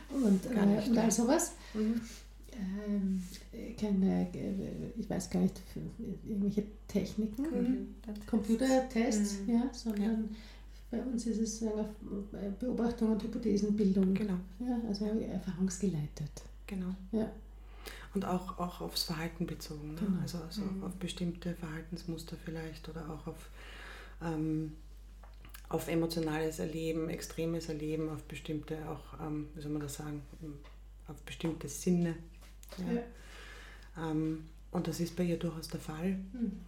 und, 0.10 0.46
äh, 0.46 0.90
und 0.90 0.98
all 0.98 1.12
sowas. 1.12 1.54
Mhm. 1.74 2.02
Ähm, 2.88 3.24
keine, 3.80 4.28
ich 4.98 5.10
weiß 5.10 5.30
gar 5.30 5.42
nicht, 5.42 5.62
irgendwelche 6.28 6.64
Techniken, 6.88 7.44
mhm. 7.44 7.88
Computertests, 8.26 9.40
mhm. 9.46 9.54
ja, 9.54 9.70
sondern. 9.72 10.30
Bei 10.90 11.02
uns 11.02 11.26
ist 11.26 11.40
es 11.40 11.66
Beobachtung 12.60 13.12
und 13.12 13.24
Hypothesenbildung. 13.24 14.14
Genau. 14.14 14.38
Ja, 14.60 14.80
also 14.88 15.06
erfahrungsgeleitet. 15.06 16.32
Genau. 16.66 16.96
Ja. 17.12 17.32
Und 18.14 18.26
auch, 18.26 18.58
auch 18.58 18.82
aufs 18.82 19.04
Verhalten 19.04 19.46
bezogen. 19.46 19.96
Ne? 19.96 20.00
Genau. 20.00 20.22
Also, 20.22 20.38
also 20.40 20.62
mhm. 20.62 20.84
auf 20.84 20.96
bestimmte 20.96 21.54
Verhaltensmuster 21.56 22.36
vielleicht 22.44 22.88
oder 22.90 23.10
auch 23.10 23.28
auf 23.28 23.50
ähm, 24.22 24.74
auf 25.70 25.88
emotionales 25.88 26.60
Erleben, 26.60 27.10
extremes 27.10 27.68
Erleben, 27.70 28.10
auf 28.10 28.24
bestimmte 28.24 28.78
auch, 28.90 29.20
ähm, 29.20 29.48
wie 29.54 29.62
soll 29.62 29.72
man 29.72 29.82
das 29.82 29.96
sagen, 29.96 30.22
auf 31.08 31.22
bestimmte 31.24 31.68
Sinne. 31.68 32.16
Ja. 32.78 32.94
Ja. 32.94 34.12
Ähm, 34.12 34.46
und 34.72 34.88
das 34.88 35.00
ist 35.00 35.16
bei 35.16 35.24
ihr 35.24 35.38
durchaus 35.38 35.68
der 35.68 35.80
Fall. 35.80 36.12
Mhm. 36.12 36.60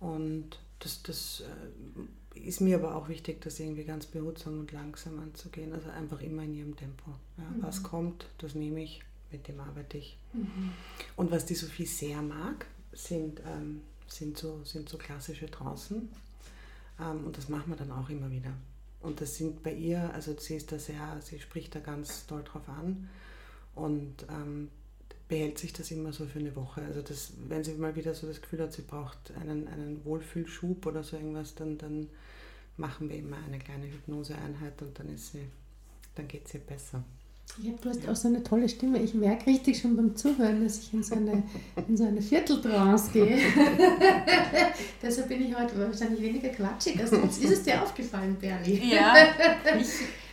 Und 0.00 0.58
das, 0.78 1.02
das 1.02 1.42
äh, 1.42 2.00
ist 2.34 2.60
mir 2.60 2.76
aber 2.76 2.94
auch 2.94 3.08
wichtig, 3.08 3.40
das 3.40 3.60
irgendwie 3.60 3.84
ganz 3.84 4.06
behutsam 4.06 4.60
und 4.60 4.72
langsam 4.72 5.18
anzugehen. 5.18 5.72
Also 5.72 5.90
einfach 5.90 6.20
immer 6.20 6.42
in 6.42 6.54
ihrem 6.54 6.76
Tempo. 6.76 7.10
Ja. 7.38 7.44
Mhm. 7.44 7.62
Was 7.62 7.82
kommt, 7.82 8.26
das 8.38 8.54
nehme 8.54 8.82
ich, 8.82 9.02
mit 9.30 9.48
dem 9.48 9.60
arbeite 9.60 9.98
ich. 9.98 10.16
Mhm. 10.32 10.72
Und 11.16 11.30
was 11.30 11.46
die 11.46 11.54
Sophie 11.54 11.86
sehr 11.86 12.22
mag, 12.22 12.66
sind, 12.92 13.40
ähm, 13.46 13.82
sind, 14.06 14.38
so, 14.38 14.62
sind 14.64 14.88
so 14.88 14.98
klassische 14.98 15.50
Trancen. 15.50 16.08
Ähm, 17.00 17.24
und 17.24 17.36
das 17.36 17.48
machen 17.48 17.70
wir 17.70 17.76
dann 17.76 17.90
auch 17.92 18.08
immer 18.08 18.30
wieder. 18.30 18.52
Und 19.00 19.20
das 19.20 19.36
sind 19.36 19.62
bei 19.62 19.72
ihr, 19.72 20.12
also 20.14 20.34
sie 20.38 20.56
ist 20.56 20.72
da 20.72 20.78
sehr, 20.78 21.20
sie 21.22 21.38
spricht 21.38 21.74
da 21.74 21.80
ganz 21.80 22.26
toll 22.26 22.42
drauf 22.42 22.68
an 22.68 23.08
und 23.74 24.26
ähm, 24.30 24.70
behält 25.28 25.58
sich 25.58 25.72
das 25.72 25.90
immer 25.90 26.12
so 26.12 26.26
für 26.26 26.38
eine 26.38 26.54
Woche. 26.54 26.82
Also 26.82 27.02
das, 27.02 27.32
wenn 27.48 27.64
sie 27.64 27.72
mal 27.74 27.96
wieder 27.96 28.14
so 28.14 28.26
das 28.26 28.40
Gefühl 28.40 28.60
hat, 28.60 28.72
sie 28.72 28.82
braucht 28.82 29.32
einen, 29.40 29.68
einen 29.68 30.04
Wohlfühlschub 30.04 30.84
oder 30.86 31.02
so 31.02 31.16
irgendwas, 31.16 31.54
dann, 31.54 31.78
dann 31.78 32.08
machen 32.76 33.08
wir 33.08 33.16
immer 33.16 33.36
eine 33.46 33.58
kleine 33.58 33.86
Hypnoseeinheit 33.86 34.80
und 34.82 34.98
dann 34.98 35.14
ist 35.14 35.32
sie, 35.32 35.46
dann 36.14 36.28
geht 36.28 36.46
es 36.46 36.54
ihr 36.54 36.60
besser. 36.60 37.02
Ja, 37.62 37.72
du 37.80 37.88
hast 37.88 38.08
auch 38.08 38.16
so 38.16 38.28
eine 38.28 38.42
tolle 38.42 38.68
Stimme. 38.68 39.00
Ich 39.00 39.14
merke 39.14 39.46
richtig 39.46 39.78
schon 39.78 39.94
beim 39.96 40.16
Zuhören, 40.16 40.64
dass 40.64 40.78
ich 40.78 40.92
in 40.92 41.02
so 41.02 41.14
eine, 41.14 41.44
in 41.86 41.96
so 41.96 42.04
eine 42.04 42.20
Vierteltrance 42.20 43.12
gehe. 43.12 43.38
Deshalb 45.02 45.28
bin 45.28 45.44
ich 45.46 45.56
heute 45.56 45.78
wahrscheinlich 45.78 46.20
weniger 46.20 46.48
quatschig. 46.48 46.98
Also 46.98 47.16
jetzt 47.16 47.42
ist 47.42 47.52
es 47.52 47.62
dir 47.62 47.80
aufgefallen, 47.80 48.36
Berli. 48.40 48.92
Ja, 48.92 49.14
ich 49.78 49.88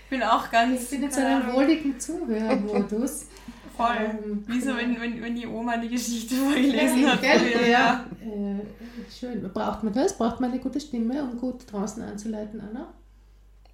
bin 0.09 0.23
auch 0.23 0.49
ganz... 0.51 0.83
Ich 0.83 0.89
bin 0.89 1.03
in 1.03 1.11
so 1.11 1.21
einem 1.21 1.53
wohligen 1.53 1.99
Zuhörmodus. 1.99 3.25
Voll. 3.81 3.97
Ähm, 3.97 4.43
Wie 4.47 4.61
so, 4.61 4.75
wenn, 4.75 4.99
wenn, 4.99 5.21
wenn 5.21 5.35
die 5.35 5.47
Oma 5.47 5.77
die 5.77 5.89
Geschichte 5.89 6.35
vorgelesen 6.43 7.07
hat. 7.07 7.21
Gell? 7.21 7.69
Ja. 7.69 8.05
Äh, 8.21 8.61
schön. 9.11 9.41
Braucht 9.51 9.83
man 9.83 9.93
das? 9.93 10.17
Braucht 10.17 10.39
man 10.39 10.51
eine 10.51 10.59
gute 10.59 10.79
Stimme, 10.79 11.23
um 11.23 11.39
gut 11.39 11.71
draußen 11.71 12.03
anzuleiten, 12.03 12.61
Anna? 12.61 12.93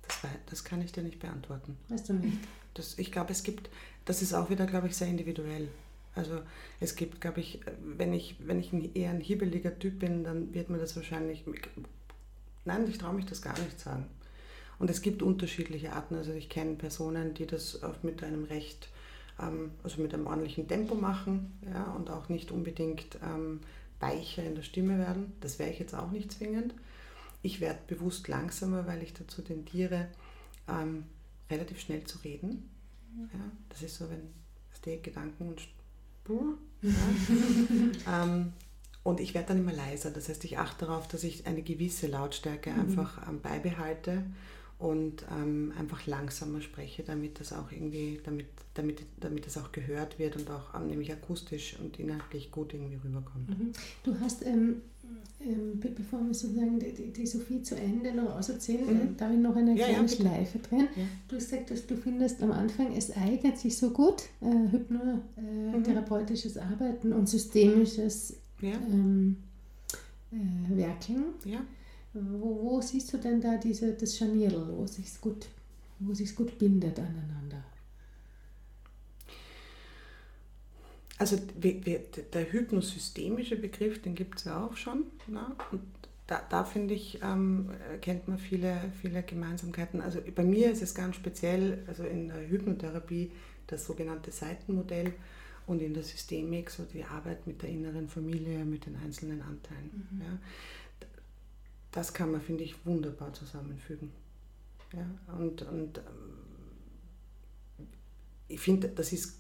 Das, 0.08 0.32
das 0.50 0.64
kann 0.64 0.82
ich 0.82 0.92
dir 0.92 1.04
nicht 1.04 1.20
beantworten. 1.20 1.78
Weißt 1.90 2.10
du 2.10 2.14
nicht? 2.14 2.38
Das, 2.74 2.98
ich 2.98 3.12
glaube, 3.12 3.32
es 3.32 3.44
gibt, 3.44 3.70
das 4.06 4.22
ist 4.22 4.34
auch 4.34 4.50
wieder, 4.50 4.66
glaube 4.66 4.88
ich, 4.88 4.96
sehr 4.96 5.08
individuell. 5.08 5.68
Also 6.16 6.40
es 6.80 6.96
gibt, 6.96 7.22
glaube 7.22 7.42
ich, 7.42 7.60
wenn 7.84 8.14
ich, 8.14 8.38
wenn 8.40 8.60
ich 8.60 8.74
ein, 8.74 8.94
eher 8.96 9.12
ein 9.12 9.22
hibbeliger 9.22 9.78
Typ 9.78 10.00
bin, 10.00 10.24
dann 10.24 10.54
wird 10.54 10.70
mir 10.70 10.80
das 10.80 10.96
wahrscheinlich, 10.96 11.44
nein, 12.66 12.88
ich 12.90 12.98
traue 12.98 13.14
mich 13.14 13.26
das 13.26 13.42
gar 13.42 13.58
nicht 13.60 13.80
sagen. 13.80 14.06
Und 14.80 14.90
es 14.90 15.02
gibt 15.02 15.22
unterschiedliche 15.22 15.94
Arten. 15.94 16.16
Also 16.16 16.34
ich 16.34 16.50
kenne 16.50 16.76
Personen, 16.76 17.34
die 17.34 17.46
das 17.46 17.84
oft 17.84 18.04
mit 18.04 18.24
einem 18.24 18.46
recht, 18.46 18.90
also 19.84 20.02
mit 20.02 20.14
einem 20.14 20.28
ordentlichen 20.28 20.68
Tempo 20.68 20.96
machen 20.96 21.60
ja, 21.72 21.84
und 21.92 22.10
auch 22.10 22.30
nicht 22.30 22.52
unbedingt 22.52 23.20
ähm, 23.24 23.62
weicher 24.00 24.44
in 24.44 24.56
der 24.56 24.64
Stimme 24.64 24.98
werden. 24.98 25.34
Das 25.42 25.60
wäre 25.60 25.70
ich 25.70 25.80
jetzt 25.80 25.94
auch 25.94 26.12
nicht 26.12 26.32
zwingend. 26.32 26.74
Ich 27.42 27.62
werde 27.62 27.80
bewusst 27.88 28.28
langsamer, 28.28 28.88
weil 28.88 29.04
ich 29.04 29.14
dazu 29.14 29.42
tendiere, 29.42 30.08
ähm, 30.68 31.06
relativ 31.50 31.80
schnell 31.80 32.04
zu 32.04 32.18
reden. 32.20 32.70
Ja, 33.34 33.40
das 33.70 33.84
ist 33.84 33.98
so, 33.98 34.10
wenn 34.10 34.22
die 34.86 35.02
Gedanken 35.02 35.50
und 35.50 35.62
ja. 36.82 36.92
ähm, 38.24 38.54
und 39.04 39.22
ich 39.22 39.34
werde 39.34 39.50
dann 39.50 39.60
immer 39.60 39.72
leiser. 39.72 40.12
Das 40.12 40.28
heißt, 40.28 40.44
ich 40.44 40.58
achte 40.58 40.86
darauf, 40.86 41.08
dass 41.08 41.24
ich 41.24 41.48
eine 41.48 41.62
gewisse 41.62 42.08
Lautstärke 42.08 42.72
mhm. 42.72 42.80
einfach 42.82 43.28
ähm, 43.28 43.40
beibehalte 43.42 44.26
und 44.80 45.26
ähm, 45.32 45.74
einfach 45.78 46.06
langsamer 46.06 46.62
spreche, 46.62 47.04
damit 47.04 47.40
das 47.40 47.52
auch 47.52 47.72
irgendwie, 47.72 48.20
damit, 48.24 48.46
damit, 48.76 49.02
damit 49.20 49.46
das 49.48 49.58
auch 49.58 49.72
gehört 49.72 50.20
wird 50.20 50.36
und 50.36 50.50
auch 50.52 50.80
nämlich 50.80 51.12
akustisch 51.12 51.78
und 51.80 52.00
inhaltlich 52.00 52.52
gut 52.52 52.74
irgendwie 52.74 53.00
rüberkommt. 53.04 53.50
Mhm. 53.50 53.72
Du 54.04 54.20
hast, 54.20 54.46
ähm, 54.46 54.84
ähm, 55.40 55.80
bevor 55.80 56.20
wir 56.20 56.34
sozusagen 56.34 56.80
die, 56.80 57.12
die, 57.12 57.26
Sophie 57.26 57.64
zu 57.64 57.76
Ende 57.76 58.14
noch 58.14 58.36
auserzählen, 58.36 58.86
mhm. 58.86 59.02
äh, 59.02 59.18
da 59.18 59.32
ich 59.32 59.40
noch 59.40 59.56
eine 59.56 59.74
kleine 59.74 60.02
ja, 60.02 60.08
Schleife 60.08 60.60
drin. 60.60 60.88
Ja. 60.96 61.04
Du 61.28 61.38
hast 61.38 61.50
gesagt, 61.50 61.72
dass 61.72 61.88
du 61.88 61.96
findest 61.96 62.44
am 62.44 62.52
Anfang, 62.52 62.96
es 62.96 63.16
eignet 63.16 63.58
sich 63.58 63.78
so 63.78 63.90
gut, 63.90 64.24
äh, 64.42 64.72
hypnotherapeutisches 64.72 66.56
äh, 66.56 66.64
mhm. 66.64 66.72
Arbeiten 66.72 67.14
und 67.14 67.28
systemisches 67.28 68.36
ja. 68.62 68.74
ähm, 68.92 69.38
äh, 70.32 70.78
Werkeln. 70.78 71.24
Ja. 71.46 71.62
Wo, 72.32 72.64
wo 72.64 72.82
siehst 72.82 73.14
du 73.14 73.18
denn 73.18 73.42
da 73.42 73.58
diese, 73.58 73.94
das 73.94 74.18
Scharnierl, 74.18 74.68
wo 74.70 74.84
es 74.84 74.96
sich 74.96 75.22
gut, 75.22 75.48
wo 76.00 76.14
sich's 76.14 76.36
gut 76.36 76.58
bindet 76.58 77.00
aneinander? 77.00 77.64
Also 81.20 81.38
der 81.56 82.52
hypnosystemische 82.52 83.56
Begriff, 83.56 84.02
den 84.02 84.14
gibt 84.14 84.38
es 84.38 84.46
ja 84.46 84.64
auch 84.64 84.78
schon. 84.78 85.06
Ne? 85.28 85.56
Und 85.72 85.82
da, 86.28 86.42
da 86.50 86.64
finde 86.64 86.94
ich, 86.94 87.20
ähm, 87.24 87.72
kennt 88.02 88.28
man 88.28 88.38
viele, 88.38 88.92
viele 89.02 89.24
Gemeinsamkeiten. 89.24 90.02
Also 90.02 90.20
bei 90.36 90.44
mir 90.44 90.72
ist 90.72 90.84
es 90.84 90.94
ganz 90.94 91.16
speziell, 91.16 91.84
also 91.88 92.04
in 92.04 92.28
der 92.28 92.48
Hypnotherapie 92.48 93.32
das 93.66 93.86
sogenannte 93.86 94.32
Seitenmodell 94.32 95.14
und 95.66 95.82
in 95.82 95.94
der 95.94 96.04
Systemik 96.04 96.70
so 96.70 96.84
die 96.84 97.04
Arbeit 97.04 97.48
mit 97.48 97.62
der 97.62 97.70
inneren 97.70 98.08
Familie, 98.10 98.64
mit 98.64 98.86
den 98.86 98.96
einzelnen 98.98 99.42
Anteilen. 99.42 100.08
Mhm. 100.12 100.22
Ja. 100.22 100.40
Das 101.98 102.14
kann 102.14 102.32
man, 102.32 102.42
finde 102.42 102.64
ich, 102.64 102.86
wunderbar 102.86 103.34
zusammenfügen. 103.34 104.12
Ja. 104.94 105.10
Und, 105.36 105.64
und 105.64 105.98
ähm, 105.98 107.88
ich 108.48 108.60
finde, 108.60 108.90
das 108.90 109.14
ist 109.14 109.40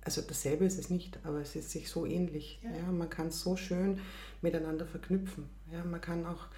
also 0.00 0.22
dasselbe 0.22 0.64
ist 0.64 0.76
es 0.76 0.90
nicht, 0.90 1.20
aber 1.22 1.40
es 1.40 1.54
ist 1.54 1.70
sich 1.70 1.88
so 1.88 2.04
ähnlich. 2.04 2.58
Ja. 2.64 2.70
ja 2.78 2.90
man 2.90 3.08
kann 3.08 3.28
es 3.28 3.38
so 3.40 3.56
schön 3.56 4.00
miteinander 4.42 4.86
verknüpfen. 4.86 5.44
Ja, 5.70 5.84
man 5.84 6.00
kann 6.00 6.26
auch 6.26 6.48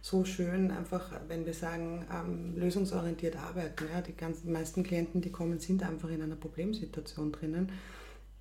so 0.00 0.24
schön 0.24 0.70
einfach, 0.70 1.10
wenn 1.26 1.44
wir 1.44 1.54
sagen, 1.54 2.06
ähm, 2.14 2.56
lösungsorientiert 2.56 3.34
arbeiten. 3.34 3.84
Ja, 3.92 4.00
die 4.00 4.16
ganzen 4.16 4.52
meisten 4.52 4.84
Klienten, 4.84 5.22
die 5.22 5.32
kommen, 5.32 5.58
sind 5.58 5.82
einfach 5.82 6.10
in 6.10 6.22
einer 6.22 6.36
Problemsituation 6.36 7.32
drinnen. 7.32 7.72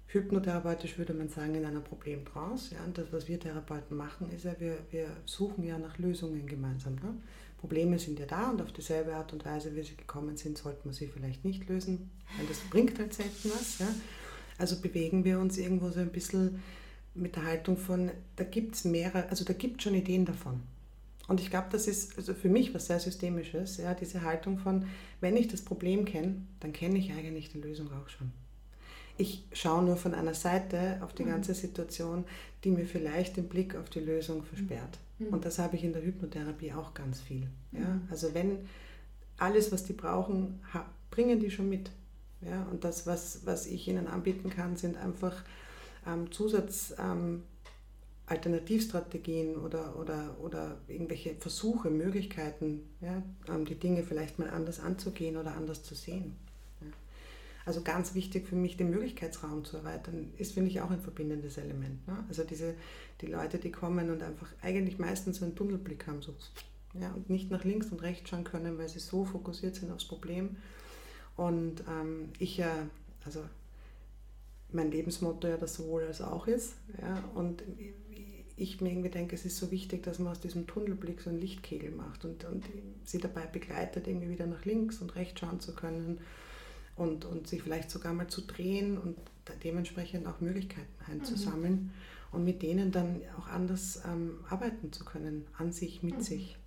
Hypnotherapeutisch 0.07 0.97
würde 0.97 1.13
man 1.13 1.27
sagen, 1.27 1.55
in 1.55 1.65
einer 1.65 1.81
Problem 1.81 2.23
draus. 2.23 2.69
Ja, 2.71 2.83
und 2.85 2.97
das, 2.97 3.11
was 3.11 3.27
wir 3.27 3.39
Therapeuten 3.39 3.97
machen, 3.97 4.31
ist 4.31 4.45
ja, 4.45 4.55
wir, 4.59 4.77
wir 4.89 5.07
suchen 5.25 5.63
ja 5.65 5.77
nach 5.77 5.97
Lösungen 5.97 6.47
gemeinsam. 6.47 6.95
Ne? 6.95 7.13
Probleme 7.57 7.99
sind 7.99 8.19
ja 8.19 8.25
da 8.25 8.49
und 8.49 8.61
auf 8.61 8.71
dieselbe 8.71 9.15
Art 9.15 9.33
und 9.33 9.43
Weise, 9.43 9.75
wie 9.75 9.83
sie 9.83 9.97
gekommen 9.97 10.37
sind, 10.37 10.57
sollte 10.57 10.81
man 10.85 10.93
sie 10.93 11.07
vielleicht 11.07 11.43
nicht 11.43 11.67
lösen, 11.67 12.09
weil 12.37 12.45
das 12.45 12.59
bringt 12.69 12.97
halt 12.99 13.13
selten 13.13 13.49
was. 13.49 13.79
Ja? 13.79 13.87
Also 14.57 14.79
bewegen 14.79 15.25
wir 15.25 15.39
uns 15.39 15.57
irgendwo 15.57 15.89
so 15.89 15.99
ein 15.99 16.11
bisschen 16.11 16.63
mit 17.13 17.35
der 17.35 17.45
Haltung 17.45 17.77
von, 17.77 18.11
da 18.35 18.43
gibt 18.43 18.75
es 18.75 18.85
mehrere, 18.85 19.27
also 19.29 19.43
da 19.43 19.53
gibt 19.53 19.77
es 19.77 19.83
schon 19.83 19.95
Ideen 19.95 20.25
davon. 20.25 20.61
Und 21.27 21.41
ich 21.41 21.49
glaube, 21.49 21.67
das 21.71 21.87
ist 21.87 22.17
also 22.17 22.33
für 22.33 22.47
mich 22.47 22.73
was 22.73 22.87
sehr 22.87 22.99
Systemisches, 22.99 23.77
ja, 23.77 23.93
diese 23.93 24.21
Haltung 24.21 24.59
von, 24.59 24.85
wenn 25.19 25.35
ich 25.35 25.49
das 25.49 25.61
Problem 25.61 26.05
kenne, 26.05 26.43
dann 26.61 26.71
kenne 26.71 26.97
ich 26.97 27.11
eigentlich 27.11 27.49
die 27.49 27.59
Lösung 27.59 27.91
auch 27.91 28.07
schon. 28.07 28.31
Ich 29.17 29.45
schaue 29.51 29.83
nur 29.83 29.97
von 29.97 30.13
einer 30.13 30.33
Seite 30.33 30.99
auf 31.01 31.13
die 31.13 31.23
mhm. 31.23 31.29
ganze 31.29 31.53
Situation, 31.53 32.25
die 32.63 32.69
mir 32.69 32.85
vielleicht 32.85 33.37
den 33.37 33.47
Blick 33.47 33.75
auf 33.75 33.89
die 33.89 33.99
Lösung 33.99 34.43
versperrt. 34.43 34.99
Mhm. 35.19 35.27
Und 35.29 35.45
das 35.45 35.59
habe 35.59 35.75
ich 35.75 35.83
in 35.83 35.93
der 35.93 36.03
Hypnotherapie 36.03 36.73
auch 36.73 36.93
ganz 36.93 37.19
viel. 37.19 37.47
Ja? 37.71 37.79
Mhm. 37.79 38.07
Also 38.09 38.33
wenn 38.33 38.59
alles, 39.37 39.71
was 39.71 39.83
die 39.83 39.93
brauchen, 39.93 40.59
bringen 41.11 41.39
die 41.39 41.51
schon 41.51 41.69
mit. 41.69 41.91
Ja, 42.41 42.67
und 42.69 42.83
das, 42.83 43.07
was, 43.07 43.45
was 43.45 43.65
ich 43.65 43.87
ihnen 43.87 44.07
anbieten 44.07 44.51
kann, 44.51 44.75
sind 44.75 44.95
einfach 44.95 45.43
ähm, 46.05 46.31
Zusatz. 46.31 46.93
Ähm, 46.99 47.41
Alternativstrategien 48.27 49.55
oder, 49.55 49.97
oder, 49.97 50.35
oder 50.41 50.77
irgendwelche 50.87 51.35
Versuche, 51.35 51.89
Möglichkeiten, 51.89 52.81
ja, 52.99 53.23
ähm, 53.47 53.65
die 53.65 53.75
Dinge 53.75 54.03
vielleicht 54.03 54.37
mal 54.37 54.49
anders 54.49 54.81
anzugehen 54.81 55.37
oder 55.37 55.55
anders 55.55 55.83
zu 55.83 55.95
sehen. 55.95 56.35
Also 57.67 57.81
ganz 57.81 58.15
wichtig 58.15 58.47
für 58.47 58.55
mich, 58.55 58.77
den 58.77 58.91
Möglichkeitsraum 58.91 59.65
zu 59.65 59.75
erweitern, 59.75 60.31
ist, 60.37 60.53
finde 60.53 60.71
ich, 60.71 60.79
auch 60.79 60.89
ein 60.89 61.01
verbindendes 61.01 61.57
Element. 61.57 62.07
Ne? 62.07 62.23
Also 62.29 62.45
diese, 62.45 62.75
die 63.19 63.25
Leute, 63.25 63.57
die 63.57 63.71
kommen 63.71 64.09
und 64.09 64.23
einfach 64.23 64.47
eigentlich 64.61 64.99
meistens 64.99 65.39
so 65.39 65.45
einen 65.45 65.53
Tunnelblick 65.53 66.07
haben 66.07 66.21
so, 66.21 66.33
ja, 66.97 67.11
und 67.11 67.29
nicht 67.29 67.51
nach 67.51 67.65
links 67.65 67.87
und 67.87 68.01
rechts 68.01 68.29
schauen 68.29 68.45
können, 68.45 68.77
weil 68.77 68.87
sie 68.87 68.99
so 68.99 69.25
fokussiert 69.25 69.75
sind 69.75 69.91
aufs 69.91 70.05
Problem 70.05 70.55
und 71.35 71.83
ähm, 71.89 72.29
ich 72.39 72.55
ja, 72.55 72.73
also 73.25 73.43
mein 74.71 74.89
Lebensmotto 74.89 75.49
ja 75.49 75.57
das 75.57 75.73
sowohl 75.73 76.03
als 76.03 76.21
auch 76.21 76.47
ist. 76.47 76.75
Ja, 77.01 77.21
und 77.35 77.63
ich 78.55 78.79
mir 78.79 78.91
irgendwie 78.91 79.09
denke, 79.09 79.35
es 79.35 79.43
ist 79.43 79.57
so 79.57 79.71
wichtig, 79.71 80.03
dass 80.03 80.19
man 80.19 80.31
aus 80.31 80.39
diesem 80.39 80.67
Tunnelblick 80.67 81.19
so 81.19 81.29
einen 81.29 81.41
Lichtkegel 81.41 81.91
macht 81.91 82.23
und, 82.23 82.45
und 82.45 82.63
sie 83.03 83.17
dabei 83.17 83.45
begleitet, 83.45 84.07
irgendwie 84.07 84.29
wieder 84.29 84.47
nach 84.47 84.63
links 84.63 85.01
und 85.01 85.17
rechts 85.17 85.41
schauen 85.41 85.59
zu 85.59 85.75
können 85.75 86.21
und, 86.97 87.25
und 87.25 87.47
sich 87.47 87.61
vielleicht 87.61 87.89
sogar 87.89 88.13
mal 88.13 88.27
zu 88.27 88.41
drehen 88.41 88.97
und 88.97 89.15
dementsprechend 89.63 90.27
auch 90.27 90.41
Möglichkeiten 90.41 90.87
einzusammeln 91.09 91.73
mhm. 91.73 91.91
und 92.31 92.43
mit 92.43 92.61
denen 92.61 92.91
dann 92.91 93.21
auch 93.39 93.47
anders 93.47 94.01
ähm, 94.05 94.39
arbeiten 94.49 94.91
zu 94.91 95.05
können, 95.05 95.45
an 95.57 95.71
sich, 95.71 96.03
mit 96.03 96.17
mhm. 96.17 96.21
sich. 96.21 96.57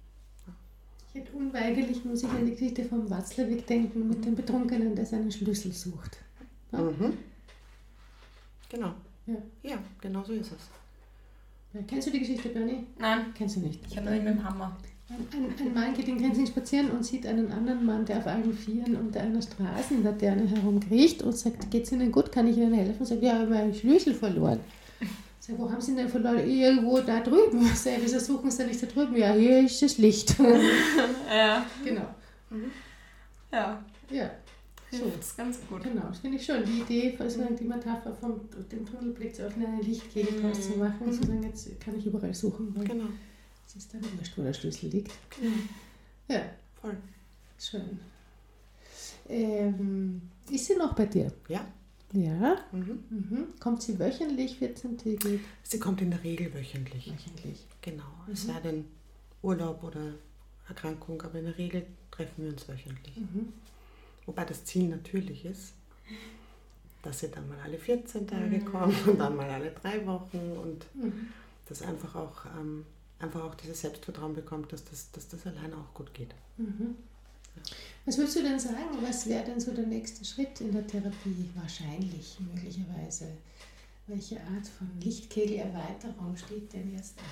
Ich 1.13 1.21
hätte 1.21 1.33
unweigerlich, 1.33 2.05
muss 2.05 2.23
ich 2.23 2.29
an 2.29 2.47
die 2.47 2.53
Geschichte 2.53 2.85
vom 2.85 3.11
Watzlawick 3.11 3.67
denken, 3.67 4.09
mit 4.09 4.25
dem 4.25 4.37
Betrunkenen, 4.37 4.95
der 4.95 5.05
seinen 5.05 5.33
Schlüssel 5.33 5.73
sucht. 5.73 6.19
Ja? 6.71 6.79
Mhm. 6.79 7.15
Genau. 8.69 8.95
Ja. 9.27 9.37
ja, 9.63 9.79
genau 10.01 10.23
so 10.23 10.33
ist 10.33 10.53
es. 10.53 11.87
Kennst 11.87 12.07
du 12.07 12.13
die 12.13 12.21
Geschichte, 12.21 12.49
Bernie? 12.49 12.87
Nein. 12.99 13.35
Kennst 13.35 13.57
du 13.57 13.61
nicht? 13.61 13.81
Ich 13.89 13.97
habe 13.97 14.07
noch 14.07 14.13
nicht 14.13 14.25
mit 14.25 14.35
dem 14.35 14.45
Hammer. 14.45 14.77
Ein, 15.11 15.67
ein, 15.67 15.75
Mann 15.75 15.93
geht 15.93 16.07
in 16.07 16.19
Grenzen 16.19 16.47
spazieren 16.47 16.91
und 16.93 17.05
sieht 17.05 17.27
einen 17.27 17.51
anderen 17.51 17.85
Mann, 17.85 18.05
der 18.05 18.19
auf 18.19 18.29
allen 18.29 18.53
Vieren 18.53 18.95
unter 18.95 19.21
einer 19.21 19.43
Straßenlaterne 19.43 20.47
herumkriecht 20.47 21.23
und 21.25 21.37
sagt, 21.37 21.69
geht 21.69 21.85
es 21.85 21.93
Ihnen 21.93 22.13
gut, 22.13 22.31
kann 22.31 22.47
ich 22.47 22.57
Ihnen 22.57 22.73
helfen? 22.73 23.01
Und 23.01 23.07
sagt, 23.07 23.23
ja, 23.23 23.33
ich 23.33 23.39
habe 23.41 23.51
meinen 23.51 23.75
Schlüssel 23.75 24.15
verloren. 24.15 24.61
Sag, 25.41 25.59
wo 25.59 25.69
haben 25.69 25.81
Sie 25.81 25.91
ihn 25.91 25.97
denn 25.97 26.09
verloren? 26.09 26.49
Irgendwo 26.49 27.01
da 27.01 27.21
drüben. 27.21 27.65
Sag, 27.75 27.95
wieso 28.01 28.21
suchen 28.21 28.51
Sie 28.53 28.65
nicht 28.65 28.81
da 28.81 28.87
drüben? 28.87 29.17
Ja, 29.17 29.33
hier 29.33 29.65
ist 29.65 29.83
das 29.83 29.99
Licht. 29.99 30.37
ja. 31.29 31.67
Genau. 31.85 32.07
Mhm. 32.51 32.71
Ja. 33.53 33.83
Ja. 34.11 34.31
So. 34.93 35.05
Das 35.17 35.27
ist 35.27 35.37
ganz 35.37 35.59
gut. 35.69 35.83
Genau, 35.83 36.03
das 36.09 36.19
finde 36.19 36.37
ich 36.37 36.47
schon. 36.47 36.65
Die 36.65 36.81
Idee, 36.83 37.17
also 37.19 37.43
die 37.59 37.65
Metapher 37.65 38.13
vom 38.15 38.41
dem 38.71 38.87
Tunnelblick 38.87 39.35
zu 39.35 39.43
öffnen, 39.43 39.67
eine 39.67 39.83
Lichtkegel 39.83 40.41
draus 40.41 40.61
zu 40.61 40.79
machen, 40.79 41.07
mhm. 41.07 41.13
zu 41.13 41.27
sagen, 41.27 41.43
jetzt 41.43 41.81
kann 41.81 41.97
ich 41.99 42.07
überall 42.07 42.35
suchen. 42.35 42.75
genau. 42.85 43.07
Es 43.71 43.77
ist 43.77 43.95
dann 43.95 44.03
wurscht, 44.19 44.37
wo 44.37 44.43
der 44.43 44.53
Schlüssel 44.53 44.91
liegt. 44.91 45.13
Genau. 45.39 45.53
Ja. 46.27 46.43
Voll. 46.81 46.97
Schön. 47.57 48.01
Ähm, 49.29 50.23
ist 50.51 50.67
sie 50.67 50.75
noch 50.75 50.93
bei 50.93 51.07
dir? 51.07 51.33
Ja. 51.47 51.65
Ja. 52.13 52.57
Mhm. 52.73 53.05
Mhm. 53.11 53.47
Kommt 53.61 53.81
sie 53.83 53.97
wöchentlich, 53.97 54.59
14-tägig? 54.61 55.39
Sie 55.63 55.79
kommt 55.79 56.01
in 56.01 56.11
der 56.11 56.25
Regel 56.25 56.53
wöchentlich. 56.53 57.13
Wöchentlich. 57.13 57.65
Genau. 57.81 58.03
Es 58.33 58.47
sei 58.47 58.59
denn 58.59 58.87
Urlaub 59.41 59.85
oder 59.85 60.15
Erkrankung, 60.67 61.23
aber 61.23 61.39
in 61.39 61.45
der 61.45 61.57
Regel 61.57 61.87
treffen 62.11 62.43
wir 62.43 62.51
uns 62.51 62.69
wöchentlich. 62.69 63.19
Mhm. 63.19 63.53
Wobei 64.27 64.47
das 64.47 64.65
Ziel 64.65 64.89
natürlich 64.89 65.45
ist, 65.45 65.75
dass 67.03 67.21
sie 67.21 67.29
dann 67.29 67.49
mal 67.49 67.59
alle 67.61 67.79
14 67.79 68.27
Tage 68.27 68.47
mhm. 68.47 68.65
kommen 68.65 68.97
und 69.07 69.17
dann 69.17 69.37
mal 69.37 69.49
alle 69.49 69.71
drei 69.71 70.05
Wochen 70.07 70.57
und 70.61 70.87
mhm. 70.97 71.29
dass 71.69 71.83
einfach 71.83 72.17
auch, 72.17 72.47
ähm, 72.47 72.85
einfach 73.21 73.45
auch 73.45 73.55
dieses 73.55 73.81
Selbstvertrauen 73.81 74.35
bekommt, 74.35 74.73
dass 74.73 74.85
das, 74.85 75.11
dass 75.13 75.29
das 75.29 75.47
allein 75.47 75.75
auch 75.75 75.95
gut 75.95 76.13
geht. 76.15 76.35
Mhm. 76.57 76.97
Was 78.07 78.17
würdest 78.17 78.37
du 78.37 78.43
denn 78.43 78.59
sagen? 78.59 78.99
Was 79.03 79.29
wäre 79.29 79.45
denn 79.45 79.61
so 79.61 79.73
der 79.73 79.87
nächste 79.87 80.25
Schritt 80.25 80.61
in 80.61 80.73
der 80.73 80.87
Therapie? 80.87 81.51
Wahrscheinlich, 81.55 82.39
möglicherweise. 82.41 83.27
Welche 84.07 84.41
Art 84.41 84.67
von 84.67 84.89
Lichtkegelerweiterung 85.01 86.37
steht 86.37 86.73
denn 86.73 86.93
jetzt 86.93 87.19
an? 87.19 87.25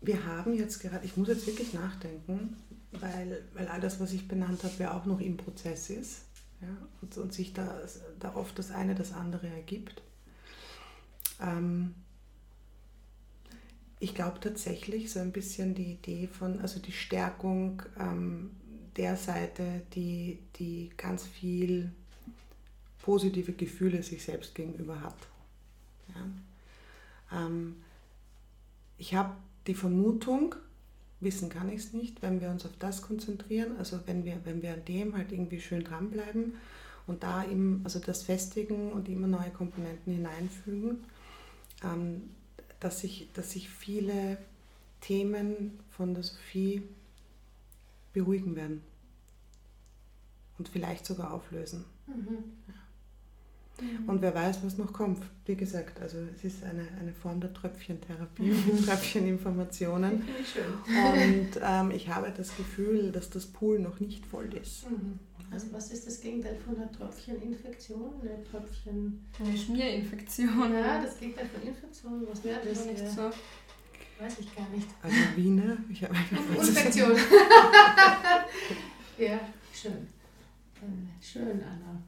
wir 0.00 0.24
haben 0.24 0.54
jetzt 0.54 0.80
gerade, 0.80 1.04
ich 1.04 1.16
muss 1.18 1.28
jetzt 1.28 1.46
wirklich 1.46 1.74
nachdenken, 1.74 2.56
weil, 2.92 3.44
weil 3.52 3.68
all 3.68 3.80
das, 3.80 4.00
was 4.00 4.12
ich 4.12 4.26
benannt 4.26 4.64
habe, 4.64 4.74
ja 4.78 4.96
auch 4.96 5.04
noch 5.04 5.20
im 5.20 5.36
Prozess 5.36 5.90
ist 5.90 6.22
ja, 6.60 6.76
und, 7.00 7.16
und 7.16 7.32
sich 7.32 7.52
da, 7.52 7.80
oft 8.34 8.58
das 8.58 8.70
eine 8.70 8.94
das 8.94 9.12
andere 9.12 9.48
ergibt. 9.48 10.02
Ähm, 11.40 11.94
ich 14.00 14.14
glaube 14.14 14.40
tatsächlich 14.40 15.10
so 15.12 15.20
ein 15.20 15.32
bisschen 15.32 15.74
die 15.74 15.92
Idee 15.92 16.28
von, 16.28 16.60
also 16.60 16.80
die 16.80 16.92
Stärkung 16.92 17.82
ähm, 17.98 18.50
der 18.96 19.16
Seite, 19.16 19.82
die, 19.94 20.38
die 20.56 20.90
ganz 20.96 21.26
viel 21.26 21.92
positive 23.02 23.52
Gefühle 23.52 24.02
sich 24.02 24.22
selbst 24.22 24.54
gegenüber 24.54 25.00
hat. 25.00 25.16
Ja. 26.14 27.46
Ähm, 27.46 27.76
ich 28.98 29.14
habe 29.14 29.36
die 29.66 29.74
Vermutung, 29.74 30.56
wissen 31.20 31.48
kann 31.48 31.68
ich 31.68 31.80
es 31.80 31.92
nicht, 31.92 32.22
wenn 32.22 32.40
wir 32.40 32.50
uns 32.50 32.64
auf 32.64 32.76
das 32.78 33.02
konzentrieren, 33.02 33.76
also 33.78 33.98
wenn 34.06 34.24
wir, 34.24 34.40
wenn 34.44 34.62
wir 34.62 34.74
an 34.74 34.84
dem 34.84 35.16
halt 35.16 35.32
irgendwie 35.32 35.60
schön 35.60 35.84
dranbleiben 35.84 36.54
und 37.06 37.22
da 37.22 37.44
eben 37.44 37.80
also 37.84 37.98
das 37.98 38.22
festigen 38.22 38.92
und 38.92 39.08
immer 39.08 39.26
neue 39.26 39.50
Komponenten 39.50 40.14
hineinfügen, 40.14 41.04
ähm, 41.82 42.30
dass, 42.80 43.00
sich, 43.00 43.28
dass 43.34 43.52
sich 43.52 43.68
viele 43.68 44.38
Themen 45.00 45.78
von 45.90 46.14
der 46.14 46.22
Sophie 46.22 46.82
beruhigen 48.12 48.56
werden 48.56 48.82
und 50.58 50.68
vielleicht 50.68 51.06
sogar 51.06 51.32
auflösen. 51.32 51.84
Mhm. 52.06 52.44
Ja. 52.68 52.74
Mhm. 53.80 54.08
Und 54.08 54.22
wer 54.22 54.34
weiß, 54.34 54.58
was 54.64 54.78
noch 54.78 54.92
kommt. 54.92 55.24
Wie 55.46 55.54
gesagt, 55.54 56.00
also 56.00 56.18
es 56.34 56.44
ist 56.44 56.64
eine, 56.64 56.86
eine 57.00 57.12
Form 57.12 57.40
der 57.40 57.52
Tröpfchentherapie, 57.52 58.52
Tröpfcheninformationen. 58.86 60.12
Und 60.12 61.48
ähm, 61.62 61.90
ich 61.90 62.08
habe 62.08 62.32
das 62.36 62.56
Gefühl, 62.56 63.12
dass 63.12 63.30
das 63.30 63.46
Pool 63.46 63.78
noch 63.78 64.00
nicht 64.00 64.26
voll 64.26 64.52
ist. 64.54 64.90
Mhm. 64.90 65.18
Also 65.50 65.68
was 65.72 65.90
ist 65.90 66.06
das 66.06 66.20
Gegenteil 66.20 66.56
von 66.56 66.76
einer 66.76 66.92
Tröpfcheninfektion? 66.92 68.20
Eine 68.20 68.44
Tröpfchen... 68.44 69.24
Eine 69.40 69.56
Schmierinfektion. 69.56 70.74
Ja, 70.74 71.00
das 71.02 71.18
Gegenteil 71.18 71.46
von 71.46 71.66
Infektion. 71.66 72.26
Was 72.30 72.44
wäre 72.44 72.60
das? 72.68 72.84
Nicht 72.84 73.00
ja. 73.00 73.10
so. 73.10 73.30
Weiß 74.20 74.34
ich 74.40 74.54
gar 74.54 74.68
nicht. 74.70 74.88
Also 75.02 75.16
Wiener? 75.36 75.76
Ich 75.90 76.02
habe 76.02 76.14
Infektion. 76.58 77.16
ja, 79.16 79.40
schön. 79.72 79.92
Äh, 79.92 81.24
schön, 81.24 81.62
Anna. 81.62 82.02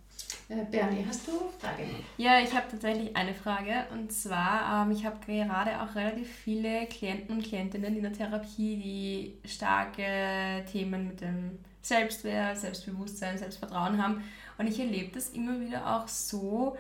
Äh, 0.51 0.65
Bernie, 0.69 1.05
hast 1.07 1.29
du 1.29 1.33
Frage? 1.61 1.85
Ja, 2.17 2.41
ich 2.41 2.53
habe 2.53 2.67
tatsächlich 2.69 3.15
eine 3.17 3.33
Frage. 3.35 3.87
Und 3.93 4.13
zwar, 4.13 4.85
ähm, 4.85 4.91
ich 4.91 5.05
habe 5.05 5.25
gerade 5.25 5.81
auch 5.81 5.95
relativ 5.95 6.29
viele 6.29 6.87
Klienten 6.87 7.37
und 7.37 7.45
Klientinnen 7.45 7.97
in 7.97 8.03
der 8.03 8.13
Therapie, 8.13 8.77
die 8.77 9.49
starke 9.49 10.65
Themen 10.71 11.07
mit 11.07 11.21
dem 11.21 11.61
Selbstwert, 11.83 12.59
Selbstbewusstsein, 12.59 13.39
Selbstvertrauen 13.39 14.03
haben. 14.03 14.25
Und 14.59 14.67
ich 14.67 14.81
erlebe 14.81 15.13
das 15.15 15.31
immer 15.31 15.61
wieder 15.61 15.97
auch 15.97 16.09
so, 16.09 16.77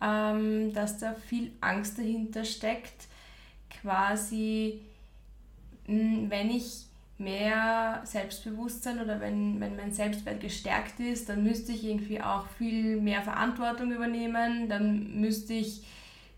ähm, 0.00 0.72
dass 0.72 0.98
da 0.98 1.14
viel 1.14 1.50
Angst 1.60 1.98
dahinter 1.98 2.44
steckt, 2.44 3.08
quasi, 3.68 4.80
wenn 5.86 6.50
ich 6.50 6.87
mehr 7.18 8.00
Selbstbewusstsein 8.04 9.00
oder 9.00 9.20
wenn, 9.20 9.60
wenn 9.60 9.76
mein 9.76 9.92
Selbstwert 9.92 10.40
gestärkt 10.40 11.00
ist, 11.00 11.28
dann 11.28 11.42
müsste 11.42 11.72
ich 11.72 11.84
irgendwie 11.84 12.20
auch 12.20 12.46
viel 12.58 13.00
mehr 13.00 13.22
Verantwortung 13.22 13.92
übernehmen, 13.92 14.68
dann 14.68 15.20
müsste 15.20 15.52
ich 15.52 15.82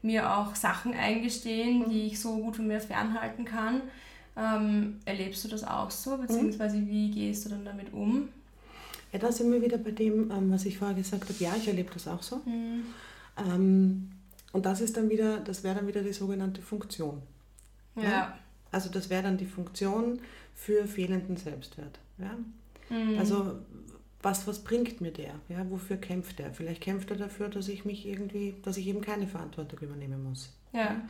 mir 0.03 0.35
auch 0.35 0.55
Sachen 0.55 0.95
eingestehen, 0.95 1.91
die 1.91 2.07
ich 2.07 2.19
so 2.19 2.39
gut 2.39 2.57
von 2.57 2.67
mir 2.67 2.81
fernhalten 2.81 3.45
kann. 3.45 3.83
Ähm, 4.37 5.01
erlebst 5.05 5.45
du 5.45 5.49
das 5.49 5.65
auch 5.65 5.91
so, 5.91 6.17
beziehungsweise 6.17 6.87
wie 6.87 7.11
gehst 7.11 7.45
du 7.45 7.51
dann 7.51 7.65
damit 7.65 7.93
um? 7.93 8.29
Ja, 9.13 9.19
da 9.19 9.31
sind 9.33 9.53
wir 9.53 9.61
wieder 9.61 9.77
bei 9.77 9.91
dem, 9.91 10.31
ähm, 10.31 10.51
was 10.51 10.65
ich 10.65 10.79
vorher 10.79 10.97
gesagt 10.97 11.25
habe. 11.25 11.35
Ja, 11.39 11.55
ich 11.57 11.69
erlebe 11.69 11.93
das 11.93 12.09
auch 12.09 12.23
so. 12.23 12.37
Mhm. 12.47 12.85
Ähm, 13.37 14.11
und 14.53 14.67
das 14.67 14.81
ist 14.81 14.97
dann 14.97 15.11
wieder, 15.11 15.41
das 15.41 15.63
wäre 15.63 15.75
dann 15.77 15.87
wieder 15.87 16.03
die 16.03 16.13
sogenannte 16.13 16.63
Funktion. 16.63 17.21
Ja. 17.97 18.03
ja? 18.03 18.39
Also 18.73 18.89
das 18.89 19.11
wäre 19.11 19.25
dann 19.25 19.37
die 19.37 19.47
Funktion, 19.47 20.21
für 20.61 20.87
fehlenden 20.87 21.39
Selbstwert. 21.39 21.99
Ja? 22.19 22.37
Mhm. 22.95 23.19
Also 23.19 23.59
was, 24.23 24.47
was 24.47 24.63
bringt 24.63 25.01
mir 25.01 25.11
der? 25.11 25.41
Ja? 25.49 25.69
Wofür 25.71 25.97
kämpft 25.97 26.39
er? 26.39 26.53
Vielleicht 26.53 26.83
kämpft 26.83 27.11
er 27.11 27.17
dafür, 27.17 27.49
dass 27.49 27.69
ich 27.69 27.87
mich 27.87 28.07
irgendwie, 28.07 28.55
dass 28.63 28.77
ich 28.77 28.87
eben 28.87 29.01
keine 29.01 29.27
Verantwortung 29.27 29.79
übernehmen 29.81 30.23
muss. 30.23 30.53
Ja. 30.73 31.01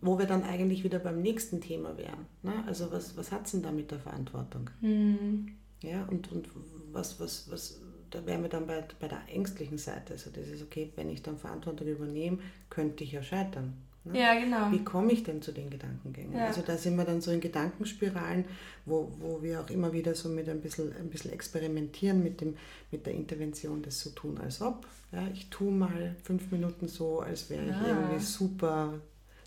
Wo 0.00 0.18
wir 0.18 0.26
dann 0.26 0.42
eigentlich 0.42 0.82
wieder 0.82 0.98
beim 0.98 1.22
nächsten 1.22 1.60
Thema 1.60 1.96
wären. 1.96 2.26
Ne? 2.42 2.52
Also 2.66 2.90
was, 2.90 3.16
was 3.16 3.30
hat 3.30 3.46
es 3.46 3.52
denn 3.52 3.62
da 3.62 3.70
mit 3.70 3.90
der 3.92 4.00
Verantwortung? 4.00 4.70
Mhm. 4.80 5.52
Ja, 5.80 6.04
und, 6.06 6.32
und 6.32 6.48
was, 6.90 7.20
was, 7.20 7.48
was, 7.52 7.80
da 8.10 8.26
wären 8.26 8.42
wir 8.42 8.48
dann 8.48 8.66
bei, 8.66 8.84
bei 8.98 9.06
der 9.06 9.20
ängstlichen 9.28 9.78
Seite. 9.78 10.14
Also 10.14 10.30
das 10.30 10.48
ist 10.48 10.62
okay, 10.62 10.92
wenn 10.96 11.08
ich 11.08 11.22
dann 11.22 11.38
Verantwortung 11.38 11.86
übernehme, 11.86 12.38
könnte 12.68 13.04
ich 13.04 13.12
ja 13.12 13.22
scheitern. 13.22 13.74
Ne? 14.04 14.18
Ja, 14.18 14.34
genau. 14.38 14.70
Wie 14.70 14.84
komme 14.84 15.12
ich 15.12 15.22
denn 15.22 15.42
zu 15.42 15.52
den 15.52 15.70
Gedankengängen? 15.70 16.36
Ja. 16.36 16.46
Also 16.46 16.62
da 16.62 16.76
sind 16.76 16.96
wir 16.96 17.04
dann 17.04 17.20
so 17.20 17.30
in 17.30 17.40
Gedankenspiralen, 17.40 18.44
wo, 18.86 19.12
wo 19.18 19.42
wir 19.42 19.60
auch 19.60 19.70
immer 19.70 19.92
wieder 19.92 20.14
so 20.14 20.28
mit 20.28 20.48
ein 20.48 20.60
bisschen, 20.60 20.94
ein 20.96 21.10
bisschen 21.10 21.32
experimentieren 21.32 22.22
mit, 22.22 22.40
dem, 22.40 22.56
mit 22.90 23.06
der 23.06 23.14
Intervention 23.14 23.82
des 23.82 24.00
so 24.00 24.10
tun 24.10 24.38
als 24.38 24.62
ob. 24.62 24.86
Ja, 25.12 25.26
ich 25.32 25.50
tue 25.50 25.70
mal 25.70 26.16
fünf 26.22 26.50
Minuten 26.50 26.88
so, 26.88 27.20
als 27.20 27.50
wäre 27.50 27.64
ich 27.64 27.72
ah. 27.72 27.88
irgendwie 27.88 28.24
super, 28.24 28.94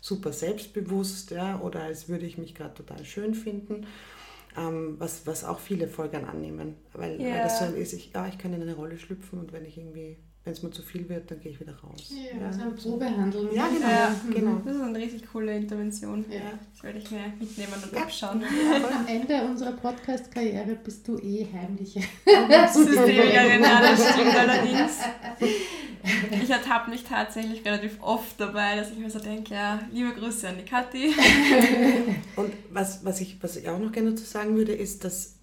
super 0.00 0.32
selbstbewusst 0.32 1.30
ja, 1.30 1.60
oder 1.60 1.82
als 1.82 2.08
würde 2.08 2.26
ich 2.26 2.38
mich 2.38 2.54
gerade 2.54 2.74
total 2.74 3.04
schön 3.04 3.34
finden. 3.34 3.86
Ähm, 4.54 4.96
was, 4.98 5.26
was 5.26 5.44
auch 5.44 5.60
viele 5.60 5.88
Folgern 5.88 6.26
annehmen, 6.26 6.74
weil, 6.92 7.18
ja. 7.20 7.30
weil 7.30 7.38
das 7.38 7.58
so 7.58 7.64
ist, 7.74 7.94
ich, 7.94 8.12
ja, 8.12 8.28
ich 8.28 8.36
kann 8.36 8.52
in 8.52 8.60
eine 8.60 8.74
Rolle 8.74 8.98
schlüpfen 8.98 9.38
und 9.38 9.50
wenn 9.54 9.64
ich 9.64 9.78
irgendwie 9.78 10.18
wenn 10.44 10.52
es 10.54 10.62
mir 10.62 10.70
zu 10.72 10.82
viel 10.82 11.08
wird, 11.08 11.30
dann 11.30 11.40
gehe 11.40 11.52
ich 11.52 11.60
wieder 11.60 11.78
raus. 11.78 12.10
Ja, 12.10 12.40
ja. 12.40 12.46
also 12.46 12.62
eine 12.62 12.72
Probehandlung. 12.72 13.54
Ja, 13.54 13.68
genau. 13.68 13.88
Ja, 13.88 14.16
genau. 14.28 14.60
Das 14.64 14.74
ist 14.74 14.82
eine 14.82 14.98
richtig 14.98 15.22
coole 15.32 15.56
Intervention. 15.56 16.24
Ja. 16.28 16.40
Das 16.72 16.82
werde 16.82 16.98
ich 16.98 17.10
mir 17.12 17.32
mitnehmen 17.38 17.74
und 17.80 17.92
ja. 17.92 18.02
abschauen. 18.02 18.42
Am 18.92 19.06
Ende 19.06 19.42
unserer 19.44 19.72
Podcast-Karriere 19.72 20.76
bist 20.82 21.06
du 21.06 21.16
eh 21.18 21.46
heimliche 21.52 22.00
Systemikerin. 22.72 23.62
ja, 23.62 23.80
das 23.82 24.12
stimmt 24.12 24.34
allerdings. 24.36 24.98
Ich 26.42 26.50
ertappe 26.50 26.90
mich 26.90 27.04
tatsächlich 27.04 27.64
relativ 27.64 28.02
oft 28.02 28.40
dabei, 28.40 28.74
dass 28.74 28.90
ich 28.90 28.98
mir 28.98 29.10
so 29.10 29.20
denke, 29.20 29.54
ja, 29.54 29.78
liebe 29.92 30.12
Grüße 30.12 30.48
an 30.48 30.56
die 30.58 30.64
Kathi. 30.64 31.14
und 32.34 32.52
was, 32.70 33.04
was, 33.04 33.20
ich, 33.20 33.40
was 33.40 33.56
ich 33.56 33.68
auch 33.68 33.78
noch 33.78 33.92
gerne 33.92 34.10
dazu 34.10 34.24
sagen 34.24 34.56
würde, 34.56 34.72
ist, 34.72 35.04
dass 35.04 35.36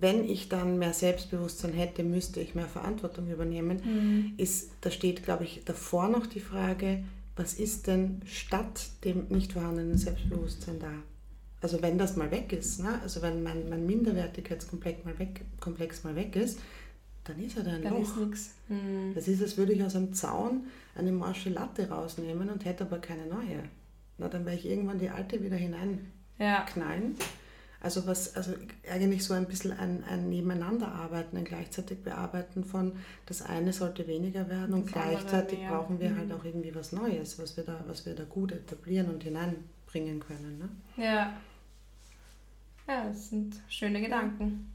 wenn 0.00 0.24
ich 0.24 0.48
dann 0.48 0.78
mehr 0.78 0.92
Selbstbewusstsein 0.92 1.72
hätte, 1.72 2.02
müsste 2.02 2.40
ich 2.40 2.54
mehr 2.54 2.66
Verantwortung 2.66 3.30
übernehmen, 3.30 3.80
mhm. 3.84 4.34
ist, 4.36 4.70
da 4.80 4.90
steht, 4.90 5.24
glaube 5.24 5.44
ich, 5.44 5.62
davor 5.64 6.08
noch 6.08 6.26
die 6.26 6.40
Frage, 6.40 7.04
was 7.36 7.54
ist 7.54 7.86
denn 7.86 8.22
statt 8.24 8.88
dem 9.04 9.26
nicht 9.28 9.52
vorhandenen 9.52 9.98
Selbstbewusstsein 9.98 10.78
da? 10.78 10.92
Also 11.60 11.82
wenn 11.82 11.98
das 11.98 12.16
mal 12.16 12.30
weg 12.30 12.52
ist, 12.52 12.80
ne? 12.80 13.00
also 13.02 13.22
wenn 13.22 13.42
mein, 13.42 13.68
mein 13.68 13.86
Minderwertigkeitskomplex 13.86 15.04
mal 15.04 15.18
weg, 15.18 15.42
Komplex 15.60 16.04
mal 16.04 16.14
weg 16.16 16.36
ist, 16.36 16.60
dann 17.24 17.42
ist 17.42 17.56
er 17.56 17.64
da 17.64 17.72
ein 17.72 17.82
dann 17.82 17.94
Loch. 17.94 18.30
Ist. 18.32 18.54
Mhm. 18.68 19.12
Das 19.14 19.26
ist, 19.28 19.42
als 19.42 19.56
würde 19.56 19.72
ich 19.72 19.82
aus 19.82 19.96
einem 19.96 20.12
Zaun 20.12 20.66
eine 20.94 21.12
morsche 21.12 21.50
Latte 21.50 21.88
rausnehmen 21.88 22.48
und 22.50 22.64
hätte 22.64 22.84
aber 22.84 22.98
keine 22.98 23.26
neue. 23.26 23.64
Na, 24.18 24.28
dann 24.28 24.44
werde 24.44 24.58
ich 24.58 24.66
irgendwann 24.66 24.98
die 24.98 25.10
alte 25.10 25.42
wieder 25.42 25.56
hineinknallen. 25.56 26.00
Ja. 26.38 26.66
Also 27.80 28.06
was, 28.06 28.34
also 28.36 28.52
eigentlich 28.90 29.22
so 29.24 29.34
ein 29.34 29.46
bisschen 29.46 29.72
ein, 29.72 30.02
ein 30.04 30.28
Nebeneinanderarbeiten, 30.30 31.38
ein 31.38 31.44
gleichzeitig 31.44 32.02
Bearbeiten 32.02 32.64
von 32.64 32.92
das 33.26 33.42
eine 33.42 33.72
sollte 33.72 34.06
weniger 34.06 34.48
werden 34.48 34.74
und 34.74 34.86
gleichzeitig 34.86 35.58
brauchen 35.68 36.00
wir 36.00 36.08
halt 36.08 36.26
mhm. 36.26 36.30
halt 36.30 36.40
auch 36.40 36.44
irgendwie 36.44 36.74
was 36.74 36.92
Neues, 36.92 37.38
was 37.38 37.56
wir 37.56 37.64
da, 37.64 37.84
was 37.86 38.06
wir 38.06 38.14
da 38.14 38.24
gut 38.24 38.52
etablieren 38.52 39.08
und 39.10 39.22
hineinbringen 39.22 40.20
können. 40.20 40.58
Ne? 40.58 41.04
Ja. 41.04 41.36
Ja, 42.88 43.08
das 43.08 43.30
sind 43.30 43.56
schöne 43.68 44.00
Gedanken. 44.00 44.72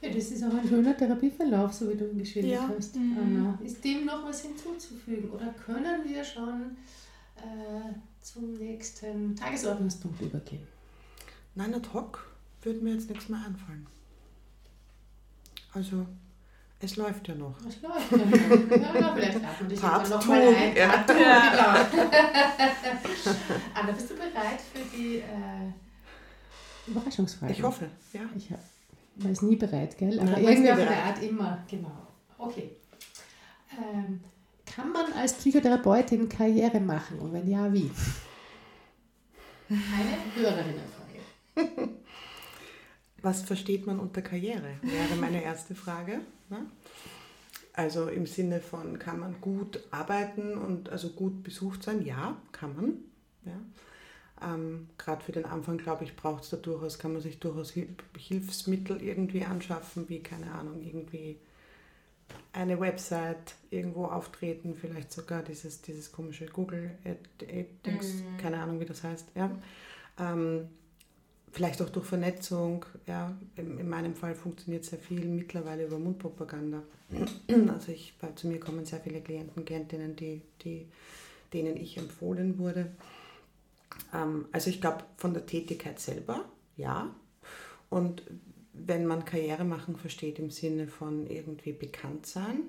Ja, 0.00 0.10
das 0.10 0.30
ist 0.30 0.44
auch 0.44 0.54
ein 0.54 0.66
schöner 0.66 0.96
Therapieverlauf, 0.96 1.72
so 1.72 1.90
wie 1.90 1.96
du 1.96 2.08
ihn 2.08 2.18
geschildert 2.18 2.52
ja. 2.52 2.70
hast, 2.76 2.96
mhm. 2.96 3.58
Ist 3.64 3.84
dem 3.84 4.04
noch 4.04 4.24
was 4.24 4.42
hinzuzufügen 4.42 5.30
oder 5.30 5.52
können 5.64 6.04
wir 6.04 6.24
schon 6.24 6.76
äh, 7.36 7.94
zum 8.20 8.54
nächsten 8.54 9.34
Tagesordnungspunkt 9.34 10.20
übergehen? 10.20 10.77
Nein, 11.58 11.74
ad 11.74 11.88
hoc 11.92 12.24
würde 12.62 12.84
mir 12.84 12.94
jetzt 12.94 13.10
nichts 13.10 13.28
mehr 13.28 13.40
einfallen. 13.44 13.84
Also, 15.74 16.06
es 16.78 16.94
läuft 16.94 17.26
ja 17.26 17.34
noch. 17.34 17.56
Es 17.66 17.82
läuft 17.82 18.12
ja 18.12 18.18
noch. 18.18 18.30
ja, 18.94 19.12
vielleicht 19.12 19.42
laden 19.42 19.58
wir 19.58 19.68
dich 19.68 19.80
Part 19.80 20.08
noch 20.08 20.24
mal 20.24 20.40
ein. 20.40 20.76
Ja. 20.76 20.86
Part 20.86 21.10
ja. 21.10 21.88
genau. 21.90 22.10
Anna, 23.74 23.90
bist 23.90 24.10
du 24.10 24.14
bereit 24.14 24.60
für 24.72 24.96
die 24.96 25.16
äh, 25.16 25.72
Überraschungsfrage? 26.86 27.52
Ich 27.52 27.62
hoffe, 27.64 27.90
ja. 28.12 28.20
Ich 28.36 28.50
weiß 29.24 29.42
nie 29.42 29.56
bereit, 29.56 29.98
gell? 29.98 30.20
Aber 30.20 30.38
ja, 30.38 30.50
irgendwie 30.50 30.70
auf 30.70 30.78
eine 30.78 31.02
Art 31.02 31.20
immer, 31.20 31.64
genau. 31.68 32.06
Okay. 32.38 32.70
Ähm, 33.72 34.20
kann 34.64 34.92
man 34.92 35.12
als 35.12 35.32
Psychotherapeutin 35.32 36.28
Karriere 36.28 36.78
machen 36.78 37.18
und 37.18 37.32
wenn 37.32 37.50
ja, 37.50 37.72
wie? 37.72 37.90
Eine 39.68 40.34
Hörerinnenfrage. 40.36 40.97
Was 43.22 43.42
versteht 43.42 43.86
man 43.86 43.98
unter 43.98 44.22
Karriere? 44.22 44.76
Wäre 44.82 45.16
meine 45.20 45.42
erste 45.42 45.74
Frage. 45.74 46.20
Ne? 46.50 46.66
Also 47.72 48.08
im 48.08 48.26
Sinne 48.26 48.60
von, 48.60 48.98
kann 48.98 49.20
man 49.20 49.40
gut 49.40 49.80
arbeiten 49.90 50.56
und 50.56 50.90
also 50.90 51.10
gut 51.10 51.42
besucht 51.42 51.82
sein? 51.82 52.04
Ja, 52.04 52.36
kann 52.52 52.76
man. 52.76 52.94
Ja. 53.44 54.54
Ähm, 54.54 54.88
Gerade 54.98 55.24
für 55.24 55.32
den 55.32 55.44
Anfang, 55.44 55.78
glaube 55.78 56.04
ich, 56.04 56.14
braucht 56.14 56.44
es 56.44 56.50
da 56.50 56.56
durchaus, 56.56 56.98
kann 56.98 57.12
man 57.12 57.22
sich 57.22 57.40
durchaus 57.40 57.72
Hilfsmittel 58.16 59.02
irgendwie 59.02 59.44
anschaffen, 59.44 60.08
wie, 60.08 60.20
keine 60.20 60.52
Ahnung, 60.52 60.80
irgendwie 60.80 61.38
eine 62.52 62.78
Website 62.80 63.54
irgendwo 63.70 64.06
auftreten, 64.06 64.74
vielleicht 64.74 65.12
sogar 65.12 65.42
dieses, 65.42 65.82
dieses 65.82 66.12
komische 66.12 66.46
Google 66.46 66.90
Ad, 67.04 67.18
Ad, 67.42 67.90
mm. 67.90 68.36
keine 68.38 68.60
Ahnung, 68.60 68.80
wie 68.80 68.84
das 68.84 69.02
heißt. 69.02 69.28
Ja. 69.34 69.50
Ähm, 70.18 70.68
vielleicht 71.52 71.80
auch 71.82 71.90
durch 71.90 72.06
Vernetzung. 72.06 72.84
Ja, 73.06 73.36
in, 73.56 73.78
in 73.78 73.88
meinem 73.88 74.14
Fall 74.14 74.34
funktioniert 74.34 74.84
sehr 74.84 74.98
viel 74.98 75.24
mittlerweile 75.24 75.86
über 75.86 75.98
Mundpropaganda. 75.98 76.82
Also 77.68 77.92
ich, 77.92 78.14
bei, 78.20 78.28
zu 78.32 78.48
mir 78.48 78.60
kommen 78.60 78.84
sehr 78.84 79.00
viele 79.00 79.20
Klienten, 79.20 79.64
Klientinnen, 79.64 80.14
die, 80.16 80.42
die, 80.62 80.88
denen 81.52 81.76
ich 81.76 81.96
empfohlen 81.96 82.58
wurde. 82.58 82.90
Ähm, 84.12 84.46
also 84.52 84.70
ich 84.70 84.80
glaube 84.80 85.04
von 85.16 85.32
der 85.32 85.46
Tätigkeit 85.46 85.98
selber, 85.98 86.44
ja. 86.76 87.14
Und 87.90 88.22
wenn 88.72 89.06
man 89.06 89.24
Karriere 89.24 89.64
machen 89.64 89.96
versteht 89.96 90.38
im 90.38 90.50
Sinne 90.50 90.86
von 90.86 91.26
irgendwie 91.26 91.72
bekannt 91.72 92.26
sein, 92.26 92.60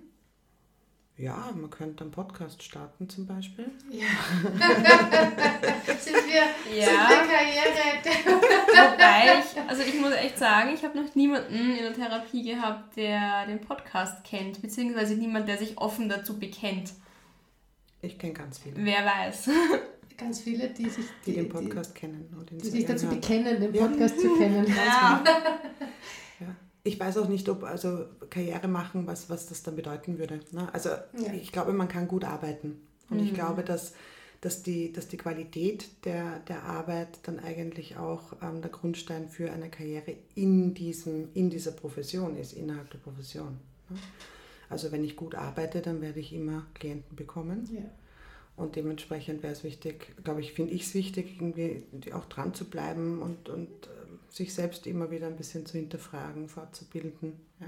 Ja, 1.19 1.49
man 1.53 1.69
könnte 1.69 2.05
einen 2.05 2.11
Podcast 2.11 2.63
starten 2.63 3.09
zum 3.09 3.25
Beispiel. 3.27 3.69
Ja. 3.89 4.05
sind 5.99 6.15
wir, 6.15 6.77
Ja. 6.77 6.85
sind 6.85 6.97
wir 6.97 7.27
Karriere? 7.27 8.91
Wobei 8.93 9.39
ich, 9.39 9.69
also 9.69 9.81
ich 9.83 9.99
muss 9.99 10.13
echt 10.13 10.37
sagen, 10.39 10.69
ich 10.73 10.81
habe 10.83 10.97
noch 11.01 11.13
niemanden 11.15 11.71
in 11.71 11.83
der 11.83 11.93
Therapie 11.93 12.43
gehabt, 12.43 12.95
der 12.95 13.45
den 13.47 13.59
Podcast 13.59 14.23
kennt, 14.23 14.61
beziehungsweise 14.61 15.15
niemand, 15.15 15.49
der 15.49 15.57
sich 15.57 15.77
offen 15.77 16.07
dazu 16.07 16.39
bekennt. 16.39 16.93
Ich 18.01 18.17
kenne 18.17 18.31
ganz 18.33 18.59
viele, 18.59 18.75
Wer 18.77 19.05
weiß. 19.05 19.49
Ganz 20.17 20.39
viele, 20.41 20.69
die 20.69 20.89
sich, 20.89 21.05
die 21.25 21.33
den 21.33 21.49
Podcast 21.49 21.95
kennen. 21.95 22.33
Und 22.37 22.49
die, 22.49 22.57
die 22.59 22.69
sich 22.69 22.85
dazu 22.85 23.07
hören. 23.07 23.19
bekennen, 23.19 23.59
den 23.59 23.73
Ja. 23.73 23.87
Podcast 23.87 24.19
zu 24.21 24.35
kennen. 24.37 24.65
Ja. 24.67 25.21
Ich 26.83 26.99
weiß 26.99 27.17
auch 27.17 27.27
nicht, 27.27 27.49
ob 27.49 27.63
also 27.63 28.05
Karriere 28.29 28.67
machen, 28.67 29.05
was, 29.05 29.29
was 29.29 29.47
das 29.47 29.63
dann 29.63 29.75
bedeuten 29.75 30.17
würde. 30.17 30.39
Ne? 30.51 30.73
Also 30.73 30.89
Ja. 30.89 31.33
ich 31.33 31.51
glaube, 31.51 31.73
man 31.73 31.87
kann 31.87 32.07
gut 32.07 32.23
arbeiten. 32.23 32.81
Und 33.09 33.19
ich 33.19 33.33
glaube, 33.33 33.63
dass, 33.63 33.93
dass, 34.39 34.61
die, 34.63 34.93
dass 34.93 35.07
die 35.07 35.17
Qualität 35.17 36.05
der, 36.05 36.39
der 36.41 36.63
Arbeit 36.63 37.19
dann 37.23 37.39
eigentlich 37.39 37.97
auch 37.97 38.33
ähm, 38.41 38.61
der 38.61 38.69
Grundstein 38.71 39.27
für 39.29 39.51
eine 39.51 39.69
Karriere 39.69 40.15
in, 40.35 40.73
diesem, 40.75 41.29
in 41.33 41.49
dieser 41.49 41.71
Profession 41.71 42.37
ist, 42.37 42.53
innerhalb 42.53 42.89
der 42.91 42.99
Profession. 42.99 43.57
Ne? 43.89 43.97
Also 44.69 44.91
wenn 44.91 45.03
ich 45.03 45.15
gut 45.15 45.33
arbeite, 45.35 45.81
dann 45.81 46.01
werde 46.01 46.19
ich 46.19 46.31
immer 46.33 46.65
Klienten 46.75 47.15
bekommen. 47.15 47.67
Ja. 47.73 47.81
Und 48.55 48.75
dementsprechend 48.75 49.41
wäre 49.41 49.53
es 49.53 49.63
wichtig, 49.63 50.13
glaube 50.23 50.41
ich, 50.41 50.53
finde 50.53 50.73
ich 50.73 50.83
es 50.83 50.93
wichtig, 50.93 51.37
irgendwie 51.39 51.83
auch 52.13 52.25
dran 52.25 52.53
zu 52.53 52.65
bleiben 52.65 53.21
und, 53.21 53.49
und 53.49 53.69
sich 54.29 54.53
selbst 54.53 54.87
immer 54.87 55.11
wieder 55.11 55.27
ein 55.27 55.35
bisschen 55.35 55.65
zu 55.65 55.77
hinterfragen, 55.77 56.47
fortzubilden. 56.47 57.33
Ja. 57.59 57.67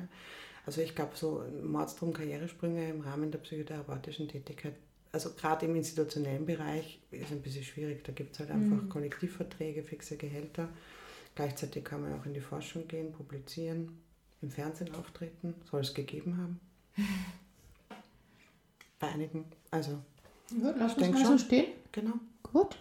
Also 0.66 0.82
ich 0.82 0.95
glaube, 0.95 1.16
so 1.16 1.43
Mordstrom 1.64 2.14
Karrieresprünge 2.14 2.89
im 2.89 3.01
Rahmen 3.01 3.32
der 3.32 3.39
psychotherapeutischen 3.39 4.28
Tätigkeit, 4.28 4.76
also 5.12 5.32
gerade 5.34 5.66
im 5.66 5.76
institutionellen 5.76 6.45
Bereich, 6.45 6.99
ist 7.12 7.32
ein 7.32 7.41
bisschen 7.41 7.64
schwierig. 7.64 8.03
Da 8.03 8.12
gibt 8.12 8.34
es 8.34 8.39
halt 8.39 8.51
einfach 8.51 8.88
Kollektivverträge, 8.89 9.84
fixe 9.84 10.18
Gehälter. 10.18 10.70
Gleichzeitig 11.36 11.84
kann 11.84 12.01
man 12.01 12.14
auch 12.20 12.26
in 12.26 12.34
die 12.34 12.41
Forschung 12.41 12.88
gehen, 12.88 13.12
publizieren, 13.12 13.97
im 14.41 14.51
Fernsehen 14.51 14.93
auftreten, 14.95 15.55
soll 15.70 15.82
es 15.82 15.93
gegeben 15.93 16.38
haben. 16.38 16.59
Bei 18.99 19.07
einigen, 19.09 19.45
also 19.72 19.97
Gut, 20.49 20.76
lass 20.78 20.95
uns 20.95 21.09
mal 21.09 21.18
so 21.18 21.26
schon. 21.26 21.39
stehen. 21.39 21.66
genau. 21.91 22.14
Gut. 22.43 22.78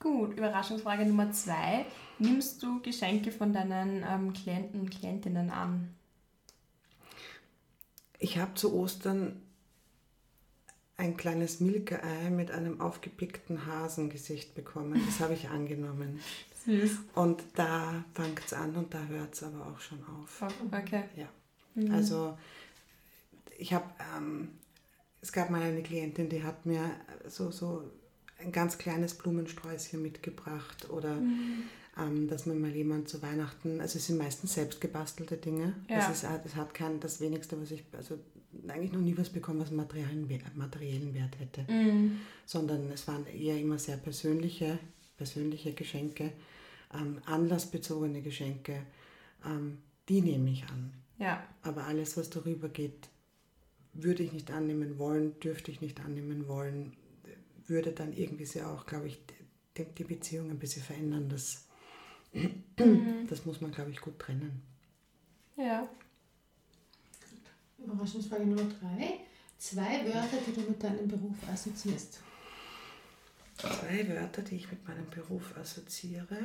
Gut, 0.00 0.36
Überraschungsfrage 0.36 1.06
Nummer 1.06 1.32
zwei. 1.32 1.86
Nimmst 2.18 2.62
du 2.62 2.80
Geschenke 2.80 3.32
von 3.32 3.52
deinen 3.52 4.04
ähm, 4.08 4.32
Klienten 4.32 4.80
und 4.80 4.90
Klientinnen 4.90 5.50
an? 5.50 5.94
Ich 8.18 8.38
habe 8.38 8.54
zu 8.54 8.74
Ostern 8.74 9.42
ein 10.96 11.16
kleines 11.16 11.60
Milka-Ei 11.60 12.30
mit 12.30 12.50
einem 12.50 12.80
aufgepickten 12.80 13.66
Hasengesicht 13.66 14.54
bekommen. 14.54 15.02
Das 15.06 15.20
habe 15.20 15.34
ich 15.34 15.48
angenommen. 15.50 16.20
Süß. 16.64 16.98
Und 17.14 17.42
da 17.54 18.04
fängt 18.14 18.44
es 18.44 18.52
an 18.52 18.74
und 18.74 18.92
da 18.92 19.04
hört 19.04 19.34
es 19.34 19.42
aber 19.42 19.66
auch 19.66 19.80
schon 19.80 20.02
auf. 20.04 20.42
Okay. 20.72 21.04
Ja. 21.16 21.28
Also 21.92 22.36
ich 23.58 23.72
habe, 23.72 23.84
ähm, 24.16 24.48
es 25.20 25.32
gab 25.32 25.50
mal 25.50 25.62
eine 25.62 25.82
Klientin, 25.82 26.28
die 26.28 26.42
hat 26.42 26.64
mir 26.66 26.90
so, 27.26 27.50
so 27.50 27.90
ein 28.38 28.52
ganz 28.52 28.78
kleines 28.78 29.14
Blumensträußchen 29.14 30.00
mitgebracht 30.02 30.90
oder 30.90 31.16
ähm, 31.98 32.28
dass 32.28 32.44
mir 32.46 32.54
mal 32.54 32.70
jemand 32.74 33.08
zu 33.08 33.22
Weihnachten, 33.22 33.80
also 33.80 33.98
es 33.98 34.06
sind 34.06 34.18
meistens 34.18 34.54
selbst 34.54 34.80
gebastelte 34.80 35.36
Dinge. 35.38 35.74
Ja. 35.88 35.98
Es, 36.10 36.22
ist, 36.22 36.28
es 36.44 36.54
hat 36.54 36.74
kein, 36.74 37.00
das 37.00 37.20
wenigste, 37.20 37.60
was 37.60 37.70
ich, 37.70 37.84
also 37.92 38.18
eigentlich 38.68 38.92
noch 38.92 39.00
nie 39.00 39.16
was 39.16 39.30
bekommen, 39.30 39.60
was 39.60 39.68
einen 39.68 39.78
materiellen, 39.78 40.28
Wert- 40.28 40.54
materiellen 40.56 41.14
Wert 41.14 41.38
hätte, 41.38 41.70
Mhm. 41.72 42.18
sondern 42.44 42.90
es 42.90 43.06
waren 43.08 43.26
eher 43.26 43.58
immer 43.58 43.78
sehr 43.78 43.96
persönliche, 43.96 44.78
persönliche 45.16 45.72
Geschenke, 45.72 46.32
ähm, 46.94 47.18
anlassbezogene 47.24 48.20
Geschenke, 48.22 48.82
ähm, 49.44 49.78
die 50.08 50.20
nehme 50.20 50.50
ich 50.50 50.64
an. 50.64 50.92
Ja. 51.18 51.42
Aber 51.62 51.84
alles, 51.84 52.16
was 52.18 52.28
darüber 52.30 52.68
geht, 52.68 53.08
würde 53.94 54.22
ich 54.22 54.32
nicht 54.32 54.50
annehmen 54.50 54.98
wollen, 54.98 55.40
dürfte 55.40 55.70
ich 55.70 55.80
nicht 55.80 56.00
annehmen 56.00 56.46
wollen, 56.48 56.92
würde 57.68 57.92
dann 57.92 58.12
irgendwie 58.12 58.46
sehr 58.46 58.68
auch, 58.68 58.86
glaube 58.86 59.08
ich, 59.08 59.20
die, 59.76 59.84
die 59.84 60.04
Beziehung 60.04 60.50
ein 60.50 60.58
bisschen 60.58 60.82
verändern. 60.82 61.28
Das, 61.28 61.66
das 63.26 63.44
muss 63.44 63.60
man, 63.60 63.72
glaube 63.72 63.90
ich, 63.90 64.00
gut 64.00 64.18
trennen. 64.18 64.62
Ja. 65.56 65.88
Überraschungsfrage 67.78 68.44
Nummer 68.44 68.68
drei. 68.80 69.20
Zwei 69.58 70.04
Wörter, 70.04 70.38
die 70.46 70.52
du 70.52 70.60
mit 70.62 70.82
deinem 70.82 71.08
Beruf 71.08 71.36
assoziierst. 71.50 72.20
Zwei 73.56 74.08
Wörter, 74.08 74.42
die 74.42 74.56
ich 74.56 74.70
mit 74.70 74.86
meinem 74.86 75.08
Beruf 75.08 75.56
assoziiere. 75.56 76.38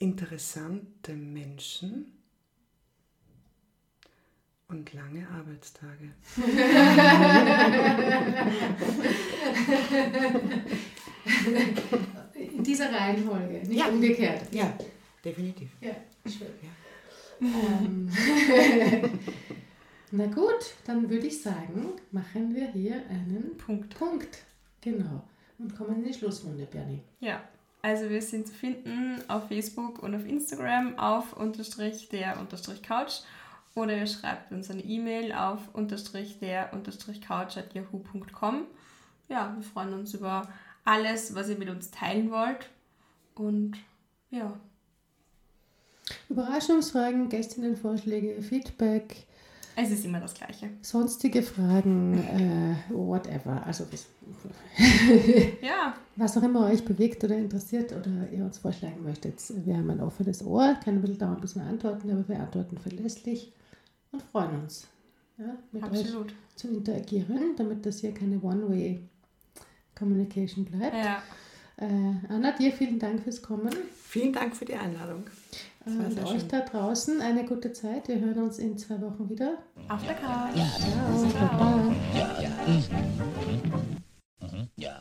Interessante 0.00 1.12
Menschen 1.12 2.06
und 4.68 4.92
lange 4.94 5.28
Arbeitstage. 5.28 6.14
In 12.34 12.62
dieser 12.64 12.92
Reihenfolge, 12.92 13.58
nicht 13.66 13.72
Ja. 13.78 13.88
umgekehrt. 13.88 14.52
Ja, 14.52 14.72
definitiv. 15.24 15.68
Ja, 15.80 15.94
schön. 16.26 16.48
Ja. 16.62 17.46
Ähm, 17.46 18.10
Na 20.12 20.26
gut, 20.26 20.74
dann 20.84 21.08
würde 21.08 21.26
ich 21.26 21.40
sagen, 21.40 21.92
machen 22.10 22.54
wir 22.54 22.68
hier 22.72 23.02
einen 23.08 23.56
Punkt. 23.56 23.94
Punkt. 23.96 24.38
Genau. 24.80 25.22
Und 25.58 25.76
kommen 25.76 25.96
in 25.96 26.04
die 26.04 26.14
Schlussrunde, 26.14 26.66
Bernie. 26.66 27.02
Ja. 27.20 27.42
Also 27.82 28.10
wir 28.10 28.20
sind 28.20 28.46
zu 28.46 28.52
finden 28.52 29.22
auf 29.28 29.48
Facebook 29.48 30.02
und 30.02 30.14
auf 30.14 30.26
Instagram 30.26 30.98
auf 30.98 31.32
unterstrich 31.34 32.08
der 32.08 32.38
unterstrich 32.38 32.82
Couch 32.82 33.20
oder 33.74 33.96
ihr 33.96 34.06
schreibt 34.06 34.52
uns 34.52 34.70
eine 34.70 34.82
E-Mail 34.82 35.32
auf 35.32 35.60
unterstrich 35.72 36.38
der 36.38 36.72
unterstrich 36.72 37.20
Couch 37.22 37.56
at 37.56 37.72
yahoo.com. 37.74 38.66
Ja, 39.28 39.54
wir 39.56 39.62
freuen 39.62 39.94
uns 39.94 40.12
über 40.12 40.48
alles, 40.84 41.34
was 41.34 41.48
ihr 41.48 41.56
mit 41.56 41.70
uns 41.70 41.90
teilen 41.90 42.30
wollt. 42.30 42.68
Und 43.34 43.78
ja, 44.30 44.58
Überraschungsfragen, 46.28 47.28
Gästinnenvorschläge, 47.28 48.42
Feedback, 48.42 49.26
es 49.82 49.90
ist 49.90 50.04
immer 50.04 50.20
das 50.20 50.34
Gleiche. 50.34 50.68
sonstige 50.82 51.42
Fragen, 51.42 52.18
äh, 52.18 52.76
whatever. 52.94 53.64
Also 53.66 53.84
was, 53.90 54.06
Ja, 55.62 55.94
was 56.16 56.36
auch 56.36 56.42
immer 56.42 56.66
euch 56.66 56.84
bewegt 56.84 57.24
oder 57.24 57.36
interessiert 57.36 57.92
oder 57.92 58.10
ihr 58.32 58.44
uns 58.44 58.58
vorschlagen 58.58 59.02
möchtet. 59.02 59.40
Wir 59.64 59.76
haben 59.76 59.90
ein 59.90 60.00
offenes 60.00 60.44
Ohr, 60.44 60.76
kann 60.84 60.94
ein 60.96 61.00
bisschen 61.00 61.18
dauern, 61.18 61.40
bis 61.40 61.54
wir 61.56 61.62
antworten, 61.62 62.10
aber 62.10 62.28
wir 62.28 62.38
antworten 62.40 62.76
verlässlich 62.78 63.52
und 64.12 64.22
freuen 64.22 64.60
uns, 64.62 64.86
ja, 65.38 65.56
mit 65.72 65.82
euch 65.84 66.00
absolut. 66.00 66.34
zu 66.56 66.68
interagieren, 66.68 67.54
damit 67.56 67.86
das 67.86 68.00
hier 68.00 68.12
keine 68.12 68.38
One-Way-Communication 68.40 70.64
bleibt. 70.64 70.94
Ja, 70.96 71.22
Äh, 71.76 71.86
Anna, 72.28 72.52
dir 72.52 72.72
vielen 72.72 72.98
Dank 72.98 73.22
fürs 73.22 73.40
Kommen. 73.40 73.70
Vielen 74.04 74.34
Dank 74.34 74.54
für 74.54 74.66
die 74.66 74.74
Einladung. 74.74 75.24
Das 75.84 75.96
war 75.98 76.04
Und 76.06 76.12
sehr 76.12 76.24
euch 76.26 76.40
schön. 76.40 76.48
da 76.48 76.60
draußen 76.60 77.20
eine 77.22 77.44
gute 77.44 77.72
Zeit. 77.72 78.08
Wir 78.08 78.20
hören 78.20 78.42
uns 78.42 78.58
in 78.58 78.76
zwei 78.76 79.00
Wochen 79.00 79.28
wieder. 79.30 79.58
auf 79.88 80.04
der 80.04 80.14
Couch. 80.14 80.54
Ciao. 80.54 81.30
Ciao. 81.30 81.94
Baba. 84.38 84.99